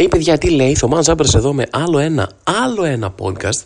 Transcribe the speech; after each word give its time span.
Hey 0.00 0.06
παιδιά, 0.10 0.38
τι 0.38 0.50
λέει, 0.50 0.74
Θωμάς 0.74 1.04
Ζάμπρας 1.04 1.34
εδώ 1.34 1.52
με 1.52 1.66
άλλο 1.70 1.98
ένα, 1.98 2.30
άλλο 2.44 2.84
ένα 2.84 3.14
podcast 3.22 3.62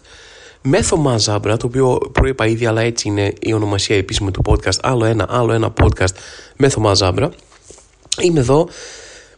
με 0.62 0.82
Θωμάς 0.82 1.22
Ζάμπρα, 1.22 1.56
το 1.56 1.66
οποίο 1.66 2.10
προείπα 2.12 2.46
ήδη, 2.46 2.66
αλλά 2.66 2.80
έτσι 2.80 3.08
είναι 3.08 3.32
η 3.40 3.52
ονομασία 3.52 3.96
επίσημη 3.96 4.30
του 4.30 4.42
podcast. 4.46 4.78
Άλλο 4.82 5.04
ένα, 5.04 5.26
άλλο 5.30 5.52
ένα 5.52 5.72
podcast 5.82 6.14
με 6.56 6.68
Θωμάς 6.68 6.98
Ζάμπρα. 6.98 7.30
Είμαι 8.22 8.40
εδώ. 8.40 8.68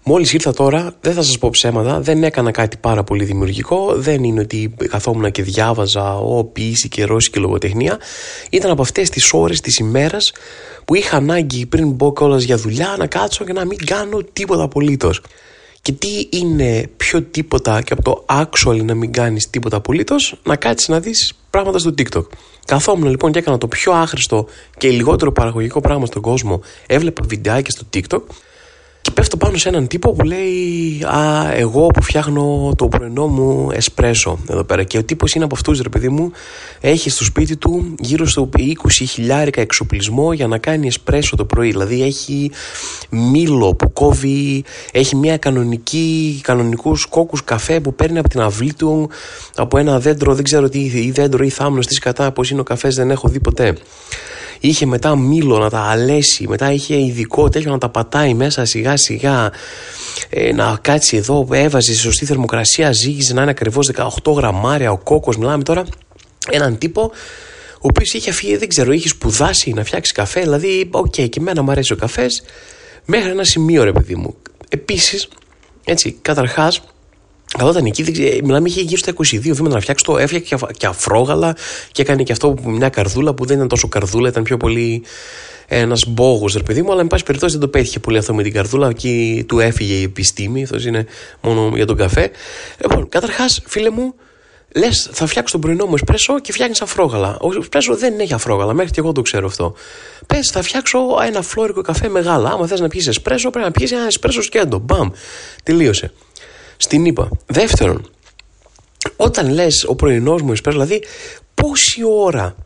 Μόλις 0.02 0.32
ήρθα 0.32 0.52
τώρα, 0.52 0.94
δεν 1.00 1.12
θα 1.12 1.22
σας 1.22 1.38
πω 1.38 1.50
ψέματα, 1.50 2.00
δεν 2.00 2.22
έκανα 2.24 2.50
κάτι 2.50 2.76
πάρα 2.76 3.04
πολύ 3.04 3.24
δημιουργικό, 3.24 3.92
δεν 3.96 4.24
είναι 4.24 4.40
ότι 4.40 4.74
καθόμουν 4.88 5.30
και 5.30 5.42
διάβαζα 5.42 6.16
ο 6.18 6.44
ποιήση 6.44 6.88
και 6.88 7.04
ρώση 7.04 7.30
και 7.30 7.40
λογοτεχνία. 7.40 7.98
Ήταν 8.50 8.70
από 8.70 8.82
αυτές 8.82 9.10
τις 9.10 9.32
ώρες 9.32 9.60
της 9.60 9.78
ημέρας 9.78 10.32
που 10.84 10.94
είχα 10.94 11.16
ανάγκη 11.16 11.66
πριν 11.66 11.90
μπω 11.90 12.12
κιόλας 12.12 12.42
για 12.42 12.56
δουλειά 12.56 12.94
να 12.98 13.06
κάτσω 13.06 13.44
και 13.44 13.52
να 13.52 13.64
μην 13.64 13.78
κάνω 13.86 14.18
τίποτα 14.32 14.62
απολύτως. 14.62 15.20
Και 15.86 15.92
τι 15.92 16.28
είναι 16.30 16.90
πιο 16.96 17.22
τίποτα 17.22 17.82
και 17.82 17.92
από 17.92 18.02
το 18.02 18.24
actual 18.28 18.84
να 18.84 18.94
μην 18.94 19.12
κάνεις 19.12 19.50
τίποτα 19.50 19.76
απολύτως, 19.76 20.40
να 20.42 20.56
κάτσεις 20.56 20.88
να 20.88 21.00
δεις 21.00 21.34
πράγματα 21.50 21.78
στο 21.78 21.94
TikTok. 21.98 22.26
Καθόμουν 22.66 23.08
λοιπόν 23.08 23.32
και 23.32 23.38
έκανα 23.38 23.58
το 23.58 23.68
πιο 23.68 23.92
άχρηστο 23.92 24.46
και 24.78 24.90
λιγότερο 24.90 25.32
παραγωγικό 25.32 25.80
πράγμα 25.80 26.06
στον 26.06 26.22
κόσμο. 26.22 26.60
Έβλεπα 26.86 27.22
βιντεάκια 27.28 27.70
στο 27.70 27.86
TikTok 27.94 28.22
και 29.06 29.12
πέφτω 29.12 29.36
πάνω 29.36 29.56
σε 29.56 29.68
έναν 29.68 29.86
τύπο 29.86 30.12
που 30.12 30.24
λέει 30.24 31.02
Α, 31.04 31.52
εγώ 31.54 31.86
που 31.86 32.02
φτιάχνω 32.02 32.72
το 32.76 32.88
πρωινό 32.88 33.26
μου 33.26 33.68
εσπρέσο 33.72 34.38
εδώ 34.50 34.64
πέρα. 34.64 34.82
Και 34.82 34.98
ο 34.98 35.04
τύπος 35.04 35.34
είναι 35.34 35.44
από 35.44 35.54
αυτούς, 35.54 35.80
ρε 35.80 35.88
παιδί 35.88 36.08
μου, 36.08 36.30
έχει 36.80 37.10
στο 37.10 37.24
σπίτι 37.24 37.56
του 37.56 37.94
γύρω 37.98 38.26
στο 38.26 38.48
20.000 38.56 39.48
εξοπλισμό 39.56 40.32
για 40.32 40.46
να 40.46 40.58
κάνει 40.58 40.86
εσπρέσο 40.86 41.36
το 41.36 41.44
πρωί. 41.44 41.70
Δηλαδή 41.70 42.02
έχει 42.02 42.50
μύλο 43.10 43.74
που 43.74 43.92
κόβει, 43.92 44.64
έχει 44.92 45.16
μια 45.16 45.36
κανονική, 45.36 46.40
κανονικούς 46.42 47.06
κόκκους 47.06 47.44
καφέ 47.44 47.80
που 47.80 47.94
παίρνει 47.94 48.18
από 48.18 48.28
την 48.28 48.40
αυλή 48.40 48.74
του 48.74 49.10
από 49.54 49.78
ένα 49.78 50.00
δέντρο, 50.00 50.34
δεν 50.34 50.44
ξέρω 50.44 50.68
τι, 50.68 50.78
ή 50.78 51.10
δέντρο 51.10 51.44
ή 51.44 51.48
θάμνος, 51.48 51.86
τι 51.86 51.98
κατά, 51.98 52.32
πώς 52.32 52.50
είναι 52.50 52.60
ο 52.60 52.64
καφές, 52.64 52.94
δεν 52.94 53.10
έχω 53.10 53.28
δει 53.28 53.40
ποτέ 53.40 53.76
είχε 54.60 54.86
μετά 54.86 55.16
μύλο 55.16 55.58
να 55.58 55.70
τα 55.70 55.80
αλέσει, 55.80 56.48
μετά 56.48 56.72
είχε 56.72 56.96
ειδικό 57.00 57.48
τέτοιο 57.48 57.70
να 57.70 57.78
τα 57.78 57.88
πατάει 57.88 58.34
μέσα 58.34 58.64
σιγά 58.64 58.96
σιγά, 58.96 59.52
ε, 60.28 60.52
να 60.52 60.78
κάτσει 60.82 61.16
εδώ, 61.16 61.48
έβαζε 61.52 61.94
σωστή 61.94 62.24
θερμοκρασία, 62.24 62.92
ζύγιζε 62.92 63.34
να 63.34 63.42
είναι 63.42 63.50
ακριβώς 63.50 63.90
18 64.22 64.32
γραμμάρια 64.32 64.90
ο 64.90 64.98
κόκκος. 64.98 65.36
Μιλάμε 65.36 65.62
τώρα 65.62 65.84
έναν 66.50 66.78
τύπο 66.78 67.12
ο 67.86 67.88
οποίος 67.88 68.12
είχε 68.12 68.32
φύγει, 68.32 68.56
δεν 68.56 68.68
ξέρω, 68.68 68.92
είχε 68.92 69.08
σπουδάσει 69.08 69.72
να 69.72 69.84
φτιάξει 69.84 70.12
καφέ. 70.12 70.40
Δηλαδή, 70.40 70.88
OK, 70.90 71.06
okay, 71.06 71.28
και 71.28 71.40
εμένα 71.40 71.62
μου 71.62 71.70
αρέσει 71.70 71.92
ο 71.92 71.96
καφές, 71.96 72.42
μέχρι 73.04 73.30
ένα 73.30 73.44
σημείο, 73.44 73.84
ρε 73.84 73.92
παιδί 73.92 74.14
μου. 74.14 74.36
Επίσης, 74.68 75.28
έτσι, 75.84 76.18
καταρχάς, 76.22 76.82
Καθόταν 77.58 77.84
εκεί, 77.84 78.04
μιλάμε, 78.44 78.68
είχε 78.68 78.80
γύρω 78.80 78.98
στα 78.98 79.12
22 79.12 79.38
βήματα 79.40 79.74
να 79.74 79.80
φτιάξει 79.80 80.04
το. 80.04 80.18
Έφτιαξε 80.18 80.56
και 80.76 80.86
αφρόγαλα 80.86 81.56
και 81.92 82.02
έκανε 82.02 82.22
και 82.22 82.32
αυτό 82.32 82.54
μια 82.64 82.88
καρδούλα 82.88 83.34
που 83.34 83.44
δεν 83.44 83.56
ήταν 83.56 83.68
τόσο 83.68 83.88
καρδούλα, 83.88 84.28
ήταν 84.28 84.42
πιο 84.42 84.56
πολύ 84.56 85.02
ένας 85.66 86.04
μπόγος, 86.08 86.54
ρε 86.54 86.62
παιδί 86.62 86.82
μου, 86.82 86.92
αλλά 86.92 87.00
εν 87.00 87.06
πάση 87.06 87.22
περιπτώσει 87.22 87.52
δεν 87.52 87.60
το 87.60 87.68
πέτυχε 87.68 87.98
πολύ 87.98 88.18
αυτό 88.18 88.34
με 88.34 88.42
την 88.42 88.52
καρδούλα. 88.52 88.88
Εκεί 88.88 89.44
του 89.48 89.58
έφυγε 89.58 89.94
η 89.94 90.02
επιστήμη, 90.02 90.62
αυτός 90.62 90.84
είναι 90.84 91.06
μόνο 91.40 91.72
για 91.74 91.86
τον 91.86 91.96
καφέ. 91.96 92.30
Λοιπόν, 92.80 93.08
καταρχάς, 93.08 93.62
φίλε 93.66 93.90
μου, 93.90 94.14
λες, 94.74 95.08
θα 95.12 95.26
φτιάξω 95.26 95.52
τον 95.52 95.60
πρωινό 95.60 95.86
μου 95.86 95.94
εσπρέσο 95.94 96.40
και 96.40 96.52
φτιάχνεις 96.52 96.80
αφρόγαλα. 96.80 97.38
Ο 97.40 97.48
εσπρέσο 97.60 97.96
δεν 97.96 98.20
έχει 98.20 98.34
αφρόγαλα, 98.34 98.72
μέχρι 98.72 98.90
και 98.90 99.00
εγώ 99.00 99.12
το 99.12 99.22
ξέρω 99.22 99.46
αυτό. 99.46 99.74
Πες, 100.26 100.50
θα 100.50 100.62
φτιάξω 100.62 100.98
ένα 101.26 101.42
φλόρικο 101.42 101.80
καφέ 101.82 102.08
μεγάλα. 102.08 102.50
Άμα 102.50 102.66
θες 102.66 102.80
να 102.80 102.88
πιεις 102.88 103.06
εσπρέσο, 103.06 103.50
πρέπει 103.50 103.66
να 103.66 103.72
πιεις 103.72 103.92
ένα 103.92 104.06
εσπρέσο 104.06 104.42
σκέντο. 104.42 104.78
Μπαμ, 104.78 105.08
τελείωσε 105.62 106.12
στην 106.76 107.04
είπα. 107.04 107.28
Δεύτερον, 107.46 108.10
όταν 109.16 109.48
λες 109.48 109.84
ο 109.84 109.94
πρωινός 109.94 110.42
μου 110.42 110.52
εσπρέσο, 110.52 110.78
δηλαδή 110.78 111.04
πόση 111.54 112.04
ώρα 112.04 112.56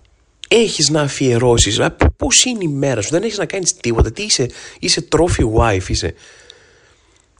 έχεις 0.48 0.88
να 0.88 1.00
αφιερώσεις, 1.00 1.74
δηλαδή 1.74 1.94
πώς 2.16 2.44
είναι 2.44 2.58
η 2.62 2.68
μέρα 2.68 3.00
σου, 3.02 3.10
δεν 3.10 3.22
έχεις 3.22 3.38
να 3.38 3.46
κάνεις 3.46 3.76
τίποτα, 3.80 4.12
τι 4.12 4.22
είσαι, 4.22 4.50
είσαι 4.78 5.08
trophy 5.10 5.44
wife, 5.58 5.88
είσαι. 5.88 6.14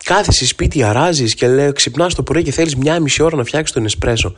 Κάθεσαι 0.05 0.47
σπίτι, 0.47 0.83
αράζεις 0.83 1.35
και 1.35 1.49
λέει, 1.49 1.73
ξυπνάς 1.73 2.15
το 2.15 2.23
πρωί 2.23 2.43
και 2.43 2.53
θέλεις 2.53 2.77
μια 2.77 3.01
μισή 3.01 3.23
ώρα 3.23 3.37
να 3.37 3.45
φτιάξεις 3.45 3.75
τον 3.75 3.85
εσπρέσο. 3.85 4.35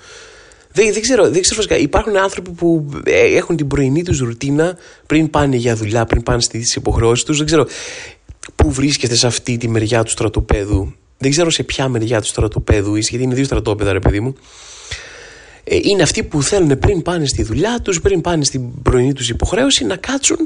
Δεν, 0.72 0.92
δεν 0.92 1.02
ξέρω, 1.02 1.30
δεν 1.30 1.42
ξέρω 1.42 1.62
Υπάρχουν 1.78 2.16
άνθρωποι 2.16 2.50
που 2.50 2.88
ε, 3.04 3.36
έχουν 3.36 3.56
την 3.56 3.66
πρωινή 3.66 4.02
τους 4.02 4.18
ρουτίνα 4.18 4.76
πριν 5.06 5.30
πάνε 5.30 5.56
για 5.56 5.76
δουλειά, 5.76 6.04
πριν 6.04 6.22
πάνε 6.22 6.40
στις 6.40 6.74
υποχρεώσεις 6.74 7.24
τους. 7.24 7.36
Δεν 7.36 7.46
ξέρω 7.46 7.66
πού 8.54 8.72
βρίσκεστε 8.72 9.14
σε 9.14 9.26
αυτή 9.26 9.56
τη 9.56 9.68
μεριά 9.68 10.02
του 10.02 10.10
στρατοπέδου 10.10 10.94
δεν 11.22 11.30
ξέρω 11.30 11.50
σε 11.50 11.62
ποια 11.62 11.88
μεριά 11.88 12.20
τους 12.20 12.28
στρατοπέδου 12.28 12.96
είσαι, 12.96 13.08
γιατί 13.10 13.24
είναι 13.24 13.34
δύο 13.34 13.44
στρατόπεδα, 13.44 13.92
ρε 13.92 13.98
παιδί 13.98 14.20
μου. 14.20 14.34
Ε, 15.64 15.78
είναι 15.82 16.02
αυτοί 16.02 16.22
που 16.22 16.42
θέλουν 16.42 16.78
πριν 16.78 17.02
πάνε 17.02 17.26
στη 17.26 17.42
δουλειά 17.42 17.80
τους, 17.82 18.00
πριν 18.00 18.20
πάνε 18.20 18.44
στην 18.44 18.82
πρωινή 18.82 19.12
τους 19.12 19.28
υποχρέωση, 19.28 19.84
να 19.84 19.96
κάτσουν, 19.96 20.38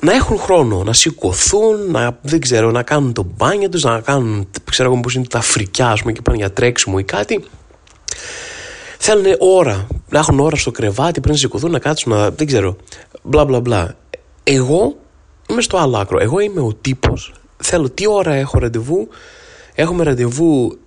να 0.00 0.12
έχουν 0.12 0.38
χρόνο, 0.38 0.82
να 0.84 0.92
σηκωθούν, 0.92 1.90
να, 1.90 2.18
δεν 2.22 2.40
ξέρω, 2.40 2.70
να 2.70 2.82
κάνουν 2.82 3.12
το 3.12 3.26
μπάνιο 3.36 3.68
τους, 3.68 3.82
να 3.82 4.00
κάνουν, 4.00 4.48
ξέρω 4.70 4.92
εγώ 4.92 5.00
πώς 5.00 5.14
είναι 5.14 5.26
τα 5.26 5.40
φρικιά, 5.40 5.88
ας 5.88 6.00
πούμε, 6.00 6.12
και 6.12 6.22
πάνε 6.22 6.36
για 6.36 6.52
τρέξιμο 6.52 6.96
ή 6.98 7.04
κάτι. 7.04 7.44
Θέλουν 8.98 9.24
ώρα, 9.38 9.86
να 10.08 10.18
έχουν 10.18 10.40
ώρα 10.40 10.56
στο 10.56 10.70
κρεβάτι 10.70 11.20
πριν 11.20 11.32
να 11.32 11.38
σηκωθούν, 11.38 11.70
να 11.70 11.78
κάτσουν, 11.78 12.12
να, 12.12 12.30
δεν 12.30 12.46
ξέρω, 12.46 12.76
μπλα 13.22 13.44
μπλα 13.44 13.60
μπλα. 13.60 13.96
Εγώ 14.44 14.96
είμαι 15.50 15.62
στο 15.62 15.76
άλλο 15.76 15.96
άκρο. 15.96 16.18
Εγώ 16.20 16.38
είμαι 16.38 16.60
ο 16.60 16.74
τύπος, 16.80 17.32
θέλω 17.56 17.90
τι 17.90 18.08
ώρα 18.08 18.34
έχω 18.34 18.58
ραντεβού, 18.58 19.08
Έχουμε 19.80 20.04
ραντεβού 20.04 20.78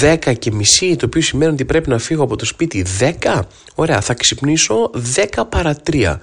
10 0.00 0.32
και 0.38 0.52
μισή, 0.52 0.96
το 0.96 1.06
οποίο 1.06 1.22
σημαίνει 1.22 1.52
ότι 1.52 1.64
πρέπει 1.64 1.88
να 1.88 1.98
φύγω 1.98 2.22
από 2.22 2.36
το 2.36 2.44
σπίτι 2.44 2.84
10. 3.22 3.40
Ωραία, 3.74 4.00
θα 4.00 4.14
ξυπνήσω 4.14 4.90
10 5.34 5.42
παρα 5.48 5.76
3. 5.90 6.16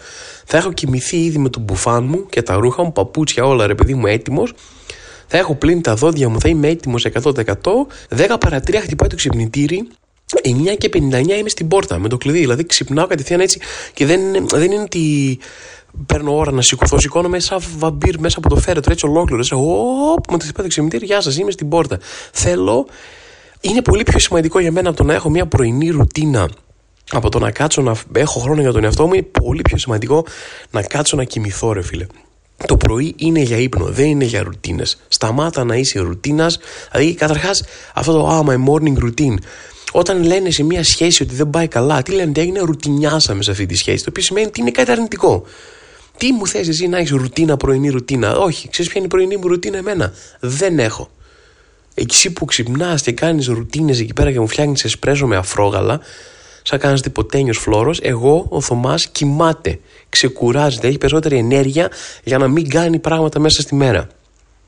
Θα 0.45 0.57
έχω 0.57 0.71
κοιμηθεί 0.71 1.17
ήδη 1.17 1.37
με 1.37 1.49
τον 1.49 1.61
μπουφάν 1.61 2.03
μου 2.03 2.25
και 2.29 2.41
τα 2.41 2.55
ρούχα 2.55 2.83
μου, 2.83 2.91
παπούτσια, 2.91 3.45
όλα 3.45 3.67
ρε 3.67 3.75
παιδί 3.75 3.93
μου 3.93 4.05
έτοιμος. 4.07 4.53
Θα 5.27 5.37
έχω 5.37 5.55
πλύνει 5.55 5.81
τα 5.81 5.95
δόντια 5.95 6.29
μου, 6.29 6.39
θα 6.39 6.49
είμαι 6.49 6.67
έτοιμος 6.67 7.05
100%. 7.05 7.87
10 8.09 8.35
παρα 8.39 8.59
3 8.67 8.75
χτυπάει 8.81 9.09
το 9.09 9.15
ξυπνητήρι. 9.15 9.87
9 10.43 10.75
και 10.77 10.89
59 10.93 11.37
είμαι 11.37 11.49
στην 11.49 11.67
πόρτα 11.67 11.99
με 11.99 12.07
το 12.07 12.17
κλειδί. 12.17 12.39
Δηλαδή 12.39 12.65
ξυπνάω 12.65 13.07
κατευθείαν 13.07 13.39
έτσι 13.39 13.59
και 13.93 14.05
δεν, 14.05 14.19
δεν 14.47 14.71
είναι 14.71 14.81
ότι 14.81 15.37
παίρνω 16.05 16.35
ώρα 16.35 16.51
να 16.51 16.61
σηκωθώ, 16.61 16.99
σηκώνομαι 16.99 17.39
σαν 17.39 17.59
βαμπύρ 17.77 18.19
μέσα 18.19 18.37
από 18.37 18.49
το 18.49 18.55
φέρετρο, 18.55 18.91
έτσι 18.91 19.05
ολόκληρο. 19.05 19.39
Έτσι, 19.39 19.53
Οπ, 19.53 20.31
με 20.31 20.37
το 20.37 20.45
το 20.53 20.67
ξυπνητήρι, 20.67 21.05
γεια 21.05 21.21
σας, 21.21 21.37
είμαι 21.37 21.51
στην 21.51 21.69
πόρτα. 21.69 21.99
Θέλω, 22.31 22.87
είναι 23.61 23.81
πολύ 23.81 24.03
πιο 24.03 24.19
σημαντικό 24.19 24.59
για 24.59 24.71
μένα 24.71 24.89
από 24.89 24.97
το 24.97 25.03
να 25.03 25.13
έχω 25.13 25.29
μια 25.29 25.45
πρωινή 25.45 25.89
ρουτίνα 25.89 26.49
από 27.11 27.29
το 27.29 27.39
να 27.39 27.51
κάτσω 27.51 27.81
να 27.81 27.95
έχω 28.13 28.39
χρόνο 28.39 28.61
για 28.61 28.71
τον 28.71 28.83
εαυτό 28.83 29.07
μου, 29.07 29.13
είναι 29.13 29.27
πολύ 29.41 29.61
πιο 29.61 29.77
σημαντικό 29.77 30.25
να 30.71 30.81
κάτσω 30.81 31.15
να 31.15 31.23
κοιμηθώ, 31.23 31.73
ρε 31.73 31.81
φίλε. 31.81 32.05
Το 32.65 32.77
πρωί 32.77 33.13
είναι 33.17 33.39
για 33.39 33.57
ύπνο, 33.57 33.85
δεν 33.85 34.05
είναι 34.05 34.25
για 34.25 34.43
ρουτίνες. 34.43 34.97
Σταμάτα 35.07 35.63
να 35.63 35.75
είσαι 35.75 35.99
ρουτίνας. 35.99 36.59
Δηλαδή, 36.91 37.13
καταρχάς, 37.13 37.63
αυτό 37.93 38.11
το 38.11 38.39
ah, 38.39 38.49
my 38.49 38.55
morning 38.55 39.03
routine. 39.03 39.35
Όταν 39.91 40.23
λένε 40.23 40.49
σε 40.49 40.63
μια 40.63 40.83
σχέση 40.83 41.23
ότι 41.23 41.35
δεν 41.35 41.49
πάει 41.49 41.67
καλά, 41.67 42.01
τι 42.01 42.11
λένε, 42.11 42.31
έγινε 42.35 42.59
ρουτινιάσαμε 42.59 43.43
σε 43.43 43.51
αυτή 43.51 43.65
τη 43.65 43.75
σχέση. 43.75 44.03
Το 44.03 44.09
οποίο 44.09 44.23
σημαίνει 44.23 44.47
ότι 44.47 44.61
είναι 44.61 44.71
κάτι 44.71 44.91
αρνητικό. 44.91 45.43
Τι 46.17 46.31
μου 46.31 46.47
θες 46.47 46.67
εσύ 46.67 46.87
να 46.87 46.97
έχεις 46.97 47.09
ρουτίνα, 47.09 47.57
πρωινή 47.57 47.89
ρουτίνα; 47.89 48.37
Όχι, 48.37 48.69
ξέρεις 48.69 48.91
ποια 48.91 49.01
είναι 49.01 49.09
η 49.13 49.15
πρωινή 49.15 49.37
μου 49.37 49.47
ρουτίνα 49.47 49.77
εμένα; 49.77 50.13
Δεν 50.39 50.79
έχω. 50.79 51.09
Εκεί 51.93 52.33
που 52.33 52.45
ξυπνάς 52.45 53.01
και 53.01 53.11
κάνεις 53.11 53.47
ρουτίνες 53.47 53.99
εκεί 53.99 54.13
πέρα 54.13 54.31
και 54.31 54.39
μου 54.39 54.47
φτιάχνεις 54.47 54.83
εσπρέσο 54.83 55.27
με 55.27 55.35
αφρόγαλα, 55.35 55.99
σαν 56.61 56.79
κάνεις 56.79 57.01
τυποτένιος 57.01 57.57
φλόρος, 57.57 57.99
εγώ, 58.01 58.45
ο 58.49 58.61
Θωμάς, 58.61 59.07
κοιμάται. 59.07 59.79
Ξεκουράζεται, 60.09 60.87
έχει 60.87 60.97
περισσότερη 60.97 61.37
ενέργεια 61.37 61.91
για 62.23 62.37
να 62.37 62.47
μην 62.47 62.69
κάνει 62.69 62.99
πράγματα 62.99 63.39
μέσα 63.39 63.61
στη 63.61 63.75
μέρα. 63.75 64.07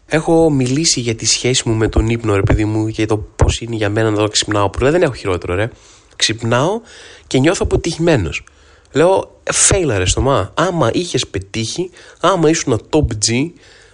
Έχω 0.08 0.50
μιλήσει 0.50 1.00
για 1.00 1.16
τη 1.16 1.26
σχέση 1.26 1.70
μου 1.70 1.76
με 1.76 1.88
τον 1.88 2.10
ύπνο, 2.10 2.36
ρε 2.36 2.42
παιδί 2.42 2.66
μου, 2.66 2.88
και 2.88 3.06
το 3.06 3.18
πώς 3.18 3.60
είναι 3.60 3.76
για 3.76 3.90
μένα 3.90 4.10
να 4.10 4.28
ξυπνάω. 4.28 4.70
Πρώτα 4.70 4.92
δεν 4.92 5.02
έχω 5.02 5.14
χειρότερο, 5.14 5.56
ρε. 5.56 5.70
Ξυπνάω 6.16 6.82
και 7.28 7.40
νιώθω 7.40 7.62
αποτυχημένος. 7.64 8.44
Λέω, 8.92 9.42
φέιλαρε 9.52 10.06
στο 10.06 10.22
μα. 10.22 10.52
Άμα 10.54 10.90
είχες 10.94 11.28
πετύχει, 11.28 11.90
άμα 12.20 12.50
ήσουν 12.50 12.82
top 12.90 13.06
G, 13.30 13.52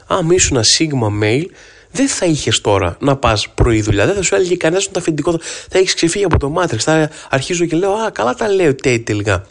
άμα 0.07 0.33
ήσουν 0.33 0.57
sigma 0.57 1.23
mail, 1.23 1.45
δεν 1.91 2.07
θα 2.07 2.25
είχες 2.25 2.61
τώρα 2.61 2.97
να 2.99 3.15
πας 3.15 3.49
πρωί 3.49 3.81
δουλειά. 3.81 4.05
Δεν 4.05 4.15
θα 4.15 4.21
σου 4.21 4.35
έλεγε 4.35 4.55
κανένας 4.55 4.91
το 4.91 4.99
αφεντικό. 4.99 5.39
Θα 5.69 5.77
έχεις 5.77 5.93
ξεφύγει 5.93 6.23
από 6.23 6.39
το 6.39 6.53
Matrix. 6.57 6.77
Θα 6.77 7.09
αρχίζω 7.29 7.65
και 7.65 7.75
λέω, 7.75 7.91
Α, 7.91 8.09
καλά 8.09 8.33
τα 8.33 8.49
λέω 8.49 8.75
τέι 8.75 8.99
τελικά. 8.99 9.45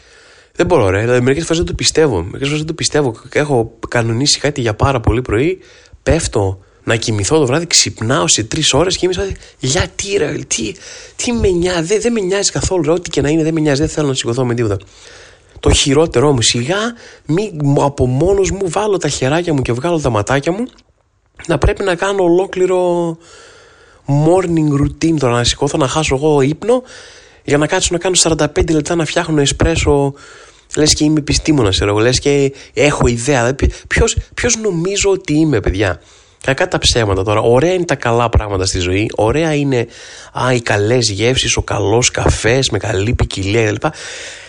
Δεν 0.55 0.65
μπορώ, 0.65 0.89
ρε. 0.89 0.99
Δηλαδή, 0.99 1.21
μερικές 1.21 1.43
φορές 1.43 1.57
δεν 1.57 1.67
το 1.67 1.73
πιστεύω. 1.73 2.15
Μερικές 2.15 2.47
φορές 2.47 2.57
δεν 2.57 2.67
το 2.67 2.73
πιστεύω. 2.73 3.15
Έχω 3.33 3.77
κανονίσει 3.87 4.39
κάτι 4.39 4.61
για 4.61 4.73
πάρα 4.73 4.99
πολύ 4.99 5.21
πρωί. 5.21 5.59
Πέφτω 6.03 6.59
να 6.83 6.95
κοιμηθώ 6.95 7.39
το 7.39 7.45
βράδυ, 7.45 7.67
ξυπνάω 7.67 8.27
σε 8.27 8.43
τρεις 8.43 8.73
ώρες 8.73 8.97
και 8.97 9.05
είμαι 9.05 9.13
σαν. 9.13 9.35
Γιατί, 9.59 10.17
ρε, 10.17 10.31
τι, 10.47 10.71
τι 11.15 11.31
με 11.31 11.47
νοιάζει. 11.47 11.81
Δεν, 11.81 12.01
δεν 12.01 12.11
με 12.11 12.19
νοιάζει 12.19 12.51
καθόλου, 12.51 12.83
ρε. 12.83 12.91
Ό,τι 12.91 13.09
και 13.09 13.21
να 13.21 13.29
είναι, 13.29 13.43
δεν 13.43 13.53
με 13.53 13.59
νοιάζει. 13.59 13.79
Δεν 13.79 13.89
θέλω 13.89 14.07
να 14.07 14.13
σηκωθώ 14.13 14.45
με 14.45 14.53
τίποτα 14.53 14.77
το 15.63 15.73
χειρότερό 15.73 16.31
μου. 16.31 16.41
Σιγά 16.41 16.77
μη 17.25 17.51
από 17.79 18.05
μόνος 18.05 18.51
μου 18.51 18.69
βάλω 18.69 18.97
τα 18.97 19.07
χεράκια 19.07 19.53
μου 19.53 19.61
και 19.61 19.73
βγάλω 19.73 19.99
τα 19.99 20.09
ματάκια 20.09 20.51
μου 20.51 20.65
να 21.47 21.57
πρέπει 21.57 21.83
να 21.83 21.95
κάνω 21.95 22.23
ολόκληρο 22.23 23.17
morning 24.07 24.81
routine 24.81 25.17
τώρα 25.19 25.33
να 25.33 25.43
σηκώθω 25.43 25.77
να 25.77 25.87
χάσω 25.87 26.15
εγώ 26.15 26.41
ύπνο 26.41 26.83
για 27.43 27.57
να 27.57 27.67
κάτσω 27.67 27.89
να 27.91 27.97
κάνω 27.97 28.15
45 28.19 28.71
λεπτά 28.71 28.95
να 28.95 29.05
φτιάχνω 29.05 29.41
εσπρέσο 29.41 30.13
Λες 30.75 30.93
και 30.93 31.03
είμαι 31.03 31.19
επιστήμονας, 31.19 31.75
ξέρω 31.75 31.97
λες 31.97 32.19
και 32.19 32.53
έχω 32.73 33.07
ιδέα. 33.07 33.55
Ποιος 34.33 34.57
νομίζω 34.61 35.09
ότι 35.09 35.33
είμαι, 35.33 35.59
παιδιά; 35.59 36.01
Κακά 36.45 36.67
τα 36.67 36.77
ψέματα 36.77 37.23
τώρα. 37.23 37.39
Ωραία 37.39 37.73
είναι 37.73 37.85
τα 37.85 37.95
καλά 37.95 38.29
πράγματα 38.29 38.65
στη 38.65 38.79
ζωή. 38.79 39.09
Ωραία 39.15 39.53
είναι 39.53 39.87
α, 40.43 40.53
οι 40.53 40.61
καλές 40.61 41.09
γεύσεις, 41.09 41.55
ο 41.55 41.61
καλός 41.61 42.11
καφές 42.11 42.69
με 42.69 42.77
καλή 42.77 43.13
ποικιλία 43.13 43.69
κλπ. 43.69 43.83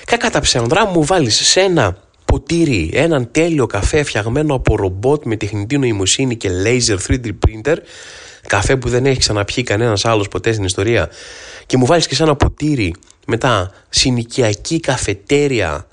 Κακά 0.04 0.30
τα 0.30 0.40
ψέματα. 0.40 0.80
Αν 0.80 0.90
μου 0.92 1.04
βάλεις 1.04 1.46
σε 1.46 1.60
ένα 1.60 1.96
ποτήρι 2.24 2.90
έναν 2.94 3.28
τέλειο 3.30 3.66
καφέ 3.66 4.02
φτιαγμένο 4.02 4.54
από 4.54 4.76
ρομπότ 4.76 5.24
με 5.24 5.36
τεχνητή 5.36 5.78
νοημοσύνη 5.78 6.36
και 6.36 6.50
laser 6.64 6.96
3D 7.08 7.26
printer, 7.26 7.76
καφέ 8.46 8.76
που 8.76 8.88
δεν 8.88 9.06
έχει 9.06 9.18
ξαναπιεί 9.18 9.62
κανένας 9.62 10.04
άλλος 10.04 10.28
ποτέ 10.28 10.52
στην 10.52 10.64
ιστορία, 10.64 11.10
και 11.66 11.76
μου 11.76 11.86
βάλεις 11.86 12.06
και 12.06 12.14
σε 12.14 12.22
ένα 12.22 12.36
ποτήρι 12.36 12.94
μετά 13.26 13.70
συνοικιακή 13.88 14.80
καφετέρια 14.80 15.86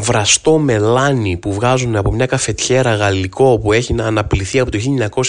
βραστό 0.00 0.58
μελάνι 0.58 1.36
που 1.36 1.52
βγάζουν 1.52 1.96
από 1.96 2.12
μια 2.12 2.26
καφετιέρα 2.26 2.94
γαλλικό 2.94 3.58
που 3.58 3.72
έχει 3.72 3.92
να 3.92 4.06
αναπληθεί 4.06 4.58
από 4.58 4.70
το 4.70 4.78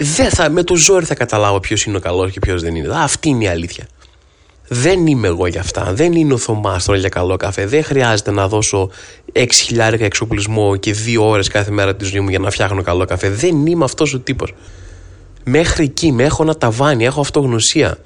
δεν 0.00 0.30
θα, 0.30 0.50
με 0.50 0.62
το 0.62 0.76
ζόρι 0.76 1.04
θα 1.04 1.14
καταλάβω 1.14 1.60
ποιος 1.60 1.84
είναι 1.84 1.96
ο 1.96 2.00
καλός 2.00 2.30
και 2.30 2.38
ποιος 2.38 2.62
δεν 2.62 2.74
είναι. 2.74 2.88
Αυτή 2.94 3.28
είναι 3.28 3.44
η 3.44 3.48
αλήθεια. 3.48 3.86
Δεν 4.68 5.06
είμαι 5.06 5.28
εγώ 5.28 5.46
για 5.46 5.60
αυτά. 5.60 5.92
Δεν 5.92 6.12
είναι 6.12 6.34
ο 6.34 6.36
Θωμάς 6.36 6.84
τώρα 6.84 6.98
για 6.98 7.08
καλό 7.08 7.36
καφέ. 7.36 7.66
Δεν 7.66 7.84
χρειάζεται 7.84 8.30
να 8.30 8.48
δώσω 8.48 8.90
6.000 9.32 10.00
εξοπλισμό 10.00 10.76
και 10.76 10.94
2 11.06 11.20
ώρες 11.20 11.48
κάθε 11.48 11.70
μέρα 11.70 11.96
τη 11.96 12.04
ζωή 12.04 12.20
μου 12.20 12.28
για 12.28 12.38
να 12.38 12.50
φτιάχνω 12.50 12.82
καλό 12.82 13.04
καφέ. 13.04 13.30
Δεν 13.30 13.66
είμαι 13.66 13.84
αυτός 13.84 14.14
ο 14.14 14.18
τύπος. 14.18 14.54
Μέχρι 15.44 15.84
εκεί, 15.84 16.12
με 16.12 16.24
έχω 16.24 16.42
ένα 16.42 16.56
ταβάνι, 16.56 17.04
έχω 17.04 17.20
αυτογνωσία. 17.20 17.98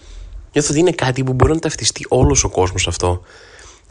Νιώθω 0.53 0.71
ότι 0.71 0.81
είναι 0.81 0.93
κάτι 0.93 1.25
που 1.25 1.33
μπορεί 1.33 1.53
να 1.53 1.59
ταυτιστεί 1.59 2.07
όλος 2.09 2.45
ο 2.45 2.49
κόσμος 2.49 2.87
αυτό. 2.89 3.23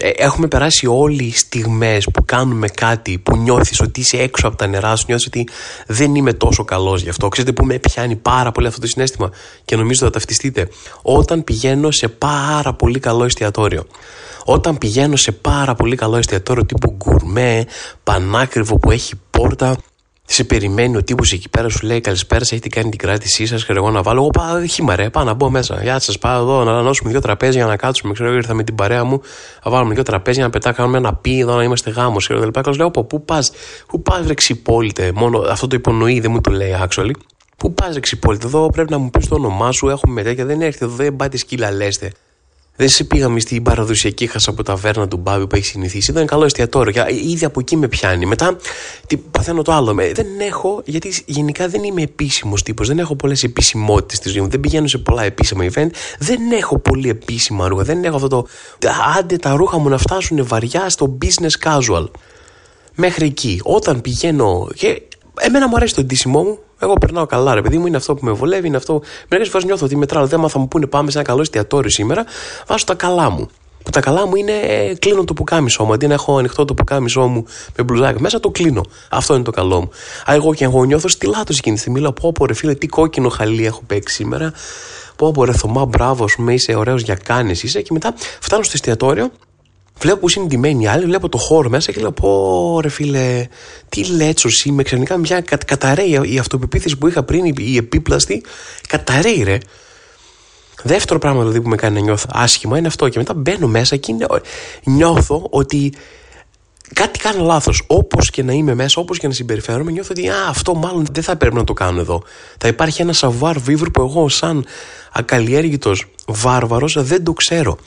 Ε, 0.03 0.09
έχουμε 0.09 0.48
περάσει 0.48 0.88
όλοι 0.88 1.24
οι 1.24 1.31
στιγμές 1.31 2.07
που 2.13 2.25
κάνουμε 2.25 2.68
κάτι 2.68 3.18
που 3.18 3.38
νιώθεις 3.38 3.81
ότι 3.81 4.00
είσαι 4.00 4.18
έξω 4.18 4.48
από 4.48 4.56
τα 4.56 4.68
νερά 4.68 4.95
σου, 4.95 5.06
νιώθεις 5.07 5.27
ότι 5.27 5.48
δεν 5.88 6.15
είμαι 6.15 6.33
τόσο 6.33 6.63
καλός 6.63 7.01
γι' 7.01 7.09
αυτό. 7.09 7.27
Ξέρετε 7.27 7.53
που 7.53 7.65
με 7.65 7.80
πιάνει 7.80 8.15
πάρα 8.15 8.51
πολύ 8.51 8.68
αυτό 8.68 8.80
το 8.80 8.88
συνέστημα 8.88 9.31
και 9.65 9.75
νομίζω 9.75 10.06
θα 10.06 10.12
ταυτιστείτε. 10.12 10.69
Όταν 11.01 11.44
πηγαίνω 11.44 11.92
σε 11.92 12.07
πάρα 12.07 12.74
πολύ 12.74 13.00
καλό 13.00 13.24
εστιατόριο. 13.24 13.86
Όταν 14.45 14.77
πηγαίνω 14.77 15.15
σε 15.15 15.31
πάρα 15.31 15.75
πολύ 15.75 15.95
καλό 15.95 16.18
εστιατόριο 16.18 16.65
τύπου 16.65 16.95
γκουρμέ, 16.97 17.65
πανάκριβο 18.04 18.77
που 18.77 18.92
έχει 18.92 19.13
πόρτα, 19.30 19.77
σε 20.25 20.44
περιμένει 20.44 20.97
ο 20.97 21.03
τύπος 21.03 21.31
εκεί 21.31 21.50
πέρα, 21.50 21.69
σου 21.69 21.85
λέει 21.85 22.01
Καλησπέρα, 22.01 22.41
έχετε 22.41 22.69
κάνει 22.69 22.89
την 22.89 23.00
κράτησή 23.00 23.45
σας. 23.45 23.65
Και 23.65 23.73
εγώ 23.75 23.91
να 23.91 24.01
βάλω. 24.01 24.19
Εγώ 24.19 24.29
πάω 24.29 24.65
χήμα, 24.65 24.95
ρε, 24.95 25.09
πάω 25.09 25.23
να 25.23 25.33
μπω 25.33 25.50
μέσα. 25.50 25.81
Γεια 25.81 26.00
σας, 26.00 26.18
πάω 26.18 26.41
εδώ 26.41 26.63
να 26.63 26.71
ανανώσουμε 26.71 27.12
δύο 27.12 27.21
τραπέζια 27.21 27.65
να 27.65 27.75
κάτσουμε. 27.75 28.13
Ξέρω, 28.13 28.33
ήρθα 28.33 28.53
με 28.53 28.63
την 28.63 28.75
παρέα 28.75 29.03
μου, 29.03 29.21
να 29.65 29.71
βάλουμε 29.71 29.94
δύο 29.94 30.03
τραπέζια 30.03 30.44
να 30.44 30.50
πετά, 30.50 30.71
κάνουμε 30.71 30.97
ένα 30.97 31.13
πι 31.13 31.39
εδώ 31.39 31.56
να 31.56 31.63
είμαστε 31.63 31.89
γάμος. 31.89 32.27
Και 32.27 32.33
εγώ 32.33 32.71
λέω, 32.75 32.91
Πού 32.91 33.25
πας, 33.25 33.51
πού 33.88 34.01
πας, 34.01 34.27
ρε 34.27 34.33
ξυπόλυτε. 34.33 35.12
Μόνο 35.15 35.39
αυτό 35.39 35.68
το 35.68 35.75
υπονοεί, 35.75 36.19
δεν 36.19 36.31
μου 36.31 36.41
το 36.41 36.51
λέει, 36.51 36.75
actually. 36.81 37.13
Πού 37.57 37.73
πας, 37.73 37.94
ρε 37.94 38.00
ξυπόλυτε. 38.00 38.45
Εδώ 38.45 38.69
πρέπει 38.69 38.91
να 38.91 38.97
μου 38.97 39.09
πεις 39.09 39.27
το 39.27 39.35
όνομά 39.35 39.71
σου, 39.71 39.89
έχουμε 39.89 40.23
τέτοια. 40.23 40.45
Δεν 40.45 40.62
έρχεται 40.62 40.85
εδώ, 40.85 40.95
δεν 40.95 41.15
πάτε 41.15 41.38
σκύλα, 41.38 41.71
λέστε. 41.71 42.12
Δεν 42.75 42.89
σε 42.89 43.03
πήγαμε 43.03 43.39
στην 43.39 43.63
παραδοσιακή 43.63 44.27
χάσα 44.27 44.50
από 44.50 44.63
ταβέρνα 44.63 45.07
του 45.07 45.18
Μπάμπη 45.18 45.47
που 45.47 45.56
έχει 45.56 45.65
συνηθίσει. 45.65 46.12
Ήταν 46.12 46.25
καλό 46.25 46.45
εστιατόριο. 46.45 47.06
Ήδη 47.07 47.45
από 47.45 47.59
εκεί 47.59 47.77
με 47.77 47.88
πιάνει. 47.88 48.25
Μετά 48.25 48.57
τι, 49.07 49.18
παθαίνω 49.18 49.62
το 49.62 49.71
άλλο. 49.71 49.94
Δεν 49.94 50.27
έχω, 50.39 50.81
γιατί 50.85 51.23
γενικά 51.25 51.68
δεν 51.68 51.83
είμαι 51.83 52.01
επίσημος 52.01 52.63
τύπος. 52.63 52.88
Δεν 52.88 53.00
έχω 53.00 53.15
πολλές 53.15 53.44
επισημότητε 53.44 54.15
στη 54.15 54.29
ζωή 54.29 54.41
μου. 54.41 54.47
Δεν 54.47 54.59
πηγαίνω 54.59 54.88
σε 54.88 54.97
πολλά 54.97 55.23
επίσημα 55.23 55.65
event. 55.73 55.89
Δεν 56.19 56.51
έχω 56.51 56.79
πολύ 56.79 57.09
επίσημα 57.09 57.68
ρούχα. 57.68 57.83
Δεν 57.83 58.03
έχω 58.03 58.15
αυτό 58.15 58.27
το. 58.27 58.47
Άντε 59.18 59.38
τα 59.38 59.56
ρούχα 59.56 59.77
μου 59.77 59.89
να 59.89 59.97
φτάσουν 59.97 60.45
βαριά 60.47 60.89
στο 60.89 61.18
business 61.21 61.68
casual. 61.69 62.07
Μέχρι 62.95 63.25
εκεί. 63.25 63.59
Όταν 63.63 64.01
πηγαίνω. 64.01 64.68
Και 64.75 65.01
εμένα 65.39 65.68
μου 65.68 65.75
αρέσει 65.75 65.95
το 65.95 66.03
ντύσιμό 66.03 66.44
μου. 66.44 66.59
Εγώ 66.81 66.94
περνάω 66.94 67.25
καλά, 67.25 67.54
ρε 67.54 67.62
παιδί 67.62 67.78
μου, 67.78 67.88
είναι 67.88 67.98
αυτό 67.98 68.16
που 68.16 68.25
με 68.25 68.31
βολεύει, 68.31 68.68
είναι 68.68 68.78
αυτό. 68.78 69.01
Μερικές 69.30 69.51
φορές 69.51 69.66
νιώθω 69.66 69.86
ότι 69.86 69.95
μετράω. 69.95 70.25
Δεν 70.25 70.50
θα 70.50 70.60
μου 70.60 70.68
πούνε 70.68 70.86
πάμε 70.86 71.12
σε 71.12 71.18
ένα 71.18 71.28
καλό 71.28 71.42
εστιατόριο 71.42 71.89
σήμερα. 71.89 72.25
Βάζω 72.68 72.86
τα 72.86 72.95
καλά 72.95 73.30
μου. 73.30 73.50
Που 73.83 73.89
τα 73.89 74.00
καλά 74.00 74.28
μου 74.28 74.36
είναι 74.36 74.51
ε, 74.51 74.95
κλείνω 74.95 75.24
το 75.24 75.33
πουκάμισό 75.33 75.83
μου. 75.83 75.94
Αντί 75.94 76.07
να 76.07 76.13
έχω 76.13 76.38
ανοιχτό 76.38 76.66
το 76.66 76.74
πουκάμισό 76.74 77.22
μου 77.22 77.45
με 77.78 77.83
μπλουζάκι 77.83 78.22
μέσα, 78.22 78.39
το 78.39 78.50
κλείνω. 78.50 78.86
Αυτό 79.10 79.33
είναι 79.33 79.44
το 79.44 79.51
καλό 79.51 79.80
μου. 79.80 79.89
Α, 80.30 80.33
εγώ 80.33 80.54
και 80.54 80.63
εγώ 80.63 80.83
νιώθω 80.83 81.07
στη 81.07 81.28
λάτωση 81.28 81.57
εκείνη 81.60 81.75
τη 81.75 81.81
στιγμή. 81.81 82.00
Λέω 82.00 82.12
πω, 82.12 82.31
πω, 82.31 82.45
ρε 82.45 82.54
φίλε, 82.54 82.74
τι 82.74 82.88
κόκκινο 82.88 83.30
χαλί 83.30 83.66
έχω 83.66 83.81
παίξει 83.88 84.16
σήμερα. 84.16 84.54
Πω, 85.16 85.31
πω, 85.31 85.45
ρε 85.45 85.51
Θωμά, 85.51 85.86
μπράβο, 85.86 86.28
σου 86.28 86.50
είσαι 86.50 86.75
ωραίος 86.75 87.01
για 87.01 87.16
κάνεις 87.16 87.63
είσαι. 87.63 87.81
Και 87.81 87.89
μετά 87.94 88.13
φτάνω 88.39 88.63
στο 88.63 88.72
εστιατόριο 88.75 89.31
Βλέπω 90.01 90.19
που 90.19 90.27
είναι 90.36 90.45
ντυμένοι 90.45 90.83
οι 90.83 90.88
άλλοι, 90.88 91.06
βλέπω 91.06 91.30
το 91.30 91.38
χώρο 91.38 91.69
μέσα 91.69 91.92
και 91.92 92.01
λέω: 92.01 92.12
Πω 92.12 92.80
ρε 92.81 92.89
φίλε, 92.89 93.48
τι 93.89 94.06
λέτσος 94.06 94.63
είμαι. 94.65 94.83
Ξαφνικά 94.83 95.18
μια 95.18 95.42
κα, 95.42 95.57
καταραίει 95.57 96.19
η 96.24 96.38
αυτοπεποίθηση 96.38 96.98
που 96.98 97.07
είχα 97.07 97.24
πριν, 97.24 97.53
η 97.57 97.77
επίπλαστη, 97.77 98.44
καταραίει 98.88 99.44
ρε. 99.44 99.57
Δεύτερο 100.83 101.19
πράγμα 101.19 101.39
δηλαδή 101.39 101.62
που 101.62 101.69
με 101.69 101.75
κάνει 101.75 101.95
να 101.95 102.01
νιώθω 102.01 102.25
άσχημα 102.33 102.77
είναι 102.77 102.88
αυτό. 102.88 103.09
Και 103.09 103.18
μετά 103.18 103.33
μπαίνω 103.33 103.68
μέσα 103.68 103.95
και 103.95 104.12
είναι, 104.12 104.25
νιώθω 104.83 105.48
ότι 105.50 105.94
κάτι 106.94 107.19
κάνω 107.19 107.44
λάθος. 107.44 107.83
Όπως 107.88 108.30
και 108.30 108.44
να 108.44 108.54
είμαι 108.54 108.75
μέσα, 108.75 109.01
όπως 109.01 109.18
και 109.19 109.27
να 109.27 109.33
συμπεριφέρομαι, 109.33 109.92
νιώθω 109.92 110.09
ότι 110.12 110.30
α, 110.30 110.47
αυτό 110.47 110.75
μάλλον 110.75 111.06
δεν 111.12 111.24
θα 111.24 111.36
πρέπει 111.36 111.56
να 111.56 111.63
το 111.63 111.74
κάνω 111.74 112.00
εδώ. 112.00 112.24
Θα 112.57 112.68
υπάρχει 112.68 113.01
ένα 113.01 113.13
σαβάρ 113.13 113.59
βίβρ 113.59 113.89
που 113.89 114.01
εγώ, 114.01 114.30
σαν 114.30 114.65
ακαλλιέργητος 115.12 116.06
βάρβαρος, 116.25 117.04
δεν 117.04 117.24
το 117.24 117.33
ξέρω. 117.33 117.77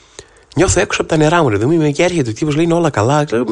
Νιώθω 0.55 0.81
έξω 0.81 1.01
από 1.01 1.11
τα 1.11 1.17
νερά 1.17 1.43
μου, 1.43 1.49
ρε. 1.49 1.57
Δεν 1.57 1.71
είμαι 1.71 1.91
και 1.91 2.03
έρχεται 2.03 2.31
ο 2.31 2.33
τύπος 2.33 2.55
λέει 2.55 2.65
είναι 2.65 2.75
όλα 2.75 2.91
καλά. 2.91 3.27
Λέω, 3.31 3.45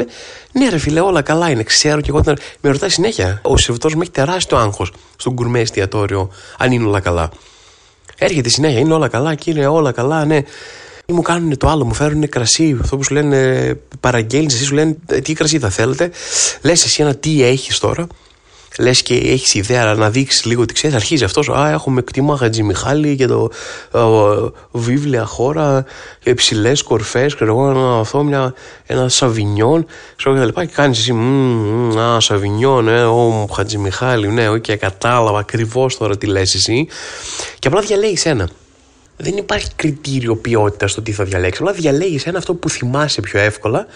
ναι, 0.52 0.68
ρε 0.68 0.78
φίλε, 0.78 1.00
όλα 1.00 1.22
καλά 1.22 1.50
είναι. 1.50 1.62
Ξέρω 1.62 2.00
και 2.00 2.10
εγώ. 2.10 2.22
Με 2.60 2.70
ρωτάει 2.70 2.88
συνέχεια. 2.88 3.40
Ο 3.42 3.56
σερβιτό 3.56 3.88
μου 3.94 4.00
έχει 4.00 4.10
τεράστιο 4.10 4.56
άγχος 4.56 4.92
στον 5.16 5.34
κουρμέ 5.34 5.60
εστιατόριο, 5.60 6.30
αν 6.58 6.72
είναι 6.72 6.86
όλα 6.86 7.00
καλά. 7.00 7.30
Έρχεται 8.18 8.48
συνέχεια, 8.48 8.78
είναι 8.78 8.94
όλα 8.94 9.08
καλά, 9.08 9.34
κύριε, 9.34 9.66
όλα 9.66 9.92
καλά, 9.92 10.24
ναι. 10.24 10.42
Ή 11.06 11.12
μου 11.12 11.22
κάνουν 11.22 11.56
το 11.56 11.68
άλλο, 11.68 11.84
μου 11.84 11.94
φέρουν 11.94 12.28
κρασί. 12.28 12.78
Αυτό 12.80 12.96
που 12.96 13.04
σου 13.04 13.14
λένε 13.14 13.78
παραγγέλνεις, 14.00 14.54
εσύ 14.54 14.64
σου 14.64 14.74
λένε 14.74 14.96
«Ε, 15.06 15.20
τι 15.20 15.32
κρασί 15.32 15.58
θα 15.58 15.68
θέλετε. 15.68 16.10
Λες 16.62 16.84
εσύ 16.84 17.02
ένα 17.02 17.14
τι 17.14 17.42
έχεις 17.42 17.78
τώρα 17.78 18.06
λες 18.78 19.02
και 19.02 19.14
έχεις 19.14 19.54
ιδέα 19.54 19.94
να 19.94 20.10
δείξεις 20.10 20.44
λίγο 20.44 20.64
τι 20.64 20.74
ξέρεις, 20.74 20.96
αρχίζει 20.96 21.24
αυτός. 21.24 21.48
Α, 21.48 21.70
έχουμε 21.70 22.02
κτήμα 22.02 22.36
Χατζημιχάλη 22.36 23.16
και 23.16 23.26
το 23.26 23.50
Βιβλία 24.70 25.24
Χώρα, 25.24 25.84
υψηλές 26.22 26.82
κορφές, 26.82 27.34
ξέρω 27.34 27.50
εγώ, 27.50 27.70
ένα 27.70 27.98
αυτό, 27.98 28.22
μια, 28.22 28.54
ένα 28.86 29.08
σαβινιόν, 29.08 29.86
ξέρω 30.16 30.34
και 30.34 30.40
τα 30.40 30.46
λοιπά. 30.46 30.64
Και 30.64 30.72
κάνεις 30.74 30.98
εσύ, 30.98 31.12
α, 31.98 32.20
σαβινιόν, 32.20 32.88
ε, 32.88 33.04
ο 33.04 33.48
Χατζημιχάλη, 33.54 34.28
ναι, 34.28 34.48
OK, 34.48 34.64
okay, 34.68 34.76
κατάλαβα 34.76 35.38
ακριβώς 35.38 35.96
τώρα 35.96 36.16
τι 36.16 36.26
λες 36.26 36.54
εσύ. 36.54 36.86
Και 37.58 37.68
απλά 37.68 37.80
διαλέγεις 37.80 38.26
ένα. 38.26 38.48
Δεν 39.16 39.36
υπάρχει 39.36 39.68
κριτήριο 39.76 40.36
ποιότητας 40.36 40.90
στο 40.90 41.02
τι 41.02 41.12
θα 41.12 41.24
διαλέξεις. 41.24 41.60
Απλά 41.60 41.72
διαλέγεις 41.72 42.26
ένα 42.26 42.38
αυτό 42.38 42.54
που 42.54 42.68
θυμάσαι 42.68 43.20
πιο 43.20 43.40
εύκολα 43.40 43.86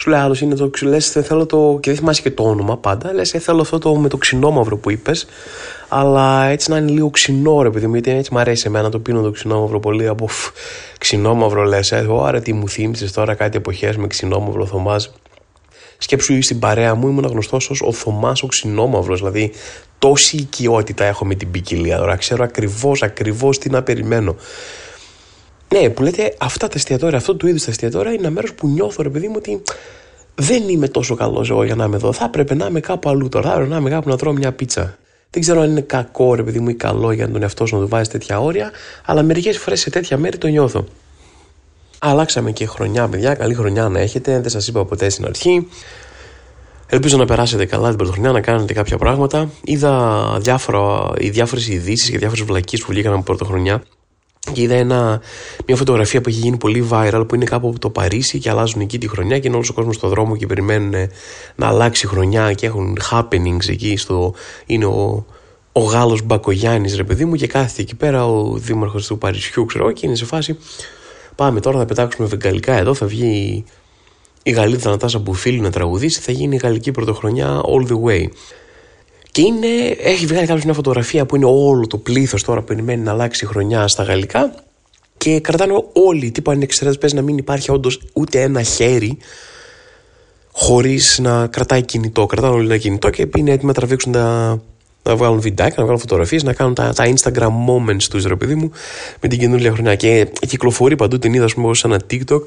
σου 0.00 0.10
λέει 0.10 0.20
άλλος 0.20 0.40
είναι 0.40 0.54
το 0.54 0.70
λες, 0.82 1.10
θέλω 1.10 1.46
το. 1.46 1.78
και 1.80 1.90
δεν 1.90 1.98
θυμάσαι 1.98 2.22
και 2.22 2.30
το 2.30 2.42
όνομα 2.42 2.76
πάντα. 2.76 3.12
Λες, 3.12 3.34
«Ε, 3.34 3.38
θέλω 3.38 3.60
αυτό 3.60 3.78
το 3.78 3.96
με 3.96 4.08
το 4.08 4.16
ξινόμαυρο 4.16 4.76
που 4.76 4.90
είπες. 4.90 5.26
Αλλά 5.88 6.44
έτσι 6.44 6.70
να 6.70 6.76
είναι 6.76 6.90
λίγο 6.90 7.10
ξινό, 7.10 7.62
ρε 7.62 7.70
παιδί 7.70 7.86
μου, 7.86 7.92
γιατί 7.92 8.10
έτσι 8.10 8.32
μου 8.32 8.38
αρέσει 8.38 8.64
εμένα 8.66 8.88
το 8.88 8.98
πίνω 8.98 9.20
το 9.20 9.30
ξινόμαυρο 9.30 9.80
πολύ. 9.80 10.06
Από 10.06 10.28
ξινόμαυρο 10.98 11.62
λες, 11.62 11.92
ε, 11.92 12.06
άρα 12.22 12.40
τι 12.40 12.52
μου 12.52 12.68
θύμισες 12.68 13.12
τώρα 13.12 13.34
κάτι 13.34 13.56
εποχές 13.56 13.96
με 13.96 14.06
ξινόμαυρο 14.06 14.66
Θωμάς. 14.66 15.12
Σκέψου 15.98 16.42
στην 16.42 16.58
παρέα 16.58 16.94
μου 16.94 17.08
ήμουν 17.08 17.26
γνωστός 17.26 17.70
ως 17.70 17.82
ο 17.82 17.92
Θωμάς 17.92 18.42
ο 18.42 18.46
ξινόμαυρο. 18.46 19.14
Δηλαδή, 19.14 19.52
τόση 19.98 20.36
οικειότητα 20.36 21.04
έχω 21.04 21.24
με 21.24 21.34
την 21.34 21.50
ποικιλία 21.50 21.96
τώρα. 21.96 22.16
Ξέρω 22.16 22.44
ακριβώς, 22.44 23.02
ακριβώς 23.02 23.58
τι 23.58 23.70
να 23.70 23.82
περιμένω. 23.82 24.36
Ναι, 25.74 25.88
που 25.88 26.02
λέτε 26.02 26.34
αυτά 26.38 26.68
τα 26.68 26.74
εστιατόρια, 26.76 27.18
αυτό 27.18 27.34
του 27.34 27.46
είδους 27.46 27.64
τα 27.64 27.70
εστιατόρια 27.70 28.12
είναι 28.12 28.20
ένα 28.20 28.30
μέρος 28.30 28.54
που 28.54 28.68
νιώθω, 28.68 29.02
ρε 29.02 29.08
παιδί 29.08 29.28
μου, 29.28 29.34
ότι 29.36 29.62
δεν 30.34 30.68
είμαι 30.68 30.88
τόσο 30.88 31.14
καλός 31.14 31.50
εγώ 31.50 31.64
για 31.64 31.74
να 31.74 31.84
είμαι 31.84 31.96
εδώ. 31.96 32.12
Θα 32.12 32.24
έπρεπε 32.24 32.54
να 32.54 32.66
είμαι 32.66 32.80
κάπου 32.80 33.08
αλλού 33.08 33.28
τώρα. 33.28 33.48
Θα 33.48 33.52
έπρεπε 33.54 33.70
να 33.70 33.76
είμαι 33.76 33.90
κάπου 33.90 34.08
να 34.08 34.16
τρώω 34.16 34.32
μια 34.32 34.52
πίτσα. 34.52 34.98
Δεν 35.30 35.42
ξέρω 35.42 35.60
αν 35.60 35.70
είναι 35.70 35.80
κακό, 35.80 36.34
ρε 36.34 36.42
παιδί 36.42 36.60
μου, 36.60 36.68
ή 36.68 36.74
καλό 36.74 37.12
για 37.12 37.30
τον 37.30 37.42
εαυτό 37.42 37.66
σου 37.66 37.76
να 37.76 37.82
του 37.82 37.88
βάζεις 37.88 38.08
τέτοια 38.08 38.40
όρια, 38.40 38.70
αλλά 39.04 39.22
μερικές 39.22 39.58
φορές 39.58 39.80
σε 39.80 39.90
τέτοια 39.90 40.16
μέρη 40.16 40.38
το 40.38 40.46
νιώθω. 40.46 40.84
Αλλάξαμε 41.98 42.52
και 42.52 42.66
χρονιά, 42.66 43.08
παιδιά. 43.08 43.34
Καλή 43.34 43.54
χρονιά 43.54 43.88
να 43.88 44.00
έχετε. 44.00 44.40
Δεν 44.40 44.50
σας 44.50 44.68
είπα 44.68 44.84
ποτέ 44.84 45.08
στην 45.08 45.24
αρχή. 45.24 45.68
Ελπίζω 46.86 47.16
να 47.16 47.24
περάσετε 47.24 47.66
καλά 47.66 47.88
την 47.88 47.96
πρωτοχρονιά, 47.96 48.30
να 48.30 48.40
κάνετε 48.40 48.72
κάποια 48.72 48.98
πράγματα. 48.98 49.50
Είδα 49.64 50.36
διάφορα, 50.40 51.12
οι 51.18 51.30
διάφορες 51.30 51.68
ειδήσεις 51.68 52.10
και 52.10 52.18
διάφορες 52.18 52.44
βλακίες 52.44 52.80
που 52.80 52.86
βγήκαν 52.90 53.12
από 53.12 53.22
πρωτοχρονιά 53.22 53.82
και 54.52 54.62
είδα 54.62 54.74
ένα, 54.74 55.20
μια 55.66 55.76
φωτογραφία 55.76 56.20
που 56.20 56.28
έχει 56.28 56.38
γίνει 56.38 56.56
πολύ 56.56 56.88
viral 56.90 57.24
που 57.28 57.34
είναι 57.34 57.44
κάπου 57.44 57.68
από 57.68 57.78
το 57.78 57.90
Παρίσι 57.90 58.38
και 58.38 58.50
αλλάζουν 58.50 58.80
εκεί 58.80 58.98
τη 58.98 59.08
χρονιά 59.08 59.38
και 59.38 59.46
είναι 59.46 59.56
όλος 59.56 59.68
ο 59.68 59.72
κόσμος 59.72 59.94
στον 59.94 60.10
δρόμο 60.10 60.36
και 60.36 60.46
περιμένουν 60.46 60.94
να 61.54 61.66
αλλάξει 61.66 62.06
η 62.06 62.08
χρονιά 62.08 62.52
και 62.52 62.66
έχουν 62.66 62.98
happenings 63.10 63.68
εκεί 63.68 63.96
στο, 63.96 64.34
είναι 64.66 64.84
ο, 64.84 65.26
ο 65.72 65.80
Γάλλος 65.80 66.22
Μπακογιάννης 66.22 66.96
ρε 66.96 67.04
παιδί 67.04 67.24
μου 67.24 67.34
και 67.34 67.46
κάθεται 67.46 67.82
εκεί 67.82 67.94
πέρα 67.94 68.26
ο 68.26 68.56
δήμαρχος 68.56 69.06
του 69.06 69.18
Παρισιού 69.18 69.64
ξέρω 69.64 69.92
και 69.92 70.06
είναι 70.06 70.16
σε 70.16 70.24
φάση 70.24 70.58
πάμε 71.34 71.60
τώρα 71.60 71.78
θα 71.78 71.84
πετάξουμε 71.84 72.28
βεγγαλικά 72.28 72.76
εδώ 72.76 72.94
θα 72.94 73.06
βγει 73.06 73.64
η 74.42 74.50
Γαλλίδα 74.50 74.90
Νατάσα 74.90 75.18
Μπουφίλη 75.18 75.60
να 75.60 75.70
τραγουδήσει 75.70 76.20
θα 76.20 76.32
γίνει 76.32 76.54
η 76.54 76.58
γαλλική 76.62 76.90
πρωτοχρονιά 76.90 77.60
all 77.64 77.90
the 77.90 78.00
way 78.04 78.28
και 79.30 79.40
είναι, 79.40 79.66
έχει 80.02 80.26
βγάλει 80.26 80.46
κάποιος 80.46 80.64
μια 80.64 80.74
φωτογραφία 80.74 81.26
που 81.26 81.36
είναι 81.36 81.44
όλο 81.44 81.86
το 81.86 81.96
πλήθος 81.98 82.42
τώρα 82.42 82.60
που 82.60 82.66
περιμένει 82.66 83.02
να 83.02 83.10
αλλάξει 83.10 83.44
η 83.44 83.48
χρονιά 83.48 83.88
στα 83.88 84.02
γαλλικά 84.02 84.54
και 85.16 85.40
κρατάνε 85.40 85.84
όλοι, 85.92 86.30
τύπου 86.30 86.50
αν 86.50 86.62
εξαιρέσει 86.62 87.14
να 87.14 87.22
μην 87.22 87.38
υπάρχει 87.38 87.70
όντως 87.70 88.00
ούτε 88.12 88.40
ένα 88.40 88.62
χέρι 88.62 89.18
χωρίς 90.52 91.18
να 91.22 91.46
κρατάει 91.46 91.82
κινητό. 91.82 92.26
Κρατάνε 92.26 92.54
όλοι 92.54 92.66
ένα 92.66 92.76
κινητό 92.76 93.10
και 93.10 93.28
είναι 93.36 93.50
έτοιμοι 93.50 93.66
να 93.66 93.74
τραβήξουν 93.74 94.12
τα. 94.12 94.60
να 95.02 95.16
βγάλουν 95.16 95.40
βιντεάκια, 95.40 95.74
να 95.76 95.82
βγάλουν 95.82 96.00
φωτογραφίες, 96.00 96.42
να 96.42 96.52
κάνουν 96.52 96.74
τα, 96.74 96.92
τα 96.92 97.12
Instagram 97.14 97.50
moments 97.68 98.02
τους, 98.10 98.24
ρε 98.24 98.36
παιδί 98.36 98.54
μου, 98.54 98.70
με 99.20 99.28
την 99.28 99.38
καινούργια 99.38 99.72
χρονιά. 99.72 99.94
Και 99.94 100.28
κυκλοφορεί 100.46 100.96
παντού 100.96 101.18
την 101.18 101.34
είδα, 101.34 101.44
ας 101.44 101.54
πούμε, 101.54 101.74
σε 101.74 101.86
ένα 101.86 102.00
TikTok. 102.10 102.42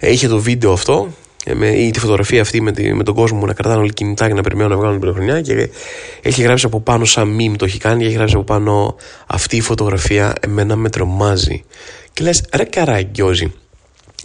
Είχε 0.00 0.28
το 0.28 0.38
βίντεο 0.38 0.72
αυτό 0.72 0.92
ε, 1.02 1.08
με, 1.08 1.31
ή 1.76 1.90
τη 1.90 1.98
φωτογραφία 1.98 2.40
αυτή 2.40 2.60
με, 2.60 2.72
τη, 2.72 2.94
με 2.94 3.02
τον 3.02 3.14
κόσμο 3.14 3.46
να 3.46 3.52
κρατάνε 3.52 3.80
όλοι 3.80 3.92
κινητά 3.92 4.26
και 4.26 4.34
να 4.34 4.42
περιμένουν 4.42 4.70
να 4.70 4.76
βγάλουν 4.76 5.00
την 5.00 5.10
πρωτοχρονιά 5.10 5.40
και 5.40 5.68
έχει 6.22 6.42
γράψει 6.42 6.66
από 6.66 6.80
πάνω 6.80 7.04
σαν 7.04 7.36
meme 7.40 7.56
το 7.56 7.64
έχει 7.64 7.78
κάνει 7.78 8.00
και 8.00 8.06
έχει 8.06 8.14
γράψει 8.14 8.34
από 8.34 8.44
πάνω 8.44 8.96
αυτή 9.26 9.56
η 9.56 9.60
φωτογραφία. 9.60 10.34
Εμένα 10.40 10.76
με 10.76 10.90
τρομάζει. 10.90 11.64
Και 12.12 12.22
λες 12.22 12.44
ρε 12.54 12.64
καραγκιόζη 12.64 13.52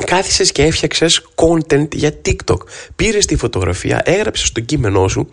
κάθισες 0.05 0.51
και 0.51 0.63
έφτιαξες 0.63 1.27
content 1.35 1.95
για 1.95 2.11
TikTok. 2.25 2.57
Πήρες 2.95 3.25
τη 3.25 3.35
φωτογραφία, 3.35 4.01
έγραψες 4.03 4.51
το 4.51 4.59
κείμενό 4.59 5.07
σου 5.07 5.29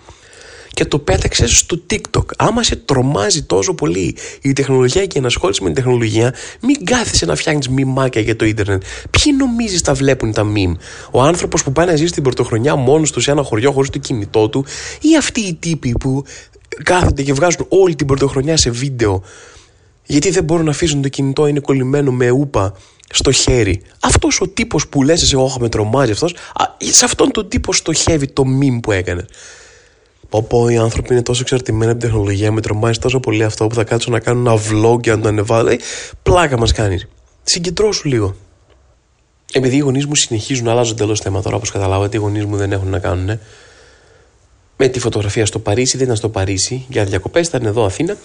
και 0.74 0.84
το 0.84 0.98
πέταξες 0.98 1.58
στο 1.58 1.80
TikTok. 1.90 2.24
Άμα 2.36 2.62
σε 2.62 2.76
τρομάζει 2.76 3.42
τόσο 3.42 3.74
πολύ 3.74 4.16
η 4.42 4.52
τεχνολογία 4.52 5.06
και 5.06 5.12
η 5.14 5.18
ενασχόληση 5.18 5.62
με 5.62 5.66
την 5.66 5.76
τεχνολογία, 5.76 6.34
μην 6.60 6.84
κάθεσαι 6.84 7.26
να 7.26 7.34
φτιάχνεις 7.34 7.68
μιμάκια 7.68 8.20
για 8.20 8.36
το 8.36 8.44
Ιντερνετ. 8.44 8.82
Ποιοι 9.10 9.32
νομίζεις 9.38 9.82
τα 9.82 9.94
βλέπουν 9.94 10.32
τα 10.32 10.44
μιμ, 10.44 10.74
Ο 11.10 11.22
άνθρωπος 11.22 11.62
που 11.62 11.72
πάει 11.72 11.86
να 11.86 11.96
ζήσει 11.96 12.12
την 12.12 12.22
πρωτοχρονιά 12.22 12.76
μόνος 12.76 13.10
του 13.10 13.20
σε 13.20 13.30
ένα 13.30 13.42
χωριό 13.42 13.72
χωρίς 13.72 13.90
το 13.90 13.98
κινητό 13.98 14.48
του, 14.48 14.64
ή 15.00 15.16
αυτοί 15.16 15.40
οι 15.40 15.54
τύποι 15.54 15.92
που 16.00 16.24
κάθονται 16.82 17.22
και 17.22 17.32
βγάζουν 17.32 17.66
όλη 17.68 17.94
την 17.94 18.06
πρωτοχρονιά 18.06 18.56
σε 18.56 18.70
βίντεο 18.70 19.22
γιατί 20.06 20.30
δεν 20.30 20.44
μπορούν 20.44 20.64
να 20.64 20.70
αφήσουν 20.70 21.02
το 21.02 21.08
κινητό, 21.08 21.46
είναι 21.46 21.60
κολλημένο 21.60 22.12
με 22.12 22.30
ούπα 22.30 22.74
στο 23.10 23.32
χέρι. 23.32 23.82
Αυτός 24.00 24.40
ο 24.40 24.48
τύπος 24.48 24.88
που 24.88 25.02
λες, 25.02 25.22
εσύ, 25.22 25.36
Όχι, 25.36 25.60
με 25.60 25.68
τρομάζει 25.68 26.10
αυτός, 26.10 26.34
σε 26.78 27.04
αυτόν 27.04 27.30
τον 27.30 27.48
τύπο 27.48 27.72
στοχεύει 27.72 28.26
το 28.26 28.44
meme 28.60 28.78
που 28.82 28.92
έκανες. 28.92 29.26
Πω 30.42 30.68
οι 30.68 30.76
άνθρωποι 30.76 31.12
είναι 31.12 31.22
τόσο 31.22 31.40
εξαρτημένοι 31.40 31.90
από 31.90 32.00
την 32.00 32.08
τεχνολογία, 32.08 32.52
με 32.52 32.60
τρομάζει 32.60 32.98
τόσο 32.98 33.20
πολύ 33.20 33.44
αυτό 33.44 33.66
που 33.66 33.74
θα 33.74 33.84
κάτσουν 33.84 34.12
να 34.12 34.20
κάνουν 34.20 34.46
ένα 34.46 34.56
vlog 34.56 35.00
και 35.00 35.10
να 35.10 35.20
το 35.20 35.28
ανεβάλουν. 35.28 35.72
Ε, 35.72 35.76
πλάκα 36.22 36.58
μας 36.58 36.72
κάνεις. 36.72 37.08
Συγκεντρώσου 37.42 38.08
λίγο. 38.08 38.36
Επειδή 39.52 39.76
οι 39.76 39.78
γονείς 39.78 40.06
μου 40.06 40.14
συνεχίζουν 40.14 40.64
να 40.64 40.70
αλλάζουν 40.70 40.96
τελώ 40.96 41.16
θέμα 41.16 41.42
τώρα, 41.42 41.56
όπως 41.56 41.70
καταλάβατε, 41.70 42.16
οι 42.16 42.20
γονείς 42.20 42.44
μου 42.44 42.56
δεν 42.56 42.72
έχουν 42.72 42.88
να 42.88 42.98
κάνουν. 42.98 43.28
Ε. 43.28 43.40
Με 44.76 44.88
τη 44.88 45.00
φωτογραφία 45.00 45.46
στο 45.46 45.58
Παρίσι, 45.58 45.96
δεν 45.96 46.04
ήταν 46.04 46.16
στο 46.16 46.28
Παρίσι 46.28 46.84
για 46.88 47.04
διακοπές, 47.04 47.46
ήταν 47.46 47.66
εδώ 47.66 47.84
Αθήνα. 47.84 48.16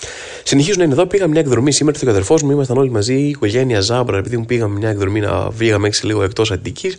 Συνεχίζουν 0.44 0.78
να 0.78 0.84
είναι 0.84 0.94
εδώ. 0.94 1.06
Πήγαμε 1.06 1.32
μια 1.32 1.42
εκδρομή 1.42 1.72
σήμερα 1.72 2.00
και 2.00 2.06
ο 2.06 2.10
αδερφός 2.10 2.44
μου, 2.44 2.52
ήμασταν 2.52 2.78
όλοι 2.78 2.90
μαζί, 2.90 3.14
η 3.14 3.30
οικογένεια 3.30 3.80
Ζάμπρα, 3.80 4.18
επειδή 4.18 4.38
μου 4.38 4.46
πήγαμε 4.46 4.78
μια 4.78 4.90
εκδρομή 4.90 5.20
να 5.20 5.50
βγήκαμε 5.50 5.88
έξι 5.88 6.06
λίγο 6.06 6.24
εκτός 6.24 6.52
Αττικής. 6.52 6.98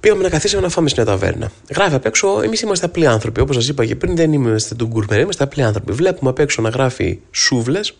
Πήγαμε 0.00 0.22
να 0.22 0.28
καθίσουμε 0.28 0.62
να 0.62 0.68
φάμε 0.68 0.88
στην 0.88 1.04
ταβέρνα. 1.04 1.50
Γράφει 1.74 1.94
απ' 1.94 2.06
έξω, 2.06 2.40
εμείς 2.42 2.60
είμαστε 2.60 2.86
απλοί 2.86 3.06
άνθρωποι. 3.06 3.40
Όπως 3.40 3.56
σας 3.56 3.68
είπα 3.68 3.84
και 3.84 3.96
πριν, 3.96 4.16
δεν 4.16 4.32
είμαστε 4.32 4.74
του 4.74 4.86
γκουρμερ, 4.86 5.20
είμαστε 5.20 5.44
απλοί 5.44 5.62
άνθρωποι. 5.62 5.92
Βλέπουμε 5.92 6.30
απ' 6.30 6.38
έξω 6.38 6.62
να 6.62 6.68
γράφει 6.68 7.18
σούβλες, 7.30 7.94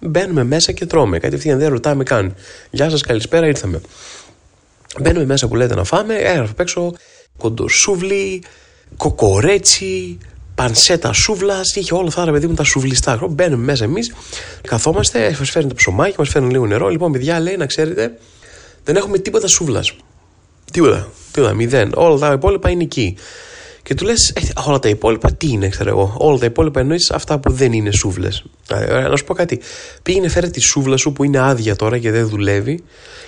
μπαίνουμε 0.00 0.44
μέσα 0.44 0.72
και 0.72 0.86
τρώμε. 0.86 1.18
Κατευθείαν 1.18 1.58
δεν 1.58 1.68
ρωτάμε 1.68 2.04
καν. 2.04 2.34
Γεια 2.70 2.90
σας, 2.90 3.00
καλησπέρα, 3.00 3.46
ήρθαμε. 3.46 3.80
Μπαίνουμε 5.00 5.24
μέσα 5.24 5.48
που 5.48 5.54
λέτε 5.56 5.74
να 5.74 5.84
φάμε, 5.84 6.14
έγραφε 6.14 6.50
απ' 6.50 6.60
έξω 6.60 6.92
κοντοσούβλι, 7.38 8.42
κοκορέτσι, 8.96 10.18
πανσέτα 10.54 11.12
σούβλας, 11.12 11.74
είχε 11.74 11.94
όλα 11.94 12.08
αυτά 12.08 12.24
τα 12.24 12.32
παιδί 12.32 12.46
μου 12.46 12.54
τα 12.54 12.64
σουβλιστά. 12.64 13.18
Μπαίνουμε 13.30 13.64
μέσα 13.64 13.84
εμείς, 13.84 14.12
καθόμαστε, 14.68 15.36
μας 15.38 15.50
φέρνει 15.50 15.68
το 15.68 15.74
ψωμάκι, 15.74 16.14
μας 16.18 16.28
φέρνουν 16.28 16.50
λίγο 16.50 16.66
νερό. 16.66 16.88
Λοιπόν, 16.88 17.12
παιδιά 17.12 17.40
λέει 17.40 17.56
να 17.56 17.66
ξέρετε, 17.66 18.18
δεν 18.84 18.96
έχουμε 18.96 19.18
τίποτα 19.18 19.46
σούβλας. 19.46 19.96
Τίποτα. 20.72 21.08
Τίποτα. 21.32 21.54
Μηδέν. 21.54 21.92
Όλα 21.94 22.18
τα 22.18 22.32
υπόλοιπα 22.32 22.70
είναι 22.70 22.82
εκεί. 22.82 23.16
Και 23.82 23.94
του 23.94 24.04
λες, 24.04 24.32
όλα 24.64 24.78
τα 24.78 24.88
υπόλοιπα 24.88 25.32
τι 25.32 25.48
είναι, 25.48 25.68
ξέρω 25.68 25.90
εγώ. 25.90 26.14
Όλα 26.18 26.38
τα 26.38 26.46
υπόλοιπα 26.46 26.80
εννοείς 26.80 27.10
αυτά 27.10 27.38
που 27.38 27.52
δεν 27.52 27.72
είναι 27.72 27.90
σούβλες. 27.90 28.44
Να 29.10 29.16
σου 29.16 29.24
πω 29.24 29.34
κάτι. 29.34 29.60
Πήγαινε, 30.02 30.28
φέρε 30.28 30.48
τη 30.48 30.60
σούβλα 30.60 30.96
σου 30.96 31.12
που 31.12 31.24
είναι 31.24 31.38
άδεια 31.38 31.76
τώρα 31.76 31.98
και 31.98 32.10
δεν 32.10 32.28
δουλεύει 32.28 32.82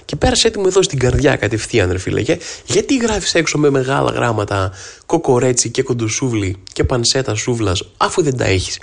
και 0.04 0.16
πέρασε 0.16 0.46
έτοιμο 0.48 0.64
εδώ 0.66 0.82
στην 0.82 0.98
καρδιά 0.98 1.36
κατευθείαν, 1.36 1.92
ρε 1.92 1.98
φίλε. 1.98 2.22
γιατί 2.66 2.96
γράφεις 2.96 3.34
έξω 3.34 3.58
με 3.58 3.70
μεγάλα 3.70 4.10
γράμματα 4.10 4.72
κοκορέτσι 5.06 5.70
και 5.70 5.82
κοντοσούβλι 5.82 6.56
και 6.72 6.84
πανσέτα 6.84 7.34
σούβλας, 7.34 7.82
αφού 7.96 8.22
δεν 8.22 8.36
τα 8.36 8.44
έχεις. 8.44 8.78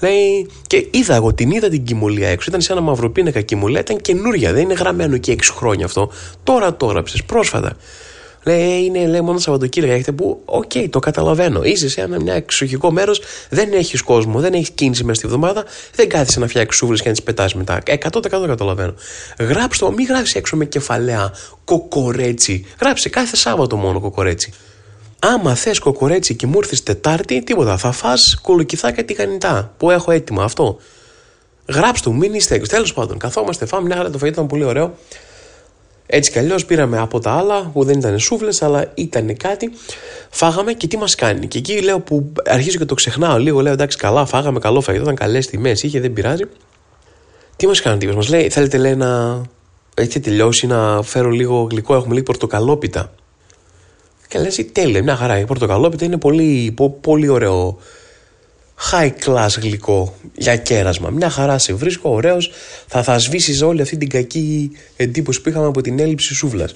Λέει, 0.00 0.48
και 0.66 0.86
είδα 0.90 1.14
εγώ 1.14 1.34
την 1.34 1.50
είδα 1.50 1.68
την 1.68 1.84
κιμωλία 1.84 2.28
έξω. 2.28 2.46
Ήταν 2.48 2.60
σε 2.60 2.72
ένα 2.72 2.80
μαυροπίνακα 2.80 3.40
κιμωλία, 3.40 3.80
ήταν 3.80 4.00
καινούρια, 4.00 4.52
δεν 4.52 4.62
είναι 4.62 4.74
γραμμένο 4.74 5.16
και 5.16 5.32
6 5.32 5.40
χρόνια 5.56 5.84
αυτό. 5.84 6.10
Τώρα 6.44 6.76
τώρα 6.76 7.02
ψες, 7.02 7.22
πρόσφατα. 7.24 7.76
Λέει, 8.46 8.84
είναι 8.84 9.06
λέει, 9.06 9.20
μόνο 9.20 9.38
Σαββατοκύριακα 9.38 9.94
έχετε 9.94 10.12
που, 10.12 10.42
OK, 10.44 10.70
okay, 10.74 10.86
το 10.90 10.98
καταλαβαίνω. 10.98 11.62
Είσαι 11.62 11.88
σε 11.88 12.00
ένα 12.00 12.20
μια 12.20 12.34
εξοχικό 12.34 12.90
μέρος, 12.90 13.20
δεν 13.48 13.72
έχεις 13.72 14.02
κόσμο, 14.02 14.40
δεν 14.40 14.52
έχεις 14.52 14.70
κίνηση 14.70 15.04
μέσα 15.04 15.18
στη 15.18 15.28
βδομάδα, 15.28 15.64
δεν 15.94 16.08
κάθεσαι 16.08 16.40
να 16.40 16.46
φτιάξεις 16.46 16.76
σούβλε 16.76 16.96
και 16.96 17.04
να 17.06 17.10
τις 17.10 17.22
πετάς 17.22 17.54
μετά. 17.54 17.82
100% 17.86 18.46
καταλαβαίνω. 18.46 18.94
Γράψτε 19.38 19.84
το, 19.84 19.92
μην 19.92 20.06
γράψει 20.06 20.38
έξω 20.38 20.56
με 20.56 20.64
κεφαλαία 20.64 21.32
κοκορέτσι. 21.64 22.64
Γράψε 22.80 23.08
κάθε 23.08 23.36
Σάββατο 23.36 23.76
μόνο 23.76 24.00
κοκορέτσι. 24.00 24.52
Άμα 25.18 25.54
θες 25.54 25.78
κοκορέτσι 25.78 26.34
και 26.34 26.46
μου 26.46 26.58
έρθεις 26.58 26.82
Τετάρτη, 26.82 27.42
τίποτα. 27.42 27.76
Θα 27.76 27.92
φά 27.92 28.12
κολοκυθάκια 28.42 29.04
τηγανιτά 29.04 29.74
που 29.76 29.90
έχω 29.90 30.10
έτοιμα 30.10 30.44
αυτό. 30.44 30.78
Γράψτε 31.68 32.08
το, 32.08 32.14
μην 32.14 32.34
είστε 32.34 32.58
Τέλος 32.58 32.92
πάντων, 32.92 33.18
καθόμαστε, 33.18 33.66
φάμε 33.66 33.86
μια 33.86 33.96
χαρά 33.96 34.10
το 34.10 34.18
φαγητό, 34.18 34.40
ήταν 34.40 34.46
πολύ 34.46 34.64
ωραίο. 34.64 34.94
Έτσι 36.06 36.30
κι 36.30 36.38
αλλιώς 36.38 36.64
πήραμε 36.64 36.98
από 36.98 37.18
τα 37.18 37.30
άλλα 37.30 37.70
που 37.72 37.84
δεν 37.84 37.98
ήταν 37.98 38.18
σούβλες, 38.18 38.62
αλλά 38.62 38.90
ήταν 38.94 39.36
κάτι. 39.36 39.70
Φάγαμε 40.30 40.72
και 40.72 40.86
τι 40.86 40.96
μας 40.96 41.14
κάνει. 41.14 41.46
Και 41.46 41.58
εκεί 41.58 41.82
λέω 41.82 42.00
που 42.00 42.32
αρχίζω 42.46 42.78
και 42.78 42.84
το 42.84 42.94
ξεχνάω 42.94 43.38
λίγο. 43.38 43.60
Λέω 43.60 43.72
εντάξει, 43.72 43.96
καλά, 43.96 44.26
φάγαμε 44.26 44.58
καλό 44.58 44.80
φαγητό, 44.80 45.04
ήταν 45.04 45.14
καλές 45.14 45.46
τιμές, 45.46 45.82
είχε, 45.82 46.00
δεν 46.00 46.12
πειράζει. 46.12 46.44
Τι 47.56 47.66
μας 47.66 47.80
κάνει 47.80 48.08
ο 48.08 48.14
μας 48.14 48.28
λέει, 48.28 48.50
θέλετε 48.50 48.76
λέει 48.76 48.96
να 48.96 49.42
έχει 49.94 50.20
τελειώσει 50.20 50.66
να 50.66 51.02
φέρω 51.02 51.30
λίγο 51.30 51.66
γλυκό, 51.70 51.94
έχουμε 51.94 52.12
λίγο 52.12 52.24
πορτοκαλόπιτα. 52.24 53.12
Και 54.28 54.38
λες, 54.38 54.64
τέλεια, 54.72 55.02
μια 55.02 55.16
χαρά. 55.16 55.38
Η 55.38 55.44
πορτοκαλόπιτα 55.44 56.04
είναι 56.04 56.18
πολύ, 56.18 56.74
πολύ 57.00 57.28
ωραίο 57.28 57.78
high 58.92 59.10
class 59.24 59.48
γλυκό 59.60 60.14
για 60.34 60.56
κέρασμα. 60.56 61.10
Μια 61.10 61.30
χαρά 61.30 61.58
σε 61.58 61.72
βρίσκω, 61.72 62.10
ωραίος. 62.10 62.50
Θα, 62.86 63.02
θα 63.02 63.18
σβήσεις 63.18 63.62
όλη 63.62 63.80
αυτή 63.80 63.96
την 63.96 64.08
κακή 64.08 64.70
εντύπωση 64.96 65.40
που 65.40 65.48
είχαμε 65.48 65.66
από 65.66 65.80
την 65.80 65.98
έλλειψη 65.98 66.34
σούβλας. 66.34 66.74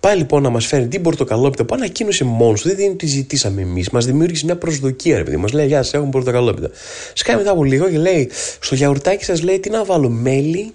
Πάει 0.00 0.16
λοιπόν 0.16 0.42
να 0.42 0.48
μας 0.48 0.66
φέρει 0.66 0.88
την 0.88 1.02
πορτοκαλόπιτα 1.02 1.64
που 1.64 1.74
ανακοίνωσε 1.74 2.24
μόνος 2.24 2.60
του, 2.60 2.68
δεν 2.68 2.78
είναι 2.78 2.92
ότι 2.92 3.06
ζητήσαμε 3.06 3.62
εμείς. 3.62 3.90
Μας 3.90 4.06
δημιούργησε 4.06 4.44
μια 4.44 4.56
προσδοκία, 4.56 5.16
ρε 5.16 5.22
παιδί. 5.22 5.36
Μας 5.36 5.52
λέει, 5.52 5.66
Γεια 5.66 5.82
σας, 5.82 5.94
έχουμε 5.94 6.10
πορτοκαλόπιτα. 6.10 6.70
Σκάει 7.12 7.36
μετά 7.36 7.50
από 7.50 7.64
λίγο 7.64 7.90
και 7.90 7.98
λέει, 7.98 8.30
Στο 8.60 8.74
γιαουρτάκι 8.74 9.24
σας 9.24 9.42
λέει, 9.42 9.60
Τι 9.60 9.70
να 9.70 9.84
βάλω, 9.84 10.08
μέλι 10.08 10.72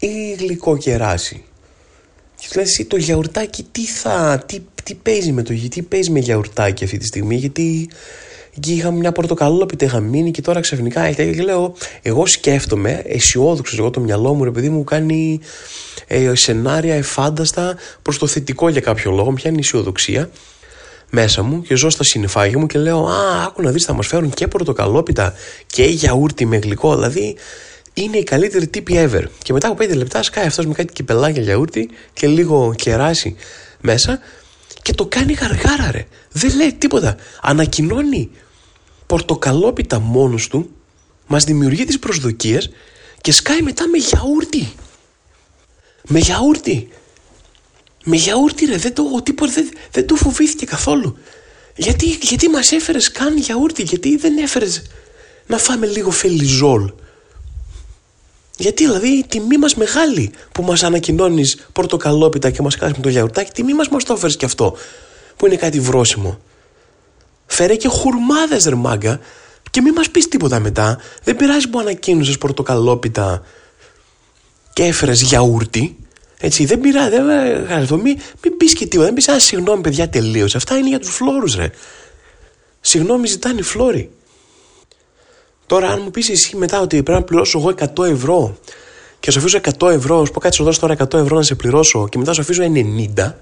ή 0.00 0.32
γλυκό 0.38 0.76
κεράσι. 0.76 1.44
Και 2.36 2.46
του 2.50 2.58
λέει, 2.58 2.86
Το 2.88 2.96
γιαουρτάκι 2.96 3.66
τι 3.72 3.86
θα, 3.86 4.44
τι, 4.46 4.60
τι 4.88 4.94
παίζει 4.94 5.32
με 5.32 5.42
το, 5.42 5.54
τι 5.68 5.82
παίζει 5.82 6.10
με 6.10 6.18
γιαουρτάκι 6.18 6.84
αυτή 6.84 6.98
τη 6.98 7.06
στιγμή, 7.06 7.36
γιατί 7.36 7.88
Εκεί 8.56 8.72
είχαμε 8.72 8.98
μια 8.98 9.12
πορτοκαλόπιτα, 9.12 9.84
είχα 9.84 10.00
μείνει 10.00 10.30
και 10.30 10.42
τώρα 10.42 10.60
ξαφνικά 10.60 11.12
και 11.12 11.24
λέω, 11.24 11.74
εγώ 12.02 12.26
σκέφτομαι, 12.26 13.02
αισιόδοξος, 13.06 13.78
εγώ 13.78 13.90
το 13.90 14.00
μυαλό 14.00 14.34
μου, 14.34 14.44
ρε 14.44 14.50
παιδί 14.50 14.68
μου, 14.68 14.84
κάνει 14.84 15.40
ε, 16.06 16.34
σενάρια 16.34 16.94
εφάνταστα 16.94 17.76
προς 18.02 18.18
το 18.18 18.26
θετικό 18.26 18.68
για 18.68 18.80
κάποιο 18.80 19.10
λόγο. 19.10 19.30
Μια 19.30 19.42
είναι 19.44 19.58
αισιοδοξία 19.58 20.30
μέσα 21.10 21.42
μου 21.42 21.62
και 21.62 21.74
ζω 21.74 21.90
στα 21.90 22.04
συνεφάγια 22.04 22.58
μου 22.58 22.66
και 22.66 22.78
λέω, 22.78 23.06
Α, 23.06 23.44
άκου 23.46 23.62
να 23.62 23.70
δεις, 23.70 23.84
θα 23.84 23.92
μας 23.92 24.06
φέρουν 24.06 24.30
και 24.30 24.48
πορτοκαλόπιτα 24.48 25.34
και 25.66 25.84
γιαούρτι 25.84 26.46
με 26.46 26.56
γλυκό. 26.56 26.94
Δηλαδή, 26.94 27.36
είναι 27.94 28.16
η 28.16 28.22
καλύτερη 28.22 28.66
τύπη 28.66 28.94
ever. 28.96 29.24
Και 29.42 29.52
μετά 29.52 29.68
από 29.68 29.84
5 29.84 29.94
λεπτά 29.94 30.22
σκάει 30.22 30.46
αυτός 30.46 30.66
με 30.66 30.72
κάτι 30.72 30.92
κυπελάκια 30.92 31.42
γιαούρτι 31.42 31.88
και 32.12 32.26
λίγο 32.26 32.74
κεράσι 32.76 33.36
μέσα 33.80 34.20
και 34.88 34.94
το 34.94 35.06
κάνει 35.06 35.32
γαργάρα 35.32 35.90
ρε. 35.90 36.06
Δεν 36.32 36.56
λέει 36.56 36.72
τίποτα. 36.72 37.16
Ανακοινώνει 37.42 38.30
πορτοκαλόπιτα 39.06 39.98
μόνος 39.98 40.48
του, 40.48 40.70
μας 41.26 41.44
δημιουργεί 41.44 41.84
τις 41.84 41.98
προσδοκίες 41.98 42.70
και 43.20 43.32
σκάει 43.32 43.60
μετά 43.62 43.88
με 43.88 43.98
γιαούρτι. 43.98 44.72
Με 46.08 46.18
γιαούρτι. 46.18 46.88
Με 48.04 48.16
γιαούρτι 48.16 48.64
ρε, 48.64 48.76
δεν 48.76 48.94
το, 48.94 49.02
ο 49.16 49.22
τύπος 49.22 49.52
δεν, 49.52 49.68
δεν 49.90 50.06
το 50.06 50.14
φοβήθηκε 50.14 50.66
καθόλου. 50.66 51.18
Γιατί, 51.76 52.18
γιατί 52.22 52.48
μας 52.48 52.72
έφερες 52.72 53.10
καν 53.10 53.36
γιαούρτι, 53.36 53.82
γιατί 53.82 54.16
δεν 54.16 54.38
έφερες 54.38 54.82
να 55.46 55.58
φάμε 55.58 55.86
λίγο 55.86 56.10
φελιζόλ. 56.10 56.92
Γιατί 58.60 58.84
δηλαδή 58.84 59.08
η 59.08 59.24
τιμή 59.28 59.56
μας 59.56 59.74
μεγάλη 59.74 60.32
που 60.52 60.62
μας 60.62 60.82
ανακοινώνεις 60.82 61.66
πορτοκαλόπιτα 61.72 62.50
και 62.50 62.62
μας 62.62 62.76
κάνεις 62.76 62.96
με 62.96 63.02
το 63.02 63.08
γιαουρτάκι, 63.08 63.50
τιμή 63.52 63.74
μας 63.74 63.88
μας 63.88 64.04
το 64.04 64.12
έφερες 64.12 64.36
και 64.36 64.44
αυτό 64.44 64.76
που 65.36 65.46
είναι 65.46 65.56
κάτι 65.56 65.80
βρόσιμο. 65.80 66.40
Φέρε 67.46 67.76
και 67.76 67.88
χουρμάδες 67.88 68.64
ρε 68.64 68.74
μάγκα 68.74 69.20
και 69.70 69.80
μην 69.80 69.92
μας 69.92 70.10
πεις 70.10 70.28
τίποτα 70.28 70.60
μετά. 70.60 71.00
Δεν 71.24 71.36
πειράζει 71.36 71.68
που 71.68 71.78
ανακοίνωσες 71.78 72.38
πορτοκαλόπιτα 72.38 73.42
και 74.72 74.84
έφερες 74.84 75.22
γιαούρτι. 75.22 75.96
Έτσι, 76.40 76.64
δεν 76.64 76.80
πειράζει, 76.80 77.10
δεν 77.10 77.24
πειράζει. 77.66 77.94
Μην, 77.94 78.18
μην 78.42 78.56
πεις 78.56 78.72
και 78.72 78.86
τίποτα. 78.86 79.04
Δεν 79.06 79.14
πεις, 79.14 79.28
Α, 79.28 79.38
συγγνώμη, 79.38 79.80
παιδιά, 79.80 80.08
τελείωσε. 80.08 80.56
Αυτά 80.56 80.76
είναι 80.76 80.88
για 80.88 80.98
τους 80.98 81.14
φλόρους, 81.14 81.54
ρε. 81.54 81.70
Συγγνώμη, 82.80 83.26
ζητάνε 83.26 83.58
οι 83.58 83.62
φλόροι. 83.62 84.10
Τώρα, 85.68 85.88
αν 85.88 86.00
μου 86.04 86.10
πεις 86.10 86.28
εσύ 86.28 86.56
μετά 86.56 86.80
ότι 86.80 87.02
πρέπει 87.02 87.18
να 87.18 87.24
πληρώσω 87.24 87.58
εγώ 87.58 87.74
100 87.96 88.04
ευρώ 88.10 88.58
και 89.20 89.30
σου 89.30 89.38
αφήσω 89.38 89.58
100 89.78 89.90
ευρώ, 89.90 90.24
σου 90.24 90.32
πω 90.32 90.40
κάτι 90.40 90.54
σου 90.54 90.64
δώσω 90.64 90.80
τώρα 90.80 90.96
100 90.98 91.14
ευρώ 91.14 91.36
να 91.36 91.42
σε 91.42 91.54
πληρώσω 91.54 92.08
και 92.08 92.18
μετά 92.18 92.32
σου 92.32 92.40
αφήσω 92.40 92.62
90, 92.62 93.34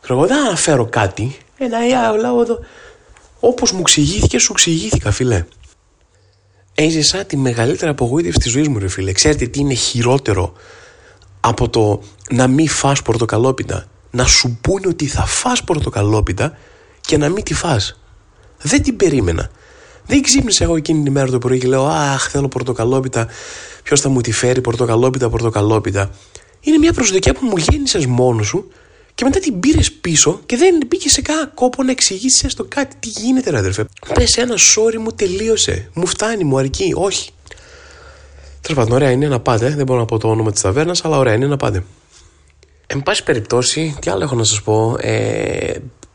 ξέρω 0.00 0.18
εγώ, 0.18 0.26
δεν 0.26 0.46
αναφέρω 0.46 0.86
κάτι. 0.86 1.36
Ένα 1.58 1.78
λέω 2.16 2.40
εδώ. 2.40 2.58
Όπως 3.40 3.72
μου 3.72 3.80
εξηγήθηκε, 3.80 4.38
σου 4.38 4.52
εξηγήθηκα, 4.52 5.10
φιλέ. 5.10 5.44
Έζησα 6.74 7.24
τη 7.24 7.36
μεγαλύτερη 7.36 7.90
απογοήτευση 7.90 8.38
της 8.38 8.50
ζωής 8.50 8.68
μου, 8.68 8.78
ρε 8.78 8.88
φίλε. 8.88 9.12
Ξέρετε 9.12 9.46
τι 9.46 9.60
είναι 9.60 9.74
χειρότερο 9.74 10.52
από 11.40 11.68
το 11.68 12.02
να 12.30 12.46
μην 12.46 12.68
φας 12.68 13.02
πορτοκαλόπιτα; 13.02 13.86
Να 14.10 14.26
σου 14.26 14.58
πούνε 14.60 14.86
ότι 14.86 15.06
θα 15.06 15.24
φας 15.26 15.64
πορτοκαλόπιτα 15.64 16.56
και 17.00 17.16
να 17.16 17.28
μην 17.28 17.44
τη 17.44 17.54
φας. 17.54 18.00
Δεν 18.62 18.82
την 18.82 18.96
περίμενα. 18.96 19.50
Δεν 20.06 20.22
ξύπνησα 20.22 20.64
εγώ 20.64 20.76
εκείνη 20.76 20.98
την 20.98 21.06
ημέρα 21.06 21.30
το 21.30 21.38
πρωί 21.38 21.58
και 21.58 21.66
λέω 21.66 21.84
Αχ, 21.86 22.28
θέλω 22.30 22.48
πορτοκαλόπιτα. 22.48 23.28
Ποιος 23.82 24.00
θα 24.00 24.08
μου 24.08 24.20
τη 24.20 24.32
φέρει, 24.32 24.60
πορτοκαλόπιτα, 24.60 25.28
πορτοκαλόπιτα; 25.30 26.10
Είναι 26.60 26.78
μια 26.78 26.92
προσδοκία 26.92 27.34
που 27.34 27.46
μου 27.46 27.56
γέννησες 27.56 28.06
μόνος 28.06 28.46
σου 28.46 28.68
και 29.14 29.24
μετά 29.24 29.38
την 29.38 29.60
πήρες 29.60 29.92
πίσω 29.92 30.40
και 30.46 30.56
δεν 30.56 30.80
μπήκε 30.86 31.08
σε 31.08 31.22
κανένα 31.22 31.46
κόπο 31.46 31.82
να 31.82 31.90
εξηγήσεις 31.90 32.44
έστω 32.44 32.64
κάτι. 32.68 32.96
Τι 33.00 33.08
γίνεται, 33.08 33.50
ρε 33.50 33.58
αδερφέ; 33.58 33.84
Πες 34.14 34.36
ένα 34.36 34.54
sorry 34.54 34.96
μου 34.98 35.10
τελείωσε. 35.10 35.90
Μου 35.94 36.06
φτάνει, 36.06 36.44
μου 36.44 36.58
αρκεί. 36.58 36.92
Όχι. 36.96 37.30
Τέλος 38.60 38.78
πάντων, 38.78 38.92
ωραία 38.92 39.10
είναι 39.10 39.28
να 39.28 39.40
πάτε. 39.40 39.74
Δεν 39.74 39.86
μπορώ 39.86 39.98
να 39.98 40.04
πω 40.04 40.18
το 40.18 40.28
όνομα 40.28 40.52
της 40.52 40.60
ταβέρνας, 40.60 41.04
αλλά 41.04 41.18
ωραία 41.18 41.34
είναι 41.34 41.46
να 41.46 41.56
πάτε. 41.56 41.84
Εν 42.86 43.02
πάση 43.02 43.24
περιπτώσει, 43.24 43.96
τι 44.00 44.10
άλλο 44.10 44.22
έχω 44.22 44.34
να 44.34 44.44
σας 44.44 44.62
πω. 44.62 44.96
Ε, 45.00 45.74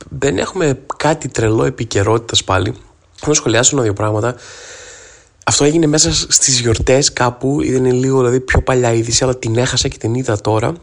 δεν 0.10 0.38
έχουμε 0.38 0.80
κάτι 0.98 1.28
τρελό 1.28 1.64
επικαιρότητας 1.64 2.44
πάλι. 2.44 2.76
Θα 3.20 3.34
σχολιάσω 3.34 3.76
ένα-δύο 3.76 3.94
πράγματα. 3.94 4.36
Αυτό 5.46 5.64
έγινε 5.64 5.88
μέσα 5.88 6.14
στις 6.14 6.60
γιορτές 6.60 7.14
κάπου. 7.14 7.62
Είναι 7.62 7.92
λίγο 7.92 8.18
δηλαδή, 8.18 8.40
πιο 8.40 8.62
παλιά 8.62 8.94
είδηση, 8.94 9.24
αλλά 9.24 9.36
την 9.36 9.58
έχασα 9.58 9.88
και 9.88 9.98
την 9.98 10.14
είδα 10.14 10.42
τώρα. 10.42 10.74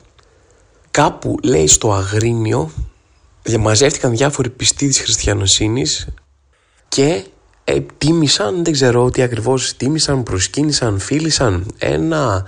Κάπου 0.91 1.37
λέει 1.43 1.67
στο 1.67 1.93
Αγρίνιο 1.93 2.71
μαζεύτηκαν 3.59 4.11
διάφοροι 4.11 4.51
πιστοί 4.51 4.89
της 4.89 5.01
χριστιανοσύνης 5.01 6.07
και 6.89 7.25
ε, 7.65 7.81
τίμησαν, 7.99 8.65
δεν 8.65 8.73
ξέρω 8.73 9.11
τι 9.11 9.23
ακριβώς 9.23 9.77
τίμησαν, 9.77 10.23
προσκύνησαν, 10.23 10.99
φίλησαν 10.99 11.67
ένα 11.79 12.47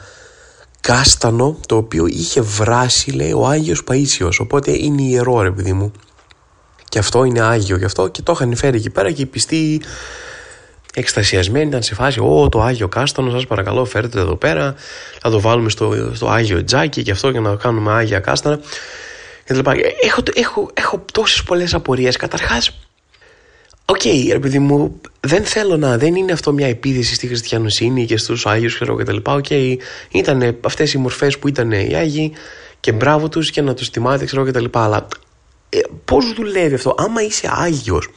κάστανο 0.81 1.61
το 1.67 1.77
οποίο 1.77 2.07
είχε 2.07 2.41
βράσει 2.41 3.11
λέει 3.11 3.33
ο 3.33 3.47
Άγιος 3.47 3.83
Παΐσιος 3.89 4.39
οπότε 4.41 4.71
είναι 4.71 5.03
ιερό 5.03 5.41
ρε 5.41 5.51
παιδί 5.51 5.73
μου 5.73 5.93
και 6.89 6.99
αυτό 6.99 7.25
είναι 7.25 7.41
Άγιο 7.41 7.77
γι' 7.77 7.85
αυτό 7.85 8.09
και 8.09 8.23
το 8.23 8.33
είχαν 8.33 8.57
φέρει 8.57 8.77
εκεί 8.77 8.91
πέρα 8.91 9.11
και 9.11 9.23
οι 9.23 9.27
πιστοί 9.27 9.81
εκστασιασμένοι 10.95 11.67
ήταν 11.67 11.83
σε 11.83 11.95
φάση 11.95 12.21
«Ω, 12.21 12.49
το 12.49 12.63
Άγιο 12.63 12.89
Κάστανο, 12.89 13.31
σας 13.31 13.47
παρακαλώ 13.47 13.85
φέρτε 13.85 14.21
εδώ 14.21 14.37
πέρα, 14.37 14.75
θα 15.21 15.31
το 15.31 15.41
βάλουμε 15.41 15.71
στο, 15.71 16.13
στο 16.15 16.29
Άγιο 16.29 16.65
Τζάκι 16.65 17.03
και 17.03 17.11
αυτό 17.11 17.31
για 17.31 17.41
να 17.41 17.55
κάνουμε 17.55 17.93
Άγια 17.93 18.21
Κάστανα». 18.21 18.61
Έχω, 20.03 20.23
έχω, 20.35 20.71
έχω 20.75 21.05
τόσες 21.13 21.43
πολλές 21.43 21.75
απορίες. 21.75 22.17
Καταρχάς, 22.17 22.71
OK, 23.91 24.01
okay, 24.05 24.29
ρε 24.33 24.39
παιδί 24.39 24.59
μου, 24.59 25.01
δεν 25.21 25.45
θέλω 25.45 25.77
να. 25.77 25.99
Δεν 25.99 26.15
είναι 26.15 26.33
αυτό 26.33 26.53
μια 26.53 26.67
επίθεση 26.67 27.15
στη 27.15 27.27
χριστιανοσύνη 27.27 28.07
και 28.07 28.17
στους 28.17 28.47
Άγιους, 28.47 28.75
ξέρω 28.75 28.95
κτλ. 28.95 29.17
OK, 29.17 29.45
okay, 29.49 29.77
ήταν 30.11 30.59
αυτές 30.61 30.93
οι 30.93 30.99
μορφές 30.99 31.39
που 31.39 31.49
ήταν 31.49 31.71
οι 31.73 31.95
Άγιοι 31.95 32.33
και 32.81 32.93
μπράβο 32.93 33.29
τους 33.29 33.51
και 33.51 33.63
να 33.63 33.75
τους 33.75 33.91
τιμάτε, 33.91 34.25
ξέρω 34.25 34.45
κτλ. 34.45 34.65
Αλλά 34.73 35.07
ε, 35.69 35.79
πώς 36.05 36.33
δουλεύει 36.33 36.75
αυτό, 36.75 36.95
άμα 36.99 37.23
είσαι 37.23 37.51
Άγιος, 37.53 38.09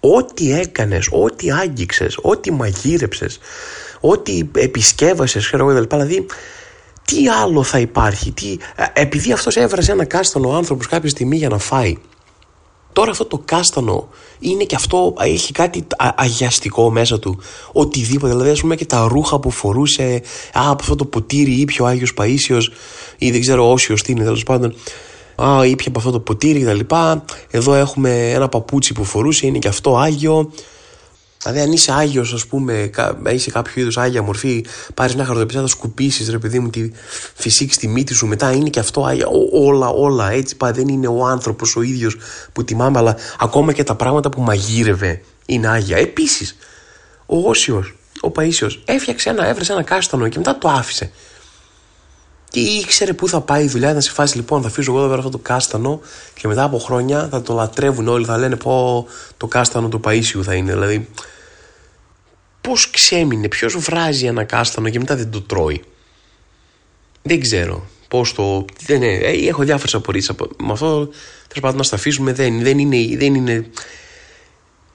ό,τι 0.00 0.52
έκανες, 0.52 1.08
ό,τι 1.10 1.50
άγγιξες, 1.50 2.18
ό,τι 2.22 2.52
μαγείρεψες, 2.52 3.38
ό,τι 4.00 4.42
επισκέβασες, 4.54 5.46
ξέρω 5.46 5.68
εγώ, 5.68 5.84
δηλαδή 5.84 6.26
τι 7.04 7.28
άλλο 7.28 7.62
θα 7.62 7.78
υπάρχει, 7.78 8.32
τι, 8.32 8.56
ε, 8.76 8.84
επειδή 8.92 9.32
αυτός 9.32 9.56
έβρασε 9.56 9.92
ένα 9.92 10.04
κάστανο 10.04 10.56
άνθρωπος 10.56 10.86
κάποια 10.86 11.08
στιγμή 11.08 11.36
για 11.36 11.48
να 11.48 11.58
φάει, 11.58 11.96
Τώρα 12.98 13.10
αυτό 13.10 13.24
το 13.24 13.42
κάστανο 13.44 14.08
είναι 14.38 14.64
και 14.64 14.74
αυτό, 14.74 15.14
έχει 15.20 15.52
κάτι 15.52 15.86
αγιαστικό 16.14 16.90
μέσα 16.90 17.18
του. 17.18 17.40
Οτιδήποτε, 17.72 18.32
δηλαδή 18.32 18.50
ας 18.50 18.60
πούμε 18.60 18.74
και 18.74 18.86
τα 18.86 19.06
ρούχα 19.10 19.40
που 19.40 19.50
φορούσε, 19.50 20.22
α, 20.52 20.70
από 20.70 20.82
αυτό 20.82 20.94
το 20.94 21.04
ποτήρι 21.04 21.52
ήπιο 21.52 21.84
ο 21.84 21.88
Άγιος 21.88 22.14
Παΐσιος 22.16 22.62
ή 23.18 23.30
δεν 23.30 23.40
ξέρω 23.40 23.70
όσιος 23.70 24.02
τι 24.02 24.12
είναι 24.12 24.24
τέλος 24.24 24.42
πάντων. 24.42 24.74
Α, 25.42 25.66
ήπια 25.66 25.86
από 25.88 25.98
αυτό 25.98 26.10
το 26.10 26.20
ποτήρι 26.20 26.60
κτλ. 26.60 26.94
Εδώ 27.50 27.74
έχουμε 27.74 28.30
ένα 28.30 28.48
παπούτσι 28.48 28.92
που 28.92 29.04
φορούσε, 29.04 29.46
είναι 29.46 29.58
και 29.58 29.68
αυτό 29.68 29.96
άγιο. 29.96 30.52
Δηλαδή, 31.42 31.60
αν 31.60 31.72
είσαι 31.72 31.92
άγιος, 31.92 32.32
ας 32.32 32.46
πούμε, 32.46 32.90
είσαι 33.32 33.50
κάποιο 33.50 33.72
είδους 33.82 33.96
άγια 33.96 34.22
μορφή, 34.22 34.64
πάρεις 34.94 35.14
μια 35.14 35.24
χαρτοπιστά, 35.24 35.60
θα 35.60 35.66
σκουπίσεις 35.66 36.30
ρε 36.30 36.38
παιδί 36.38 36.58
μου, 36.58 36.70
τη 36.70 36.90
φυσική 37.34 37.72
στη 37.72 37.88
μύτη 37.88 38.14
σου, 38.14 38.26
μετά 38.26 38.52
είναι 38.52 38.68
και 38.68 38.80
αυτό 38.80 39.04
άγια. 39.04 39.26
όλα, 39.52 39.88
όλα 39.88 40.30
έτσι 40.30 40.56
πάει. 40.56 40.72
Δεν 40.72 40.88
είναι 40.88 41.08
ο 41.08 41.26
άνθρωπος 41.26 41.76
ο 41.76 41.82
ίδιος 41.82 42.16
που 42.52 42.64
τιμάμε, 42.64 42.98
αλλά 42.98 43.16
ακόμα 43.38 43.72
και 43.72 43.84
τα 43.84 43.94
πράγματα 43.94 44.28
που 44.28 44.40
μαγείρευε 44.40 45.22
είναι 45.46 45.68
άγια. 45.68 45.96
Επίσης, 45.96 46.56
ο 47.26 47.48
Όσιος, 47.48 47.94
ο 48.20 48.30
Παίσιος, 48.30 48.82
έφτιαξε 48.84 49.30
ένα, 49.30 49.46
έβρεσε 49.46 49.72
ένα 49.72 49.82
κάστανο 49.82 50.28
και 50.28 50.38
μετά 50.38 50.58
το 50.58 50.68
άφησε. 50.68 51.10
Και 52.48 52.60
ήξερε 52.60 53.12
πού 53.12 53.28
θα 53.28 53.40
πάει 53.40 53.64
η 53.64 53.68
δουλειά, 53.68 53.94
να 53.94 54.00
σε 54.00 54.10
φάσει 54.10 54.36
λοιπόν, 54.36 54.62
θα 54.62 54.68
αφήσω 54.68 54.92
εγώ 54.92 55.04
εδώ 55.04 55.14
αυτό 55.14 55.30
το 55.30 55.38
κάστανο 55.38 56.00
και 56.34 56.48
μετά 56.48 56.62
από 56.62 56.78
χρόνια 56.78 57.28
θα 57.28 57.42
το 57.42 57.54
λατρεύουν 57.54 58.08
όλοι, 58.08 58.24
θα 58.24 58.38
λένε 58.38 58.56
πω 58.56 59.06
το 59.36 59.46
κάστανο 59.46 59.88
του 59.88 60.00
Παΐσιου 60.04 60.42
θα 60.42 60.54
είναι. 60.54 60.72
Δηλαδή, 60.72 61.08
πώς 62.60 62.90
ξέμεινε, 62.90 63.48
ποιος 63.48 63.76
βράζει 63.76 64.26
ένα 64.26 64.44
κάστανο 64.44 64.88
και 64.88 64.98
μετά 64.98 65.16
δεν 65.16 65.30
το 65.30 65.42
τρώει. 65.42 65.82
Δεν 67.22 67.40
ξέρω 67.40 67.86
πώς 68.08 68.32
το. 68.32 68.64
Δεν 68.86 69.02
είναι, 69.02 69.14
ε, 69.14 69.48
έχω 69.48 69.62
διάφορες 69.62 69.94
απορίες. 69.94 70.30
Με 70.62 70.72
αυτό 70.72 71.06
τέλος 71.48 71.60
πάντων 71.60 71.76
να 71.76 71.82
στα 71.82 71.96
αφήσουμε 71.96 72.32
δεν, 72.32 72.62
δεν, 72.62 72.78
είναι, 72.78 73.16
δεν 73.16 73.34
είναι 73.34 73.66